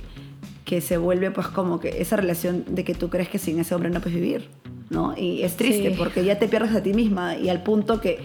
que 0.68 0.83
se 0.83 0.98
vuelve 0.98 1.31
pues 1.31 1.46
como 1.48 1.81
que 1.81 1.88
esa 2.02 2.16
relación 2.16 2.64
de 2.68 2.85
que 2.85 2.94
tú 2.94 3.09
crees 3.09 3.31
que 3.31 3.38
sin 3.38 3.59
ese 3.59 3.74
hombre 3.74 3.88
no 3.88 4.00
puedes 4.02 4.20
vivir, 4.20 4.50
¿no? 4.90 5.14
Y 5.16 5.42
es 5.42 5.57
triste 5.57 5.88
Sí. 5.90 5.94
porque 5.96 6.22
ya 6.26 6.38
te 6.38 6.46
pierdes 6.46 6.74
a 6.74 6.83
ti 6.83 6.92
misma 6.92 7.37
y 7.37 7.48
al 7.48 7.62
punto 7.62 8.02
que 8.02 8.18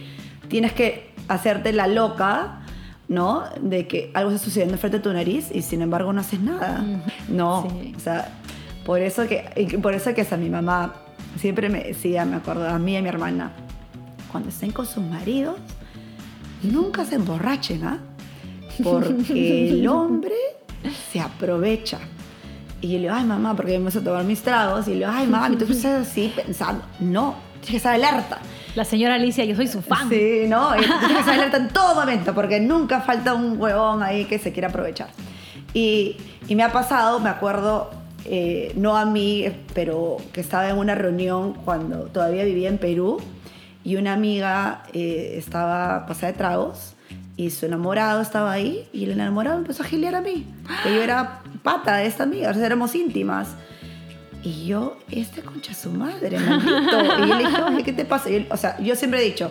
tienes 0.48 0.74
que 0.74 1.08
hacerte 1.28 1.72
la 1.72 1.86
loca, 1.86 2.60
¿no? 3.08 3.44
De 3.62 3.86
que 3.88 4.10
algo 4.12 4.30
está 4.30 4.44
sucediendo 4.44 4.76
frente 4.76 4.98
a 4.98 5.02
tu 5.02 5.10
nariz 5.10 5.48
y 5.54 5.62
sin 5.62 5.80
embargo 5.80 6.12
no 6.12 6.20
haces 6.20 6.40
nada. 6.40 6.84
No, 7.28 7.66
Sí. 7.80 7.94
o 7.96 8.00
sea, 8.00 8.28
por 8.84 9.00
eso 9.00 9.26
que, 9.26 9.78
por 9.82 9.94
eso 9.94 10.12
que 10.12 10.20
hasta 10.20 10.36
mi 10.36 10.50
mamá 10.50 10.96
siempre 11.40 11.70
me 11.70 11.82
decía, 11.82 12.26
me 12.26 12.36
acuerdo, 12.36 12.68
a 12.68 12.78
mí 12.78 12.92
y 12.92 12.96
a 12.96 13.02
mi 13.02 13.08
hermana, 13.08 13.52
cuando 14.30 14.50
estén 14.50 14.70
con 14.70 14.84
sus 14.84 15.02
maridos, 15.02 15.56
nunca 16.62 17.06
se 17.06 17.14
emborrachen, 17.14 17.84
¿ah? 17.84 18.00
Porque 18.82 19.70
el 19.70 19.88
hombre 19.88 20.34
se 21.10 21.20
aprovecha. 21.20 22.00
Y 22.84 22.88
yo 22.88 22.92
le 22.98 23.04
digo, 23.04 23.14
ay 23.14 23.24
mamá, 23.24 23.56
porque 23.56 23.70
me 23.72 23.76
empiezo 23.76 24.00
a 24.00 24.04
tomar 24.04 24.24
mis 24.24 24.42
tragos. 24.42 24.86
Y 24.88 24.90
le 24.90 24.96
digo, 24.96 25.10
ay 25.10 25.26
mamá, 25.26 25.48
y 25.50 25.56
tú 25.56 25.64
estás 25.64 26.06
así 26.06 26.30
pensando. 26.36 26.84
No, 27.00 27.34
tienes 27.54 27.70
que 27.70 27.76
estar 27.78 27.94
alerta. 27.94 28.40
La 28.74 28.84
señora 28.84 29.14
Alicia, 29.14 29.42
yo 29.46 29.56
soy 29.56 29.68
su 29.68 29.80
fan. 29.80 30.10
Sí, 30.10 30.44
no, 30.48 30.74
tú 30.74 30.82
tienes 30.82 31.08
que 31.08 31.20
estar 31.20 31.34
alerta 31.34 31.56
en 31.56 31.68
todo 31.68 31.94
momento, 31.94 32.34
porque 32.34 32.60
nunca 32.60 33.00
falta 33.00 33.32
un 33.32 33.58
huevón 33.58 34.02
ahí 34.02 34.26
que 34.26 34.38
se 34.38 34.52
quiera 34.52 34.68
aprovechar. 34.68 35.08
Y, 35.72 36.18
y 36.46 36.54
me 36.56 36.62
ha 36.62 36.72
pasado, 36.72 37.20
me 37.20 37.30
acuerdo, 37.30 37.90
eh, 38.26 38.74
no 38.76 38.98
a 38.98 39.06
mí, 39.06 39.46
pero 39.72 40.18
que 40.34 40.42
estaba 40.42 40.68
en 40.68 40.76
una 40.76 40.94
reunión 40.94 41.54
cuando 41.54 42.00
todavía 42.08 42.44
vivía 42.44 42.68
en 42.68 42.76
Perú 42.76 43.16
y 43.82 43.96
una 43.96 44.12
amiga 44.12 44.82
eh, 44.92 45.36
estaba 45.38 46.04
pasada 46.04 46.32
de 46.32 46.38
tragos 46.38 46.93
y 47.36 47.50
su 47.50 47.66
enamorado 47.66 48.20
estaba 48.20 48.52
ahí 48.52 48.88
y 48.92 49.04
el 49.04 49.12
enamorado 49.12 49.58
empezó 49.58 49.82
a 49.82 49.86
gilear 49.86 50.14
a 50.14 50.20
mí, 50.20 50.46
que 50.82 50.94
yo 50.94 51.02
era 51.02 51.42
pata 51.62 51.96
de 51.96 52.06
esta 52.06 52.22
amiga, 52.22 52.50
o 52.50 52.54
sea, 52.54 52.64
éramos 52.64 52.94
íntimas. 52.94 53.48
Y 54.42 54.66
yo, 54.66 54.98
este 55.10 55.40
concha 55.40 55.72
su 55.72 55.90
madre, 55.90 56.38
maldito. 56.38 57.24
Y 57.24 57.28
yo 57.28 57.34
le 57.38 57.48
dije, 57.48 57.62
oye, 57.62 57.82
¿qué 57.82 57.92
te 57.94 58.04
pasa? 58.04 58.28
O 58.50 58.56
sea, 58.58 58.78
yo 58.78 58.94
siempre 58.94 59.20
he 59.20 59.24
dicho, 59.24 59.50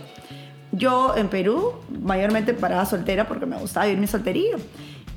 yo 0.71 1.15
en 1.17 1.29
Perú, 1.29 1.73
mayormente 2.01 2.53
parada 2.53 2.85
soltera 2.85 3.27
porque 3.27 3.47
me 3.47 3.57
gustaba 3.57 3.87
vivir 3.87 3.99
mi 3.99 4.07
soltería. 4.07 4.55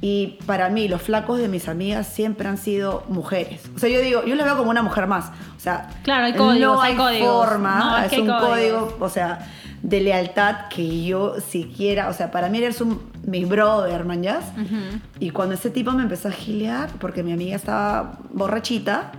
Y 0.01 0.39
para 0.47 0.69
mí, 0.69 0.89
los 0.89 1.01
flacos 1.03 1.39
de 1.39 1.49
mis 1.49 1.69
amigas 1.69 2.07
siempre 2.07 2.49
han 2.49 2.59
sido 2.59 3.03
mujeres. 3.09 3.63
O 3.75 3.79
sea, 3.79 3.89
yo 3.89 4.01
digo, 4.01 4.25
yo 4.25 4.35
les 4.35 4.45
veo 4.45 4.57
como 4.57 4.71
una 4.71 4.83
mujer 4.83 5.07
más. 5.07 5.31
O 5.57 5.61
sea, 5.61 5.89
Claro, 6.03 6.27
hay 6.27 6.35
códigos, 6.35 6.77
no 6.77 6.81
hay 6.83 6.97
hay, 6.99 7.23
forma, 7.23 7.79
No, 7.79 7.99
es 7.99 8.05
es, 8.05 8.11
que 8.11 8.17
hay 8.17 8.23
un 8.23 8.29
códigos. 8.29 8.83
código, 8.93 8.97
o 9.05 9.09
sea, 9.09 9.51
de 9.83 10.01
lealtad 10.01 10.69
que 10.69 11.05
yo 11.05 11.41
siquiera, 11.41 12.09
o 12.09 12.13
sea, 12.13 12.31
para 12.31 12.49
mí 12.49 12.59
eres 12.59 12.81
un, 12.81 13.01
mi 13.25 13.45
brother, 13.45 14.05
man, 14.05 14.23
¿ya? 14.23 14.39
Ujú. 14.39 15.01
Y 15.19 15.31
cuando 15.31 15.55
ese 15.55 15.71
tipo 15.71 15.93
me 15.93 16.03
empezó 16.03 16.29
a 16.29 16.33
gilear, 16.33 16.91
porque 17.01 17.23
mi 17.23 17.33
amiga 17.33 17.57
estaba 17.57 18.19
borrachita, 18.33 19.13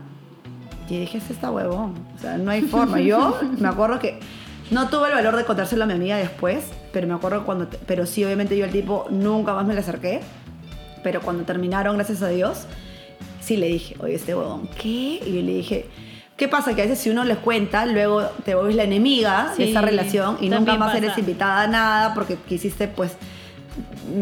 y 0.90 1.00
dije, 1.00 1.18
este 1.18 1.34
está 1.34 1.52
huevón. 1.52 1.96
O 2.16 2.20
sea, 2.22 2.38
no 2.38 2.52
hay 2.52 2.62
forma. 2.62 3.00
Yo 3.02 3.38
me 3.60 3.68
acuerdo 3.68 4.00
que 4.00 4.20
no 4.72 4.88
tuve 4.90 5.10
el 5.10 5.16
valor 5.16 5.36
de 5.36 5.44
contárselo 5.44 5.84
a 5.84 5.88
mi 5.88 5.94
amiga 5.94 6.18
después, 6.18 6.66
pero 6.94 7.08
me 7.08 7.14
acuerdo 7.14 7.46
cuando. 7.46 7.68
Pero 7.86 8.06
sí, 8.06 8.24
obviamente 8.24 8.58
yo 8.58 8.64
al 8.66 8.72
tipo 8.72 9.06
nunca 9.10 9.54
más 9.54 9.66
me 9.66 9.74
le 9.74 9.82
acerqué. 9.82 10.22
Pero 11.08 11.22
cuando 11.22 11.44
terminaron, 11.46 11.96
gracias 11.96 12.22
a 12.22 12.28
Dios, 12.28 12.66
sí 13.40 13.56
le 13.56 13.68
dije, 13.68 13.96
oye, 14.00 14.16
este 14.16 14.36
huevón, 14.36 14.68
¿qué? 14.78 15.22
Y 15.26 15.36
yo 15.36 15.42
le 15.42 15.54
dije. 15.54 15.86
¿Qué 16.36 16.50
pasa? 16.50 16.76
Que 16.76 16.82
a 16.82 16.86
veces 16.86 17.00
si 17.00 17.10
uno 17.10 17.24
les 17.24 17.38
cuenta, 17.38 17.86
luego 17.86 18.24
te 18.44 18.56
vuelves 18.56 18.76
la 18.76 18.84
enemiga 18.84 19.54
Sí, 19.56 19.64
de 19.64 19.70
esa 19.72 19.80
relación 19.82 20.38
y 20.42 20.50
nunca 20.50 20.76
más 20.76 20.90
pasa. 20.94 20.98
eres 20.98 21.18
invitada 21.18 21.62
a 21.64 21.68
nada 21.68 22.14
porque 22.14 22.36
quisiste 22.36 22.90
pues 22.90 23.14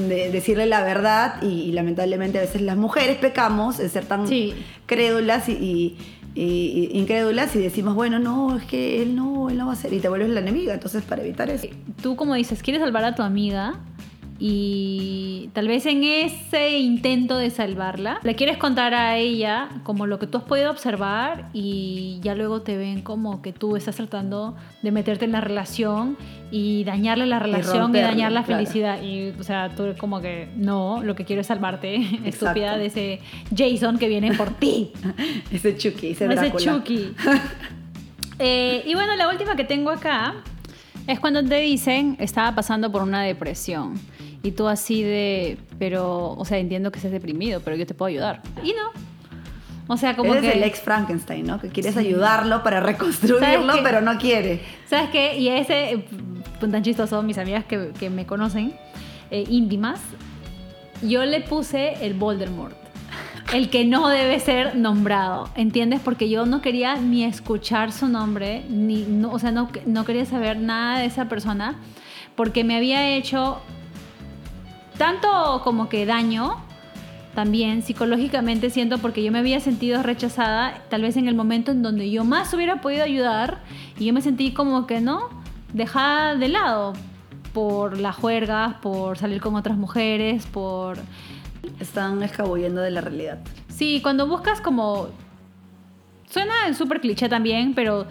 de- 0.08 0.30
decirle 0.32 0.68
la 0.68 0.84
verdad 0.84 1.42
y, 1.42 1.48
y 1.48 1.72
lamentablemente 1.72 2.38
a 2.38 2.42
veces 2.42 2.62
las 2.62 2.78
mujeres 2.78 3.18
pecamos 3.18 3.80
en 3.80 3.90
ser 3.90 4.06
tan 4.06 4.28
Sí. 4.28 4.54
crédulas 4.86 5.50
y- 5.50 5.98
y 6.38 6.90
incrédulas 6.94 7.56
y 7.56 7.60
decimos, 7.60 7.96
bueno, 7.96 8.20
no, 8.20 8.58
es 8.58 8.64
que 8.66 9.02
él 9.02 9.16
no, 9.16 9.50
él 9.50 9.58
no 9.58 9.68
va 9.68 9.74
a 9.74 9.76
ser 9.78 9.92
y 9.94 10.00
te 10.00 10.08
vuelves 10.10 10.30
la 10.30 10.42
enemiga. 10.42 10.74
Entonces, 10.74 11.02
para 11.04 11.22
evitar 11.24 11.50
eso. 11.50 11.68
Tú 12.02 12.16
como 12.18 12.34
dices, 12.36 12.62
quieres 12.62 12.82
salvar 12.82 13.06
a 13.06 13.16
tu 13.16 13.24
amiga 13.24 13.76
y 14.38 15.50
tal 15.54 15.70
vez 15.70 15.86
en 15.86 16.04
ese 16.04 16.80
intento 16.80 17.38
de 17.38 17.50
salvarla, 17.50 18.20
le 18.24 18.36
quieres 18.36 18.58
contar 18.58 18.94
a 18.94 19.18
ella 19.18 19.70
como 19.84 20.08
lo 20.08 20.20
que 20.20 20.28
tú 20.28 20.40
has 20.40 20.44
podido 20.44 20.72
observar 20.72 21.50
y 21.54 22.20
ya 22.22 22.36
luego 22.36 22.62
te 22.62 22.76
ven 22.76 23.02
como 23.02 23.42
que 23.42 23.54
tú 23.54 23.78
estás 23.78 23.96
tratando 23.96 24.56
de 24.82 24.92
meterte 24.92 25.24
en 25.24 25.32
la 25.32 25.40
relación 25.40 26.18
y 26.52 26.84
dañarle 26.84 27.28
la 27.28 27.40
relación 27.40 27.96
y, 27.96 28.00
dañar 28.02 28.34
la 28.34 28.44
claro. 28.44 28.60
felicidad. 28.62 29.02
Y, 29.02 29.30
o 29.40 29.44
sea, 29.44 29.74
tú 29.74 29.96
como 29.98 30.20
que 30.20 30.50
no, 30.58 31.02
lo 31.02 31.16
que 31.16 31.24
quiero 31.24 31.42
es 31.42 31.48
salvarte, 31.48 31.96
estúpida, 32.26 32.78
de 32.78 32.88
ese 32.88 33.20
Jason 33.56 33.98
que 33.98 34.10
viene 34.10 34.34
por 34.34 34.52
ti. 34.52 34.92
Ese 35.52 35.78
Chucky, 35.78 36.10
ese 36.10 36.26
Ese. 36.26 36.52
Chucky. 36.52 37.14
Eh, 38.38 38.84
y 38.86 38.96
bueno, 38.96 39.16
la 39.16 39.30
última 39.30 39.56
que 39.56 39.64
tengo 39.64 39.90
acá 39.90 40.36
es 41.08 41.22
cuando 41.22 41.42
te 41.42 41.62
dicen 41.62 42.18
estaba 42.20 42.54
pasando 42.54 42.92
por 42.92 43.02
una 43.02 43.22
depresión. 43.22 43.98
Y 44.46 44.52
tú 44.52 44.68
así 44.68 45.02
de, 45.02 45.58
pero, 45.80 46.34
o 46.34 46.46
sea, 46.46 46.60
entiendo 46.60 46.92
que 46.92 47.00
estés 47.00 47.12
deprimido, 47.12 47.62
pero 47.62 47.76
yo 47.76 47.88
te 47.88 47.96
puedo 47.96 48.10
ayudar. 48.10 48.44
Y 48.64 48.74
no. 48.74 48.92
O 49.88 49.98
sea, 49.98 50.16
como 50.16 50.36
Ese 50.36 50.42
que... 50.42 50.50
es 50.50 50.56
el 50.58 50.64
ex 50.64 50.82
Frankenstein, 50.82 51.48
¿no? 51.48 51.60
Que 51.60 51.70
quieres 51.70 51.98
ayudarlo 51.98 52.62
para 52.62 52.80
reconstruirlo, 52.80 53.74
pero 53.82 54.02
no 54.02 54.20
quiere. 54.20 54.62
¿Sabes 54.86 55.10
qué? 55.10 55.40
Y 55.40 55.48
ese, 55.48 55.94
eh, 55.94 56.06
pues, 56.60 56.72
tan 56.72 56.84
chistoso, 56.84 57.24
mis 57.24 57.40
amigas 57.40 57.66
que, 57.66 57.92
que 58.00 58.12
me 58.12 58.28
conocen, 58.28 58.76
eh, 59.32 59.46
íntimas, 59.50 60.00
yo 61.02 61.26
le 61.26 61.42
puse 61.42 62.06
el 62.06 62.14
Voldemort. 62.14 62.76
El 63.52 63.72
que 63.72 63.84
no 63.84 64.10
debe 64.10 64.40
ser 64.40 64.76
nombrado, 64.76 65.50
¿entiendes? 65.56 66.02
Porque 66.04 66.30
yo 66.30 66.46
no 66.46 66.62
quería 66.62 66.98
ni 66.98 67.24
escuchar 67.24 67.92
su 67.92 68.08
nombre, 68.08 68.64
ni, 68.70 69.06
no, 69.06 69.32
o 69.32 69.40
sea, 69.40 69.52
no, 69.52 69.70
no 69.88 70.06
quería 70.06 70.26
saber 70.26 70.60
nada 70.60 71.00
de 71.00 71.06
esa 71.06 71.26
persona, 71.30 71.80
porque 72.36 72.64
me 72.64 72.76
había 72.76 73.16
hecho 73.16 73.62
tanto 74.98 75.62
como 75.64 75.90
que 75.90 76.06
daño, 76.06 76.58
también 77.34 77.84
psicológicamente 77.84 78.70
siento 78.70 78.98
porque 78.98 79.24
yo 79.24 79.32
me 79.32 79.40
había 79.40 79.60
sentido 79.60 80.02
rechazada, 80.04 80.82
tal 80.90 81.02
vez 81.02 81.18
en 81.18 81.28
el 81.28 81.36
momento 81.36 81.72
en 81.72 81.84
donde 81.84 82.10
yo 82.10 82.24
más 82.24 82.54
hubiera 82.54 82.82
podido 82.82 83.04
ayudar, 83.04 83.62
y 84.00 84.06
yo 84.06 84.14
me 84.14 84.22
sentí 84.22 84.52
como 84.52 84.88
que 84.88 85.02
no, 85.02 85.30
dejada 85.74 86.36
de 86.36 86.48
lado 86.48 86.94
por 87.54 87.98
las 87.98 88.16
juergas, 88.16 88.76
por 88.76 89.18
salir 89.18 89.42
con 89.42 89.56
otras 89.56 89.78
mujeres, 89.78 90.46
por... 90.46 90.98
Están 91.80 92.22
escabullendo 92.22 92.82
de 92.82 92.92
la 92.92 93.02
realidad. 93.02 93.40
Sí, 93.70 94.02
cuando 94.04 94.28
buscas 94.28 94.62
como... 94.62 95.08
Suena 96.30 96.74
súper 96.74 97.02
cliché 97.02 97.30
también, 97.30 97.74
pero 97.74 98.06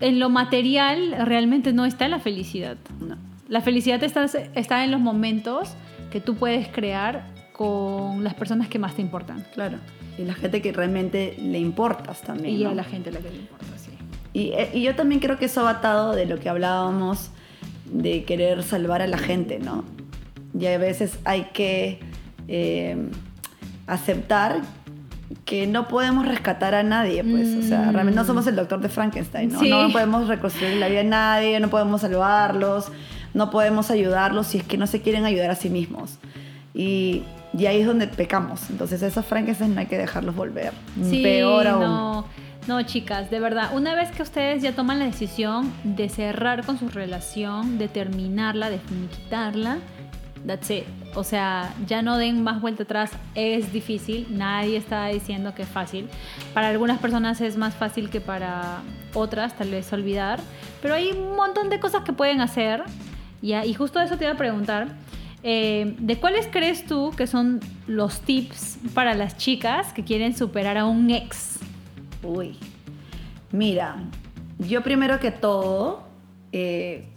en 0.00 0.18
lo 0.18 0.30
material 0.30 1.14
realmente 1.26 1.72
no 1.72 1.84
está 1.84 2.08
la 2.08 2.18
felicidad. 2.18 2.76
No. 2.98 3.27
La 3.48 3.60
felicidad 3.60 4.02
está, 4.02 4.24
está 4.24 4.84
en 4.84 4.90
los 4.90 5.00
momentos 5.00 5.70
que 6.10 6.20
tú 6.20 6.36
puedes 6.36 6.68
crear 6.68 7.26
con 7.52 8.22
las 8.22 8.34
personas 8.34 8.68
que 8.68 8.78
más 8.78 8.94
te 8.94 9.02
importan. 9.02 9.44
Claro. 9.54 9.78
Y 10.16 10.22
la 10.22 10.34
gente 10.34 10.62
que 10.62 10.72
realmente 10.72 11.36
le 11.40 11.58
importas 11.58 12.20
también. 12.22 12.54
Y 12.54 12.64
¿no? 12.64 12.70
a 12.70 12.74
la 12.74 12.84
gente 12.84 13.10
a 13.10 13.12
la 13.12 13.20
que 13.20 13.30
le 13.30 13.36
importa, 13.36 13.66
sí. 13.76 13.90
Y, 14.32 14.48
eh, 14.52 14.70
y 14.74 14.82
yo 14.82 14.94
también 14.94 15.20
creo 15.20 15.38
que 15.38 15.46
eso 15.46 15.64
va 15.64 15.70
atado 15.70 16.14
de 16.14 16.26
lo 16.26 16.38
que 16.38 16.48
hablábamos 16.48 17.30
de 17.86 18.24
querer 18.24 18.62
salvar 18.62 19.02
a 19.02 19.06
la 19.06 19.18
gente, 19.18 19.58
¿no? 19.58 19.84
Y 20.58 20.66
a 20.66 20.78
veces 20.78 21.18
hay 21.24 21.44
que 21.52 22.00
eh, 22.48 22.96
aceptar 23.86 24.60
que 25.44 25.66
no 25.66 25.88
podemos 25.88 26.26
rescatar 26.26 26.74
a 26.74 26.82
nadie, 26.82 27.22
pues. 27.22 27.54
O 27.56 27.62
sea, 27.62 27.92
realmente 27.92 28.16
no 28.18 28.24
somos 28.24 28.46
el 28.46 28.56
doctor 28.56 28.80
de 28.80 28.88
Frankenstein, 28.88 29.52
¿no? 29.52 29.60
Sí. 29.60 29.68
No 29.68 29.90
podemos 29.90 30.26
reconstruir 30.26 30.76
la 30.76 30.88
vida 30.88 30.98
de 30.98 31.08
nadie, 31.08 31.60
no 31.60 31.68
podemos 31.68 32.00
salvarlos, 32.00 32.90
no 33.34 33.50
podemos 33.50 33.90
ayudarlos 33.90 34.48
si 34.48 34.58
es 34.58 34.64
que 34.64 34.76
no 34.78 34.86
se 34.86 35.02
quieren 35.02 35.24
ayudar 35.24 35.50
a 35.50 35.54
sí 35.54 35.70
mismos. 35.70 36.18
Y, 36.74 37.22
y 37.56 37.66
ahí 37.66 37.80
es 37.80 37.86
donde 37.86 38.06
pecamos. 38.06 38.70
Entonces, 38.70 39.02
esos 39.02 39.24
Frankenstein 39.24 39.74
no 39.74 39.80
hay 39.80 39.86
que 39.86 39.98
dejarlos 39.98 40.34
volver. 40.34 40.72
Sí, 41.02 41.22
Peor 41.22 41.66
aún. 41.66 41.80
no. 41.80 42.24
No, 42.66 42.82
chicas, 42.82 43.30
de 43.30 43.40
verdad, 43.40 43.70
una 43.74 43.94
vez 43.94 44.10
que 44.10 44.22
ustedes 44.22 44.62
ya 44.62 44.72
toman 44.72 44.98
la 44.98 45.06
decisión 45.06 45.72
de 45.84 46.10
cerrar 46.10 46.66
con 46.66 46.78
su 46.78 46.90
relación, 46.90 47.78
de 47.78 47.88
terminarla, 47.88 48.68
de 48.68 48.78
finiquitarla, 48.78 49.78
that's 50.46 50.68
it. 50.70 50.84
O 51.14 51.24
sea, 51.24 51.72
ya 51.86 52.02
no 52.02 52.18
den 52.18 52.44
más 52.44 52.60
vuelta 52.60 52.82
atrás, 52.82 53.10
es 53.34 53.72
difícil, 53.72 54.26
nadie 54.30 54.76
está 54.76 55.06
diciendo 55.06 55.54
que 55.54 55.62
es 55.62 55.68
fácil. 55.68 56.10
Para 56.52 56.68
algunas 56.68 56.98
personas 56.98 57.40
es 57.40 57.56
más 57.56 57.74
fácil 57.74 58.10
que 58.10 58.20
para 58.20 58.82
otras, 59.14 59.56
tal 59.56 59.70
vez 59.70 59.90
olvidar, 59.94 60.38
pero 60.82 60.92
hay 60.92 61.12
un 61.12 61.36
montón 61.36 61.70
de 61.70 61.80
cosas 61.80 62.02
que 62.04 62.12
pueden 62.12 62.42
hacer. 62.42 62.82
¿Ya? 63.42 63.64
Y 63.64 63.74
justo 63.74 64.00
eso 64.00 64.16
te 64.16 64.24
iba 64.24 64.34
a 64.34 64.36
preguntar. 64.36 64.88
eh, 65.42 65.94
¿De 65.98 66.16
cuáles 66.16 66.48
crees 66.50 66.86
tú 66.86 67.12
que 67.16 67.26
son 67.26 67.60
los 67.86 68.20
tips 68.20 68.78
para 68.94 69.14
las 69.14 69.36
chicas 69.36 69.92
que 69.92 70.04
quieren 70.04 70.36
superar 70.36 70.76
a 70.78 70.84
un 70.84 71.10
ex? 71.10 71.58
Uy. 72.22 72.56
Mira, 73.52 73.96
yo 74.58 74.82
primero 74.82 75.20
que 75.20 75.30
todo, 75.30 76.02
eh, 76.52 77.08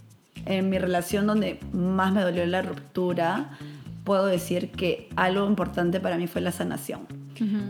en 0.45 0.69
mi 0.69 0.77
relación 0.77 1.27
donde 1.27 1.59
más 1.73 2.13
me 2.13 2.21
dolió 2.21 2.45
la 2.45 2.61
ruptura, 2.61 3.57
puedo 4.03 4.25
decir 4.25 4.71
que 4.71 5.09
algo 5.15 5.45
importante 5.47 5.99
para 5.99 6.17
mí 6.17 6.27
fue 6.27 6.41
la 6.41 6.51
sanación. 6.51 7.01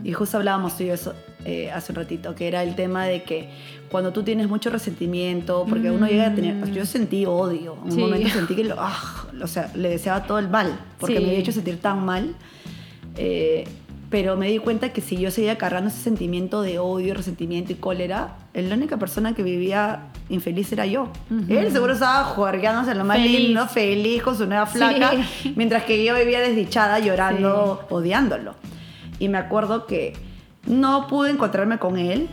Y 0.04 0.12
justo 0.12 0.36
hablábamos 0.36 0.76
tú 0.76 0.82
y 0.82 0.88
yo 0.88 0.94
eso 0.94 1.14
eh, 1.44 1.70
hace 1.72 1.92
un 1.92 1.96
ratito, 1.96 2.34
que 2.34 2.46
era 2.48 2.62
el 2.62 2.74
tema 2.76 3.04
de 3.06 3.22
que 3.24 3.48
cuando 3.90 4.12
tú 4.12 4.22
tienes 4.22 4.48
mucho 4.48 4.70
resentimiento, 4.70 5.66
porque 5.68 5.90
uno 5.90 6.06
llega 6.06 6.28
a 6.28 6.34
tener, 6.34 6.70
yo 6.72 6.86
sentí 6.86 7.26
odio, 7.26 7.74
en 7.78 7.84
un 7.84 7.92
Sí. 7.92 7.98
momento 8.00 8.28
sentí 8.30 8.54
que 8.54 8.64
lo, 8.64 8.76
ah, 8.78 9.26
o 9.42 9.46
sea, 9.46 9.70
le 9.74 9.88
deseaba 9.90 10.24
todo 10.24 10.38
el 10.38 10.48
mal, 10.48 10.78
porque 10.98 11.16
Sí. 11.16 11.20
me 11.22 11.28
había 11.28 11.40
hecho 11.40 11.52
sentir 11.52 11.78
tan 11.80 12.04
mal. 12.04 12.34
Eh, 13.16 13.64
pero 14.10 14.36
me 14.36 14.48
di 14.48 14.58
cuenta 14.58 14.90
que 14.92 15.00
si 15.00 15.16
yo 15.16 15.30
seguía 15.30 15.56
cargando 15.56 15.88
ese 15.88 16.00
sentimiento 16.02 16.60
de 16.60 16.78
odio, 16.78 17.14
resentimiento 17.14 17.72
y 17.72 17.76
cólera, 17.76 18.36
la 18.52 18.74
única 18.74 18.98
persona 18.98 19.34
que 19.34 19.42
vivía 19.42 20.08
infeliz 20.28 20.70
era 20.72 20.84
yo. 20.84 21.08
Ujú. 21.30 21.44
Él 21.52 21.72
seguro 21.72 21.94
estaba 21.94 22.24
juergueándose 22.24 22.94
lo 22.94 23.04
más 23.04 23.16
Feliz. 23.16 23.40
lindo, 23.40 23.66
feliz 23.68 24.22
con 24.22 24.36
su 24.36 24.46
nueva 24.46 24.66
flaca, 24.66 25.12
Sí. 25.42 25.54
mientras 25.56 25.84
que 25.84 26.04
yo 26.04 26.14
vivía 26.14 26.40
desdichada, 26.40 26.98
llorando, 26.98 27.86
odiándolo. 27.88 28.54
Y 29.18 29.28
me 29.28 29.38
acuerdo 29.38 29.86
que 29.86 30.12
no 30.72 31.06
pude 31.06 31.30
encontrarme 31.30 31.78
con 31.78 31.98
él. 31.98 32.28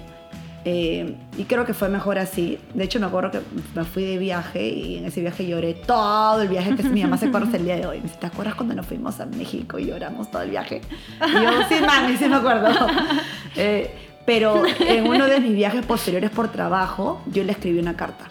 eh, 0.65 1.15
y 1.38 1.45
creo 1.45 1.65
que 1.65 1.73
fue 1.73 1.88
mejor 1.89 2.17
así. 2.19 2.58
De 2.73 2.84
hecho, 2.84 2.99
me 2.99 3.06
acuerdo 3.06 3.32
que 3.32 3.39
me 3.75 3.86
fui 3.86 4.04
de 4.04 4.17
viaje 4.17 4.67
y 4.67 4.97
en 4.97 5.06
ese 5.06 5.21
viaje 5.21 5.47
lloré 5.47 5.73
todo 5.73 6.41
el 6.41 6.49
viaje 6.49 6.75
que 6.75 6.84
mi 6.84 7.02
mamá 7.02 7.17
se 7.17 7.28
acuerda 7.28 7.45
hasta 7.47 7.58
el 7.58 7.63
día 7.65 7.78
de 7.78 7.86
hoy. 7.88 7.97
Me 7.97 8.04
dice, 8.04 8.17
¿te 8.19 8.28
acuerdas 8.28 8.56
cuando 8.56 8.75
nos 8.75 8.86
fuimos 8.86 9.19
a 9.21 9.25
México 9.25 9.80
y 9.80 9.86
lloramos 9.86 10.30
todo 10.30 10.41
el 10.41 10.49
viaje? 10.49 10.82
Y 11.25 11.32
yo, 11.43 11.49
sí, 11.69 11.75
mami, 11.86 12.17
sí 12.17 12.28
me 12.28 12.36
acuerdo. 12.36 12.69
Eh, 13.56 13.89
pero 14.25 14.62
en 14.80 15.08
uno 15.08 15.25
de 15.25 15.39
mis 15.39 15.54
viajes 15.56 15.84
posteriores 15.86 16.30
por 16.30 16.49
trabajo, 16.49 17.19
yo 17.34 17.43
le 17.43 17.52
escribí 17.54 17.80
una 17.80 17.95
carta 17.95 18.25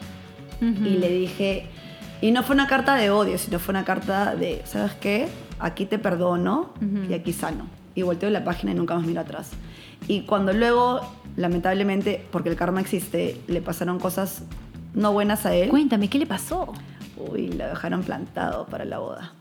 y 0.61 0.99
le 0.99 1.09
dije, 1.11 1.67
y 2.21 2.31
no 2.31 2.43
fue 2.45 2.55
una 2.55 2.67
carta 2.69 2.95
de 2.95 3.11
odio, 3.11 3.37
sino 3.39 3.59
fue 3.59 3.73
una 3.73 3.85
carta 3.85 4.35
de, 4.37 4.63
¿sabes 4.65 4.93
qué? 5.01 5.29
Aquí 5.59 5.87
te 5.87 5.99
perdono 5.99 6.73
y 7.09 7.15
aquí 7.15 7.33
sano. 7.33 7.67
Y 7.95 8.03
volteo 8.03 8.31
la 8.31 8.45
página 8.45 8.73
y 8.73 8.75
nunca 8.75 8.95
más 8.95 9.07
miro 9.07 9.21
atrás. 9.21 9.51
Y 10.09 10.23
cuando 10.23 10.53
luego, 10.53 11.01
lamentablemente, 11.37 12.27
porque 12.33 12.49
el 12.49 12.57
karma 12.57 12.81
existe, 12.81 13.41
le 13.47 13.61
pasaron 13.61 13.99
cosas 14.01 14.43
no 14.95 15.13
buenas 15.13 15.47
a 15.47 15.55
él, 15.55 15.69
Cuéntame, 15.69 16.09
¿qué 16.09 16.19
le 16.19 16.27
pasó? 16.27 16.73
uy, 17.17 17.49
lo 17.53 17.67
dejaron 17.69 18.03
plantado 18.03 18.67
para 18.67 18.85
la 18.85 18.99
boda. 18.99 19.33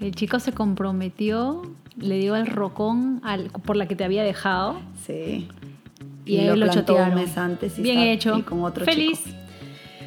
El 0.00 0.14
chico 0.14 0.40
se 0.40 0.52
comprometió, 0.52 1.62
le 1.96 2.18
dio 2.18 2.34
el 2.36 2.46
rocón 2.46 3.20
al- 3.24 3.50
por 3.50 3.76
la 3.76 3.86
que 3.86 3.94
te 3.96 4.04
había 4.04 4.22
dejado. 4.24 4.80
Sí. 5.06 5.48
Y 6.24 6.38
él 6.38 6.48
lo 6.60 6.66
plantó 6.66 6.80
chotearon. 6.92 7.10
un 7.10 7.14
mes 7.16 7.36
antes 7.36 7.78
y 7.78 7.82
Bien 7.82 7.98
está- 7.98 8.10
hecho. 8.12 8.38
y 8.38 8.42
con 8.42 8.62
otro 8.64 8.84
Feliz. 8.84 9.22
chico. 9.24 9.36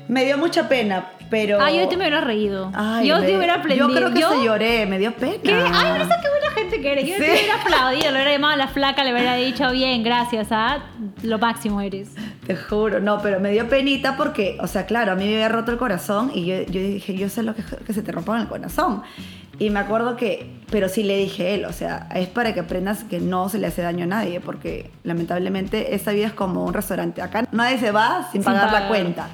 Me 0.08 0.24
dio 0.26 0.38
mucha 0.38 0.70
pena, 0.70 1.12
pero... 1.30 1.60
Ah, 1.62 1.72
yo 1.72 1.88
te 1.88 1.98
me 1.98 2.04
hubiera 2.04 2.22
reído. 2.22 2.72
Ay, 2.74 3.08
yo 3.08 3.20
me- 3.20 3.26
te 3.26 3.36
hubiera 3.38 3.56
aprendido. 3.56 3.90
Yo 3.90 3.96
creo 3.96 4.14
que 4.14 4.20
¿Yo? 4.22 4.30
se 4.30 4.44
lloré, 4.46 4.86
me 4.86 5.00
dio 5.00 5.14
pena. 5.16 5.34
¿Qué? 5.44 5.52
Ay, 5.54 5.90
pero 5.94 6.04
esa 6.06 6.22
qué 6.22 6.30
buena 6.30 6.45
gente 6.45 6.45
que. 6.96 7.06
Yo 7.08 7.16
Sí. 7.16 7.22
te 7.22 7.32
hubiera 7.32 7.62
aplaudido, 7.62 8.06
le 8.12 8.12
hubiera 8.12 8.32
llamado 8.32 8.54
a 8.54 8.58
la 8.58 8.68
flaca, 8.68 9.04
le 9.04 9.12
hubiera 9.14 9.36
dicho, 9.36 9.72
bien, 9.72 10.04
gracias, 10.04 10.48
¿ah? 10.52 10.80
Lo 11.24 11.40
máximo 11.40 11.82
eres. 11.82 12.10
Te 12.46 12.56
juro, 12.56 13.00
no, 13.00 13.20
pero 13.22 13.40
me 13.40 13.52
dio 13.52 13.68
penita 13.68 14.16
porque, 14.18 14.58
o 14.62 14.68
sea, 14.68 14.86
claro, 14.86 15.12
a 15.14 15.16
mí 15.16 15.26
me 15.26 15.34
había 15.36 15.50
roto 15.50 15.72
el 15.72 15.78
corazón 15.78 16.32
y 16.34 16.46
yo, 16.46 16.62
yo 16.64 16.80
dije, 16.82 17.16
yo 17.16 17.28
sé 17.30 17.44
lo 17.44 17.56
que, 17.56 17.64
que 17.64 17.94
se 17.94 18.02
te 18.02 18.12
rompa 18.12 18.36
en 18.36 18.42
el 18.44 18.48
corazón. 18.48 19.02
Y 19.58 19.70
me 19.70 19.80
acuerdo 19.80 20.18
que, 20.18 20.52
pero 20.70 20.90
sí 20.90 21.02
le 21.04 21.18
dije 21.18 21.48
a 21.48 21.50
él, 21.52 21.66
o 21.66 21.72
sea, 21.72 22.10
es 22.14 22.28
para 22.28 22.54
que 22.54 22.60
aprendas 22.60 23.06
que 23.06 23.20
no 23.22 23.48
se 23.48 23.58
le 23.58 23.68
hace 23.68 23.82
daño 23.82 24.04
a 24.04 24.08
nadie, 24.08 24.42
porque 24.42 24.92
lamentablemente 25.04 25.96
esta 25.96 26.12
vida 26.12 26.28
es 26.28 26.34
como 26.34 26.66
un 26.66 26.74
restaurante. 26.74 27.22
Acá 27.22 27.48
nadie 27.54 27.78
se 27.80 27.92
va 27.92 28.24
sin 28.32 28.44
Sin 28.44 28.54
pagar, 28.54 28.72
la 28.74 28.88
cuenta. 28.90 29.28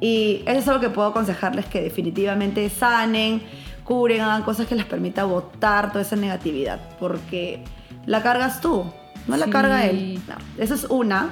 Y 0.00 0.42
eso 0.46 0.58
es 0.58 0.68
algo 0.68 0.80
que 0.80 0.88
puedo 0.90 1.08
aconsejarles 1.08 1.66
que 1.66 1.82
definitivamente 1.82 2.68
sanen, 2.70 3.42
curen, 3.84 4.20
hagan 4.20 4.42
cosas 4.42 4.66
que 4.66 4.74
les 4.74 4.84
permita 4.84 5.24
botar 5.24 5.90
toda 5.92 6.02
esa 6.02 6.16
negatividad, 6.16 6.80
porque 6.98 7.62
la 8.06 8.22
cargas 8.22 8.60
tú, 8.60 8.84
no 9.26 9.36
la 9.36 9.46
Sí. 9.46 9.50
carga 9.50 9.86
él. 9.86 10.20
No, 10.28 10.34
Eso 10.62 10.74
es 10.74 10.84
una. 10.84 11.30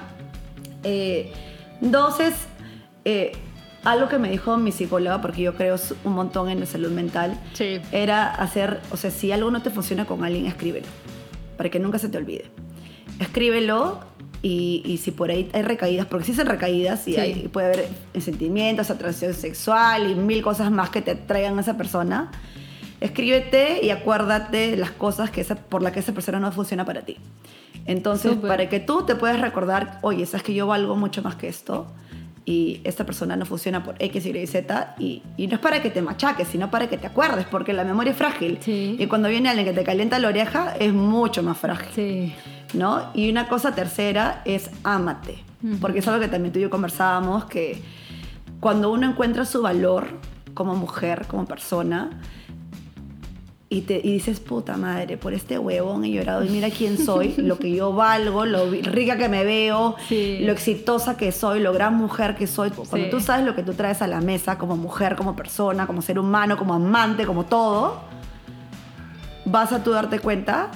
Eh, 0.82 1.32
dos 1.80 2.20
es 2.20 2.34
eh, 3.04 3.32
algo 3.84 4.08
que 4.08 4.18
me 4.18 4.30
dijo 4.30 4.56
mi 4.58 4.72
psicóloga, 4.72 5.20
porque 5.22 5.42
yo 5.42 5.54
creo 5.54 5.76
un 6.04 6.12
montón 6.12 6.50
en 6.50 6.60
la 6.60 6.66
salud 6.66 6.90
mental, 6.90 7.38
Sí. 7.54 7.80
era 7.92 8.28
hacer, 8.34 8.80
o 8.90 8.96
sea, 8.96 9.10
si 9.10 9.32
algo 9.32 9.50
no 9.50 9.62
te 9.62 9.70
funciona 9.70 10.04
con 10.04 10.22
alguien, 10.24 10.46
escríbelo, 10.46 10.86
para 11.56 11.70
que 11.70 11.78
nunca 11.78 11.98
se 11.98 12.08
te 12.08 12.18
olvide. 12.18 12.50
Escríbelo 13.20 14.00
y, 14.42 14.82
y 14.84 14.96
si 14.98 15.10
por 15.10 15.30
ahí 15.30 15.48
hay 15.52 15.62
recaídas, 15.62 16.06
porque 16.06 16.24
sí 16.26 16.34
son 16.34 16.46
recaídas 16.46 17.06
y 17.08 17.14
Sí. 17.14 17.20
hay- 17.20 17.48
puede 17.48 17.66
haber 17.74 17.88
sentimientos, 18.20 18.90
atracción 18.90 19.34
sexual 19.34 20.10
y 20.10 20.14
mil 20.14 20.42
cosas 20.42 20.70
más 20.70 20.90
que 20.90 21.02
te 21.02 21.14
traigan 21.14 21.58
a 21.58 21.60
esa 21.60 21.76
persona, 21.76 22.30
escríbete 23.00 23.84
y 23.84 23.90
acuérdate 23.90 24.76
las 24.76 24.90
cosas 24.90 25.30
que 25.30 25.40
esa, 25.40 25.54
por 25.56 25.82
las 25.82 25.92
que 25.92 26.00
esa 26.00 26.12
persona 26.12 26.40
no 26.40 26.52
funciona 26.52 26.84
para 26.84 27.02
ti. 27.02 27.16
Entonces, 27.86 28.32
Súper. 28.32 28.48
para 28.48 28.68
que 28.68 28.80
tú 28.80 29.04
te 29.06 29.14
puedas 29.14 29.40
recordar, 29.40 29.98
oye, 30.02 30.26
sabes 30.26 30.42
que 30.42 30.54
yo 30.54 30.66
valgo 30.66 30.96
mucho 30.96 31.22
más 31.22 31.34
que 31.36 31.48
esto 31.48 31.86
y 32.44 32.80
esta 32.84 33.04
persona 33.04 33.36
no 33.36 33.46
funciona 33.46 33.82
por 33.84 33.94
X, 33.98 34.26
Y, 34.26 34.46
Z 34.46 34.94
y, 34.98 35.22
y 35.36 35.46
no 35.46 35.54
es 35.54 35.60
para 35.60 35.80
que 35.82 35.90
te 35.90 36.02
machaques, 36.02 36.48
sino 36.48 36.70
para 36.70 36.88
que 36.88 36.98
te 36.98 37.06
acuerdes, 37.06 37.46
porque 37.50 37.72
la 37.72 37.84
memoria 37.84 38.12
es 38.12 38.18
frágil. 38.18 38.58
Sí. 38.60 38.96
Y 38.98 39.06
cuando 39.06 39.28
viene 39.28 39.48
alguien 39.48 39.66
que 39.66 39.72
te 39.72 39.84
calienta 39.84 40.18
la 40.18 40.28
oreja, 40.28 40.74
es 40.78 40.92
mucho 40.92 41.42
más 41.42 41.56
frágil. 41.58 41.88
Sí. 41.94 42.34
¿No? 42.74 43.02
Y 43.14 43.30
una 43.30 43.48
cosa 43.48 43.74
tercera 43.74 44.42
es 44.44 44.70
ámate, 44.84 45.42
porque 45.80 45.98
es 46.00 46.08
algo 46.08 46.20
que 46.20 46.28
también 46.28 46.52
tú 46.52 46.58
y 46.58 46.62
yo 46.62 46.70
conversábamos, 46.70 47.44
que 47.46 47.82
cuando 48.60 48.90
uno 48.90 49.08
encuentra 49.08 49.44
su 49.44 49.62
valor 49.62 50.08
como 50.54 50.74
mujer, 50.76 51.26
como 51.28 51.44
persona, 51.46 52.10
y, 53.72 53.82
te, 53.82 54.00
y 54.02 54.14
dices, 54.14 54.40
puta 54.40 54.76
madre, 54.76 55.16
por 55.16 55.32
este 55.32 55.56
huevón 55.56 56.04
he 56.04 56.10
llorado 56.10 56.44
y 56.44 56.48
mira 56.48 56.70
quién 56.70 56.98
soy, 56.98 57.34
lo 57.36 57.56
que 57.58 57.70
yo 57.72 57.92
valgo, 57.92 58.44
lo 58.44 58.68
rica 58.68 59.16
que 59.16 59.28
me 59.28 59.44
veo, 59.44 59.94
Sí. 60.08 60.38
lo 60.40 60.50
exitosa 60.52 61.16
que 61.16 61.30
soy, 61.30 61.60
lo 61.60 61.72
gran 61.72 61.94
mujer 61.94 62.34
que 62.34 62.48
soy. 62.48 62.70
Cuando 62.70 62.96
Sí. 63.06 63.10
tú 63.10 63.20
sabes 63.20 63.46
lo 63.46 63.54
que 63.54 63.62
tú 63.62 63.74
traes 63.74 64.02
a 64.02 64.08
la 64.08 64.20
mesa 64.20 64.58
como 64.58 64.76
mujer, 64.76 65.14
como 65.14 65.36
persona, 65.36 65.86
como 65.86 66.02
ser 66.02 66.18
humano, 66.18 66.56
como 66.56 66.74
amante, 66.74 67.24
como 67.26 67.44
todo, 67.46 68.00
vas 69.44 69.72
a 69.72 69.84
tú 69.84 69.92
darte 69.92 70.18
cuenta 70.18 70.68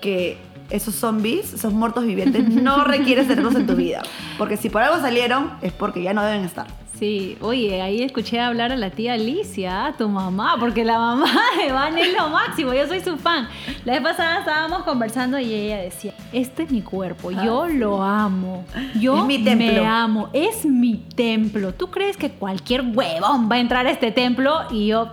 que 0.00 0.38
esos 0.70 0.94
zombies, 0.94 1.52
esos 1.54 1.72
muertos 1.72 2.04
vivientes, 2.06 2.48
no 2.48 2.84
requieres 2.84 3.28
tenerlos 3.28 3.54
en 3.54 3.66
tu 3.66 3.74
vida. 3.76 4.02
Porque 4.38 4.56
si 4.56 4.68
por 4.70 4.82
algo 4.82 5.00
salieron, 5.00 5.50
es 5.62 5.72
porque 5.72 6.02
ya 6.02 6.12
no 6.14 6.22
deben 6.24 6.44
estar. 6.44 6.66
Sí, 6.98 7.36
oye, 7.42 7.82
ahí 7.82 8.00
escuché 8.02 8.40
hablar 8.40 8.72
a 8.72 8.76
la 8.76 8.88
tía 8.88 9.12
Alicia, 9.12 9.94
tu 9.98 10.08
mamá, 10.08 10.56
porque 10.58 10.82
la 10.82 10.96
mamá 10.98 11.30
de 11.62 11.70
Van 11.70 11.98
es 11.98 12.14
lo 12.14 12.30
máximo, 12.30 12.72
yo 12.72 12.86
soy 12.88 13.00
su 13.00 13.18
fan. 13.18 13.46
La 13.84 13.92
vez 13.92 14.02
pasada 14.02 14.38
estábamos 14.38 14.82
conversando 14.84 15.38
y 15.38 15.52
ella 15.52 15.76
decía, 15.76 16.14
este 16.32 16.62
es 16.62 16.70
mi 16.70 16.80
cuerpo, 16.80 17.30
yo 17.30 17.64
Ah, 17.64 17.68
lo 17.68 18.02
amo, 18.02 18.64
yo 18.98 19.18
Es 19.18 19.24
mi 19.26 19.44
templo. 19.44 19.82
me 19.82 19.86
amo, 19.86 20.30
es 20.32 20.64
mi 20.64 20.96
templo. 21.14 21.74
¿Tú 21.74 21.90
crees 21.90 22.16
que 22.16 22.30
cualquier 22.30 22.80
huevón 22.94 23.46
va 23.50 23.56
a 23.56 23.58
entrar 23.58 23.86
a 23.86 23.90
este 23.90 24.10
templo? 24.10 24.60
Y 24.70 24.86
yo... 24.86 25.10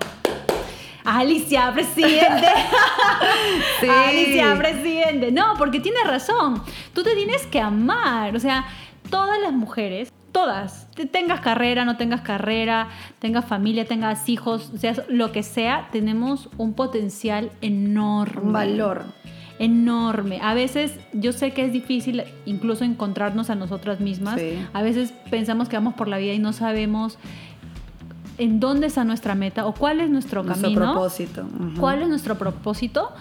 Alicia, 1.05 1.71
presidente. 1.73 2.47
Sí. 3.79 3.87
Alicia, 3.89 4.55
presidente. 4.57 5.31
No, 5.31 5.55
porque 5.57 5.79
tienes 5.79 6.03
razón. 6.05 6.63
Tú 6.93 7.03
te 7.03 7.15
tienes 7.15 7.45
que 7.47 7.59
amar. 7.59 8.35
O 8.35 8.39
sea, 8.39 8.65
todas 9.09 9.39
las 9.41 9.51
mujeres, 9.51 10.11
todas, 10.31 10.89
te- 10.91 11.05
tengas 11.05 11.41
carrera, 11.41 11.83
no 11.85 11.97
tengas 11.97 12.21
carrera, 12.21 12.87
tengas 13.19 13.45
familia, 13.45 13.85
tengas 13.85 14.29
hijos, 14.29 14.71
seas 14.77 15.01
lo 15.09 15.31
que 15.31 15.43
sea, 15.43 15.89
tenemos 15.91 16.49
un 16.57 16.73
potencial 16.73 17.51
enorme. 17.61 18.41
Un 18.41 18.53
valor. 18.53 19.03
Enorme. 19.59 20.39
A 20.41 20.53
veces 20.53 20.97
yo 21.13 21.31
sé 21.31 21.51
que 21.51 21.65
es 21.65 21.71
difícil 21.73 22.23
incluso 22.45 22.83
encontrarnos 22.83 23.49
a 23.49 23.55
nosotras 23.55 23.99
mismas. 23.99 24.39
Sí. 24.39 24.57
A 24.73 24.81
veces 24.81 25.13
pensamos 25.29 25.69
que 25.69 25.75
vamos 25.75 25.93
por 25.93 26.07
la 26.07 26.17
vida 26.17 26.33
y 26.33 26.39
no 26.39 26.53
sabemos 26.53 27.17
en 28.37 28.59
dónde 28.59 28.87
está 28.87 29.03
nuestra 29.03 29.35
meta 29.35 29.65
o 29.65 29.73
cuál 29.73 30.01
es 30.01 30.09
nuestro, 30.09 30.43
Nuestro 30.43 30.69
camino 30.69 30.93
propósito. 30.93 31.45
Cuál 31.79 32.01
es 32.01 32.09
nuestro 32.09 32.37
propósito, 32.37 33.11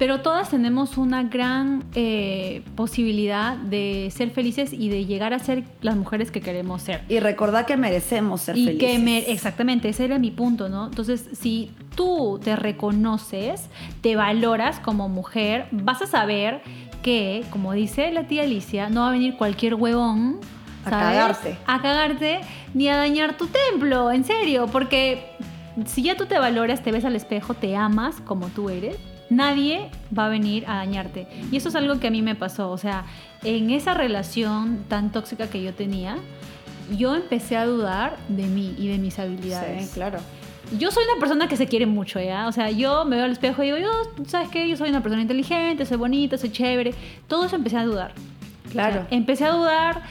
pero 0.00 0.22
todas 0.22 0.48
tenemos 0.48 0.96
una 0.96 1.24
gran 1.24 1.84
eh, 1.94 2.62
posibilidad 2.74 3.56
de 3.56 4.10
ser 4.10 4.30
felices 4.30 4.72
y 4.72 4.88
de 4.88 5.04
llegar 5.04 5.34
a 5.34 5.38
ser 5.38 5.64
las 5.82 5.94
mujeres 5.94 6.30
que 6.30 6.40
queremos 6.40 6.80
ser. 6.80 7.02
Y 7.10 7.20
recordar 7.20 7.66
que 7.66 7.76
merecemos 7.76 8.40
ser 8.40 8.56
y 8.56 8.64
felices. 8.64 8.90
que 8.92 8.98
me, 8.98 9.18
exactamente, 9.30 9.90
ese 9.90 10.06
era 10.06 10.18
mi 10.18 10.30
punto, 10.30 10.70
¿no? 10.70 10.86
Entonces, 10.86 11.28
si 11.32 11.70
tú 11.96 12.40
te 12.42 12.56
reconoces, 12.56 13.66
te 14.00 14.16
valoras 14.16 14.80
como 14.80 15.10
mujer, 15.10 15.66
vas 15.70 16.00
a 16.00 16.06
saber 16.06 16.62
que, 17.02 17.44
como 17.50 17.74
dice 17.74 18.10
la 18.10 18.24
tía 18.26 18.44
Alicia, 18.44 18.88
no 18.88 19.02
va 19.02 19.08
a 19.08 19.12
venir 19.12 19.36
cualquier 19.36 19.74
huevón. 19.74 20.38
A 20.84 20.90
¿sabes? 20.90 21.06
cagarte. 21.06 21.58
A 21.66 21.82
cagarte 21.82 22.40
ni 22.74 22.88
a 22.88 22.96
dañar 22.96 23.36
tu 23.36 23.48
templo, 23.48 24.10
en 24.10 24.24
serio, 24.24 24.66
porque 24.66 25.36
si 25.86 26.02
ya 26.02 26.16
tú 26.16 26.26
te 26.26 26.38
valoras, 26.38 26.82
te 26.82 26.92
ves 26.92 27.04
al 27.04 27.16
espejo, 27.16 27.54
te 27.54 27.76
amas 27.76 28.20
como 28.22 28.48
tú 28.48 28.70
eres, 28.70 28.96
nadie 29.30 29.90
va 30.16 30.26
a 30.26 30.28
venir 30.28 30.64
a 30.66 30.76
dañarte. 30.76 31.26
Y 31.50 31.56
eso 31.56 31.68
es 31.68 31.76
algo 31.76 31.98
que 32.00 32.08
a 32.08 32.10
mí 32.10 32.22
me 32.22 32.34
pasó, 32.34 32.70
o 32.70 32.78
sea, 32.78 33.04
en 33.42 33.70
esa 33.70 33.94
relación 33.94 34.84
tan 34.88 35.12
tóxica 35.12 35.48
que 35.48 35.62
yo 35.62 35.72
tenía, 35.72 36.16
yo 36.96 37.14
empecé 37.14 37.56
a 37.56 37.64
dudar 37.66 38.16
de 38.28 38.46
mí 38.46 38.74
y 38.76 38.88
de 38.88 38.98
mis 38.98 39.18
habilidades. 39.18 39.86
Sí, 39.86 39.94
claro. 39.94 40.18
Yo 40.78 40.90
soy 40.90 41.04
una 41.10 41.18
persona 41.18 41.48
que 41.48 41.56
se 41.56 41.66
quiere 41.66 41.86
mucho, 41.86 42.20
¿ya? 42.20 42.46
O 42.46 42.52
sea, 42.52 42.70
yo 42.70 43.04
me 43.04 43.16
veo 43.16 43.24
al 43.24 43.32
espejo 43.32 43.62
y 43.62 43.66
digo, 43.66 43.78
yo, 43.78 43.90
¿sabes 44.26 44.48
qué? 44.50 44.68
Yo 44.68 44.76
soy 44.76 44.90
una 44.90 45.02
persona 45.02 45.22
inteligente, 45.22 45.84
soy 45.84 45.96
bonita, 45.96 46.38
soy 46.38 46.50
chévere. 46.50 46.94
Todo 47.26 47.46
eso 47.46 47.56
empecé 47.56 47.78
a 47.78 47.84
dudar. 47.84 48.12
Claro. 48.70 49.00
O 49.00 49.08
sea, 49.08 49.08
empecé 49.10 49.44
a 49.46 49.50
dudar 49.50 50.02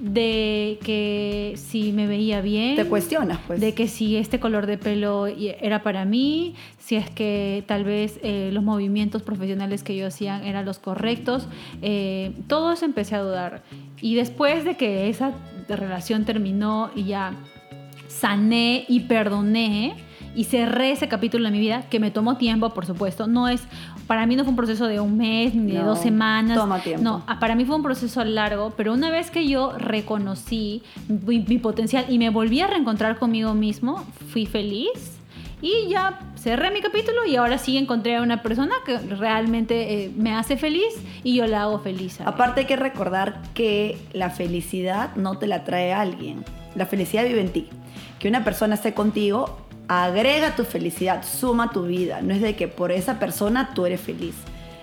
de 0.00 0.78
que 0.82 1.54
si 1.56 1.92
me 1.92 2.06
veía 2.06 2.40
bien. 2.40 2.76
Te 2.76 2.86
cuestionas, 2.86 3.38
pues. 3.46 3.60
De 3.60 3.74
que 3.74 3.86
si 3.86 4.16
este 4.16 4.40
color 4.40 4.66
de 4.66 4.78
pelo 4.78 5.26
era 5.26 5.82
para 5.82 6.04
mí, 6.04 6.54
si 6.78 6.96
es 6.96 7.10
que 7.10 7.62
tal 7.66 7.84
vez 7.84 8.18
eh, 8.22 8.50
los 8.52 8.64
movimientos 8.64 9.22
profesionales 9.22 9.82
que 9.82 9.96
yo 9.96 10.06
hacía 10.06 10.42
eran 10.44 10.64
los 10.64 10.78
correctos. 10.78 11.46
eh, 11.82 12.32
todo 12.48 12.72
eso 12.72 12.84
empecé 12.84 13.14
a 13.14 13.20
dudar. 13.20 13.62
Y 14.00 14.14
después 14.14 14.64
de 14.64 14.76
que 14.76 15.08
esa 15.08 15.32
relación 15.68 16.24
terminó 16.24 16.90
y 16.96 17.04
ya 17.04 17.34
sané 18.08 18.86
y 18.88 19.00
perdoné 19.00 19.94
y 20.34 20.44
cerré 20.44 20.92
ese 20.92 21.08
capítulo 21.08 21.44
de 21.44 21.50
mi 21.50 21.58
vida, 21.58 21.82
que 21.90 22.00
me 22.00 22.10
tomó 22.10 22.36
tiempo, 22.36 22.70
por 22.70 22.86
supuesto. 22.86 23.26
No 23.26 23.48
es, 23.48 23.62
para 24.06 24.26
mí 24.26 24.36
no 24.36 24.44
fue 24.44 24.50
un 24.50 24.56
proceso 24.56 24.86
de 24.86 25.00
un 25.00 25.16
mes 25.16 25.54
ni 25.54 25.72
de 25.72 25.82
dos 25.82 25.98
semanas. 25.98 26.56
toma 26.56 26.80
tiempo. 26.80 27.02
No, 27.02 27.22
ah, 27.26 27.38
para 27.40 27.54
mí 27.54 27.64
fue 27.64 27.76
un 27.76 27.82
proceso 27.82 28.24
largo, 28.24 28.72
pero 28.76 28.92
una 28.92 29.10
vez 29.10 29.30
que 29.30 29.48
yo 29.48 29.72
reconocí 29.76 30.82
mi, 31.08 31.40
mi 31.40 31.58
potencial 31.58 32.06
y 32.08 32.18
me 32.18 32.30
volví 32.30 32.60
a 32.60 32.66
reencontrar 32.66 33.18
conmigo 33.18 33.54
mismo, 33.54 34.04
fui 34.28 34.46
feliz 34.46 35.20
y 35.62 35.88
ya 35.88 36.18
cerré 36.36 36.70
mi 36.70 36.80
capítulo 36.80 37.26
y 37.26 37.36
ahora 37.36 37.58
sí 37.58 37.76
encontré 37.76 38.16
a 38.16 38.22
una 38.22 38.42
persona 38.42 38.74
que 38.86 38.98
realmente 38.98 40.04
eh, 40.04 40.12
me 40.16 40.34
hace 40.34 40.56
feliz 40.56 40.94
y 41.22 41.36
yo 41.36 41.46
la 41.46 41.62
hago 41.62 41.78
feliz. 41.80 42.20
a. 42.20 42.28
Aparte 42.28 42.60
hay 42.60 42.66
que 42.66 42.76
recordar 42.76 43.42
que 43.52 43.98
la 44.12 44.30
felicidad 44.30 45.14
no 45.16 45.38
te 45.38 45.46
la 45.46 45.64
trae 45.64 45.92
alguien. 45.92 46.44
La 46.74 46.86
felicidad 46.86 47.24
vive 47.24 47.40
en 47.40 47.50
ti. 47.50 47.68
Que 48.18 48.28
una 48.28 48.44
persona 48.44 48.74
esté 48.74 48.94
contigo 48.94 49.58
agrega 49.92 50.54
tu 50.54 50.64
felicidad, 50.64 51.24
suma 51.24 51.72
tu 51.72 51.82
vida. 51.82 52.20
No 52.22 52.32
es 52.32 52.40
de 52.40 52.54
que 52.54 52.68
por 52.68 52.92
esa 52.92 53.18
persona 53.18 53.70
tú 53.74 53.86
eres 53.86 54.00
feliz. 54.00 54.36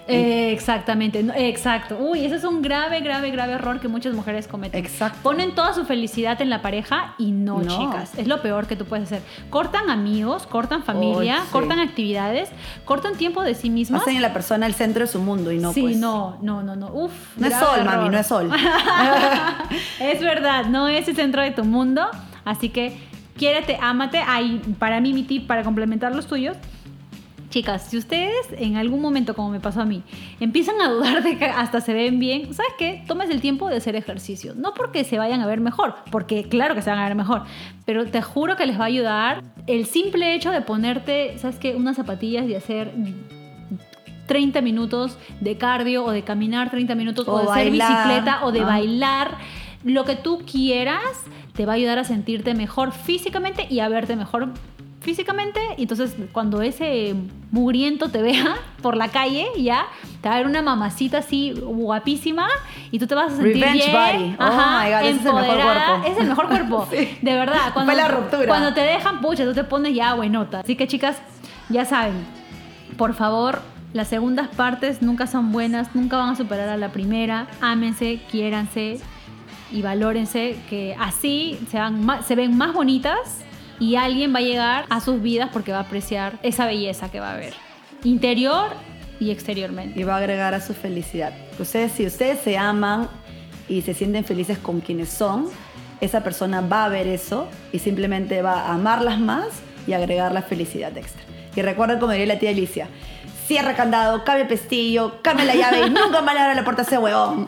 Eh, 0.09 0.51
exactamente, 0.53 1.21
no, 1.21 1.33
exacto. 1.33 1.97
Uy, 1.99 2.23
ese 2.25 2.35
es 2.35 2.43
un 2.45 2.61
grave, 2.61 3.01
grave, 3.01 3.29
grave 3.31 3.53
error 3.53 3.79
que 3.81 3.87
muchas 3.89 4.13
mujeres 4.13 4.47
cometen. 4.47 4.83
Exacto. 4.83 5.19
Ponen 5.21 5.53
toda 5.55 5.73
su 5.73 5.85
felicidad 5.85 6.41
en 6.41 6.49
la 6.49 6.61
pareja 6.61 7.13
y 7.17 7.31
no, 7.31 7.61
No. 7.61 7.77
chicas. 7.77 8.17
Es 8.17 8.27
lo 8.27 8.41
peor 8.41 8.67
que 8.67 8.75
tú 8.77 8.85
puedes 8.85 9.05
hacer. 9.05 9.21
Cortan 9.49 9.89
amigos, 9.89 10.45
cortan 10.47 10.83
familia, 10.83 11.41
sí. 11.43 11.47
cortan 11.51 11.79
actividades, 11.79 12.49
cortan 12.85 13.15
tiempo 13.15 13.43
de 13.43 13.53
sí 13.55 13.69
mismas. 13.69 14.01
Hacen 14.01 14.17
a 14.17 14.21
la 14.21 14.33
persona 14.33 14.65
el 14.65 14.75
centro 14.75 15.05
de 15.05 15.11
su 15.11 15.19
mundo 15.19 15.51
y 15.53 15.57
no 15.57 15.71
sí, 15.73 15.81
pues. 15.81 15.97
no, 15.97 16.37
no, 16.41 16.63
no, 16.63 16.75
no. 16.77 16.87
Uf, 16.93 17.11
No 17.37 17.47
es 17.47 17.53
sol, 17.53 17.79
error. 17.79 17.95
mami, 17.97 18.09
no 18.09 18.17
es 18.17 18.27
sol. 18.27 18.49
es 19.99 20.19
verdad, 20.21 20.65
no 20.65 20.87
es 20.87 21.07
el 21.07 21.15
centro 21.15 21.41
de 21.41 21.51
tu 21.51 21.63
mundo. 21.65 22.07
Así 22.45 22.69
que 22.69 22.97
quiérete, 23.37 23.77
ámate. 23.81 24.17
Ahí, 24.25 24.61
para 24.79 24.99
mí, 24.99 25.13
mi 25.13 25.23
tip 25.23 25.47
para 25.47 25.63
complementar 25.63 26.13
los 26.15 26.27
tuyos. 26.27 26.57
Chicas, 27.49 27.87
si 27.89 27.97
ustedes 27.97 28.35
en 28.57 28.75
algún 28.75 29.01
momento, 29.01 29.33
como 29.33 29.49
me 29.49 29.61
pasó 29.61 29.81
a 29.81 29.85
mí, 29.85 30.03
empiezan 30.41 30.81
a 30.81 30.89
dudar 30.89 31.23
de 31.23 31.37
que 31.37 31.45
hasta 31.45 31.79
se 31.79 31.93
ven 31.93 32.19
bien, 32.19 32.53
¿sabes 32.53 32.73
qué? 32.77 33.03
Tomes 33.07 33.29
el 33.29 33.39
tiempo 33.39 33.69
de 33.69 33.77
hacer 33.77 33.95
ejercicio. 33.95 34.53
No 34.55 34.73
porque 34.73 35.05
se 35.05 35.17
vayan 35.17 35.39
a 35.39 35.47
ver 35.47 35.61
mejor, 35.61 35.95
porque 36.11 36.43
claro 36.49 36.75
que 36.75 36.81
se 36.81 36.89
van 36.89 36.99
a 36.99 37.05
ver 37.05 37.15
mejor, 37.15 37.43
pero 37.85 38.05
te 38.05 38.21
juro 38.21 38.57
que 38.57 38.65
les 38.65 38.77
va 38.77 38.83
a 38.83 38.87
ayudar 38.87 39.43
el 39.65 39.85
simple 39.85 40.35
hecho 40.35 40.51
de 40.51 40.59
ponerte, 40.61 41.37
¿sabes 41.37 41.57
qué? 41.57 41.73
Unas 41.73 41.95
zapatillas 41.95 42.47
y 42.49 42.53
hacer 42.53 42.91
30 44.27 44.59
minutos 44.61 45.17
de 45.39 45.57
cardio 45.57 46.03
o 46.03 46.11
de 46.11 46.23
caminar 46.23 46.69
30 46.69 46.95
minutos 46.95 47.27
o, 47.29 47.31
O 47.33 47.43
de 47.45 47.49
hacer 47.49 47.71
bicicleta 47.71 48.39
o 48.45 48.51
de 48.51 48.59
Ah. 48.61 48.65
bailar. 48.65 49.37
Lo 49.87 50.03
que 50.03 50.15
tú 50.15 50.43
quieras 50.49 51.01
te 51.53 51.65
va 51.65 51.73
a 51.73 51.75
ayudar 51.75 51.97
a 51.97 52.03
sentirte 52.03 52.53
mejor 52.53 52.91
físicamente 52.91 53.67
y 53.69 53.79
a 53.79 53.87
verte 53.87 54.15
mejor 54.15 54.49
físicamente. 54.99 55.61
Y 55.77 55.83
entonces 55.83 56.15
cuando 56.33 56.61
ese 56.61 57.15
mugriento 57.51 58.09
te 58.09 58.21
vea 58.21 58.57
por 58.81 58.97
la 58.97 59.07
calle, 59.07 59.47
ya, 59.57 59.87
te 60.21 60.27
va 60.27 60.35
a 60.35 60.37
ver 60.39 60.47
una 60.47 60.61
mamacita 60.61 61.19
así 61.19 61.53
guapísima 61.53 62.47
y 62.91 62.99
tú 62.99 63.07
te 63.07 63.15
vas 63.15 63.31
a 63.31 63.35
sentir 63.37 63.63
Revenge 63.63 63.85
bien. 63.85 63.93
body. 63.93 64.35
Oh 64.39 64.51
my 64.51 64.91
God, 64.91 65.01
ese 65.05 65.19
es 65.19 65.25
el 65.25 65.33
mejor 65.33 65.55
cuerpo. 65.55 66.05
Es 66.05 66.17
el 66.17 66.27
mejor 66.27 66.47
cuerpo. 66.47 66.87
Sí. 66.97 67.17
De 67.21 67.33
verdad. 67.33 67.73
Cuando, 67.73 67.93
Fue 67.93 68.01
la 68.01 68.07
ruptura. 68.09 68.47
Cuando 68.47 68.73
te 68.73 68.81
dejan, 68.81 69.21
pucha, 69.21 69.45
tú 69.45 69.53
te 69.53 69.63
pones 69.63 69.95
ya 69.95 70.13
buenota. 70.15 70.59
Así 70.59 70.75
que 70.75 70.87
chicas, 70.87 71.17
ya 71.69 71.85
saben, 71.85 72.25
por 72.97 73.13
favor, 73.13 73.61
las 73.93 74.09
segundas 74.09 74.49
partes 74.49 75.01
nunca 75.01 75.27
son 75.27 75.51
buenas, 75.51 75.95
nunca 75.95 76.17
van 76.17 76.29
a 76.29 76.35
superar 76.35 76.67
a 76.69 76.77
la 76.77 76.89
primera. 76.89 77.47
Ámense, 77.61 78.19
quiéranse 78.29 78.99
y 79.71 79.81
valórense, 79.81 80.57
que 80.69 80.95
así 80.99 81.59
se, 81.69 81.77
van 81.77 82.23
se 82.25 82.35
ven 82.35 82.57
más 82.57 82.73
bonitas 82.73 83.43
y 83.79 83.95
alguien 83.95 84.33
va 84.33 84.39
a 84.39 84.41
llegar 84.41 84.85
a 84.89 84.99
sus 84.99 85.21
vidas 85.21 85.49
porque 85.53 85.71
va 85.71 85.79
a 85.79 85.81
apreciar 85.81 86.39
esa 86.43 86.65
belleza 86.65 87.11
que 87.11 87.19
va 87.19 87.31
a 87.31 87.33
haber, 87.35 87.53
interior 88.03 88.69
y 89.19 89.31
exteriormente. 89.31 89.99
y 89.99 90.03
va 90.03 90.15
a 90.15 90.17
agregar 90.17 90.53
a 90.53 90.61
su 90.61 90.73
felicidad. 90.73 91.33
Ustedes, 91.59 91.91
si 91.91 92.05
ustedes 92.05 92.39
se 92.39 92.57
aman 92.57 93.09
y 93.67 93.81
se 93.81 93.93
sienten 93.93 94.23
felices 94.23 94.57
con 94.57 94.81
quienes 94.81 95.09
son, 95.09 95.47
esa 96.01 96.23
persona 96.23 96.61
va 96.61 96.85
a 96.85 96.89
ver 96.89 97.07
eso 97.07 97.47
y 97.71 97.79
simplemente 97.79 98.41
va 98.41 98.67
a 98.67 98.73
amarlas 98.73 99.19
más 99.19 99.47
y 99.87 99.93
agregar 99.93 100.31
la 100.31 100.41
felicidad 100.41 100.95
extra. 100.97 101.23
Y 101.55 101.61
recuerden 101.61 101.99
como 101.99 102.11
diría 102.11 102.27
la 102.27 102.39
tía 102.39 102.51
Alicia, 102.51 102.87
cierra 103.47 103.75
candado, 103.75 104.23
cambia 104.25 104.43
el 104.43 104.47
pestillo, 104.47 105.21
cambia 105.21 105.45
la 105.45 105.55
llave 105.55 105.87
y 105.87 105.89
nunca 105.89 106.21
más 106.21 106.35
le 106.35 106.41
abra 106.41 106.53
la 106.53 106.63
puerta 106.65 106.81
a 106.81 106.85
ese 106.85 106.97
huevón. 106.97 107.47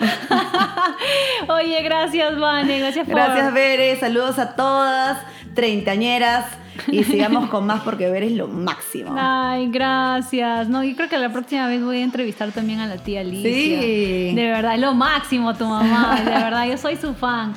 Oye, 1.50 1.82
gracias, 1.84 2.40
Vane, 2.40 2.80
gracias 2.80 3.06
por... 3.06 3.16
Gracias, 3.16 3.54
Bere. 3.54 4.00
Saludos 4.00 4.40
a 4.40 4.56
todas, 4.56 5.18
treintañeras. 5.54 6.46
Y 6.88 7.04
sigamos 7.04 7.50
con 7.50 7.66
más 7.66 7.82
porque 7.82 8.10
Bere 8.10 8.28
es 8.28 8.32
lo 8.32 8.48
máximo. 8.48 9.14
Ay, 9.18 9.68
gracias. 9.70 10.70
No, 10.70 10.84
yo 10.86 10.96
creo 10.96 11.10
que 11.10 11.18
la 11.18 11.30
próxima 11.30 11.68
vez 11.68 11.84
voy 11.84 11.98
a 11.98 12.04
entrevistar 12.04 12.52
también 12.54 12.80
a 12.80 12.88
la 12.88 12.98
tía 12.98 13.20
Alicia. 13.20 13.52
Sí. 13.52 14.34
De 14.34 14.46
verdad, 14.46 14.76
es 14.76 14.82
lo 14.82 14.94
máximo 14.94 15.54
tu 15.56 15.66
mamá. 15.66 16.22
De 16.24 16.32
verdad, 16.32 16.66
yo 16.66 16.78
soy 16.78 16.96
su 16.96 17.14
fan. 17.14 17.54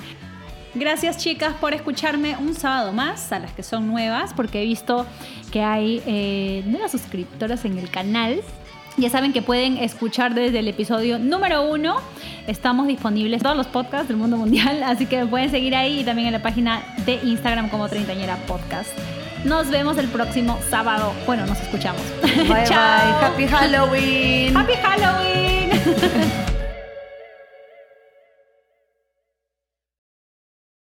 Gracias 0.75 1.19
chicas 1.19 1.55
por 1.61 1.75
escucharme 1.75 2.37
un 2.39 2.55
sábado 2.55 2.93
más, 2.93 3.31
a 3.33 3.39
las 3.39 3.53
que 3.53 3.63
son 3.63 3.87
nuevas, 3.89 4.33
porque 4.35 4.63
he 4.63 4.65
visto 4.65 5.07
que 5.51 5.63
hay 5.63 6.03
eh, 6.07 6.63
nuevas 6.67 6.93
suscriptoras 6.93 7.65
en 7.65 7.79
el 7.79 7.91
canal. 7.91 8.41
Ya 8.97 9.11
saben 9.11 9.33
que 9.33 9.43
pueden 9.43 9.79
escuchar 9.79 10.35
desde 10.35 10.59
el 10.59 10.69
episodio 10.69 11.19
número 11.19 11.63
uno. 11.71 11.97
Estamos 12.47 12.87
disponibles 12.87 13.39
en 13.41 13.43
todos 13.43 13.57
los 13.57 13.67
podcasts 13.67 14.09
del 14.09 14.17
mundo 14.17 14.37
mundial, 14.37 14.83
así 14.87 15.07
que 15.07 15.25
pueden 15.27 15.51
seguir 15.51 15.75
ahí 15.75 16.01
y 16.01 16.05
también 16.05 16.29
en 16.29 16.33
la 16.33 16.43
página 16.43 16.83
de 17.05 17.15
Instagram 17.23 17.69
como 17.69 17.89
Treintañera 17.89 18.37
Podcast. 18.47 18.91
Nos 19.45 19.71
vemos 19.71 19.99
el 19.99 20.09
próximo 20.09 20.59
sábado. 20.71 21.13
Bueno, 21.27 21.45
nos 21.47 21.61
escuchamos. 21.61 22.03
Bye 22.23 22.65
Chao. 22.65 23.19
bye. 23.19 23.27
Happy 23.27 23.47
Halloween. 23.47 24.57
Happy 24.57 24.75
Halloween. 24.75 25.71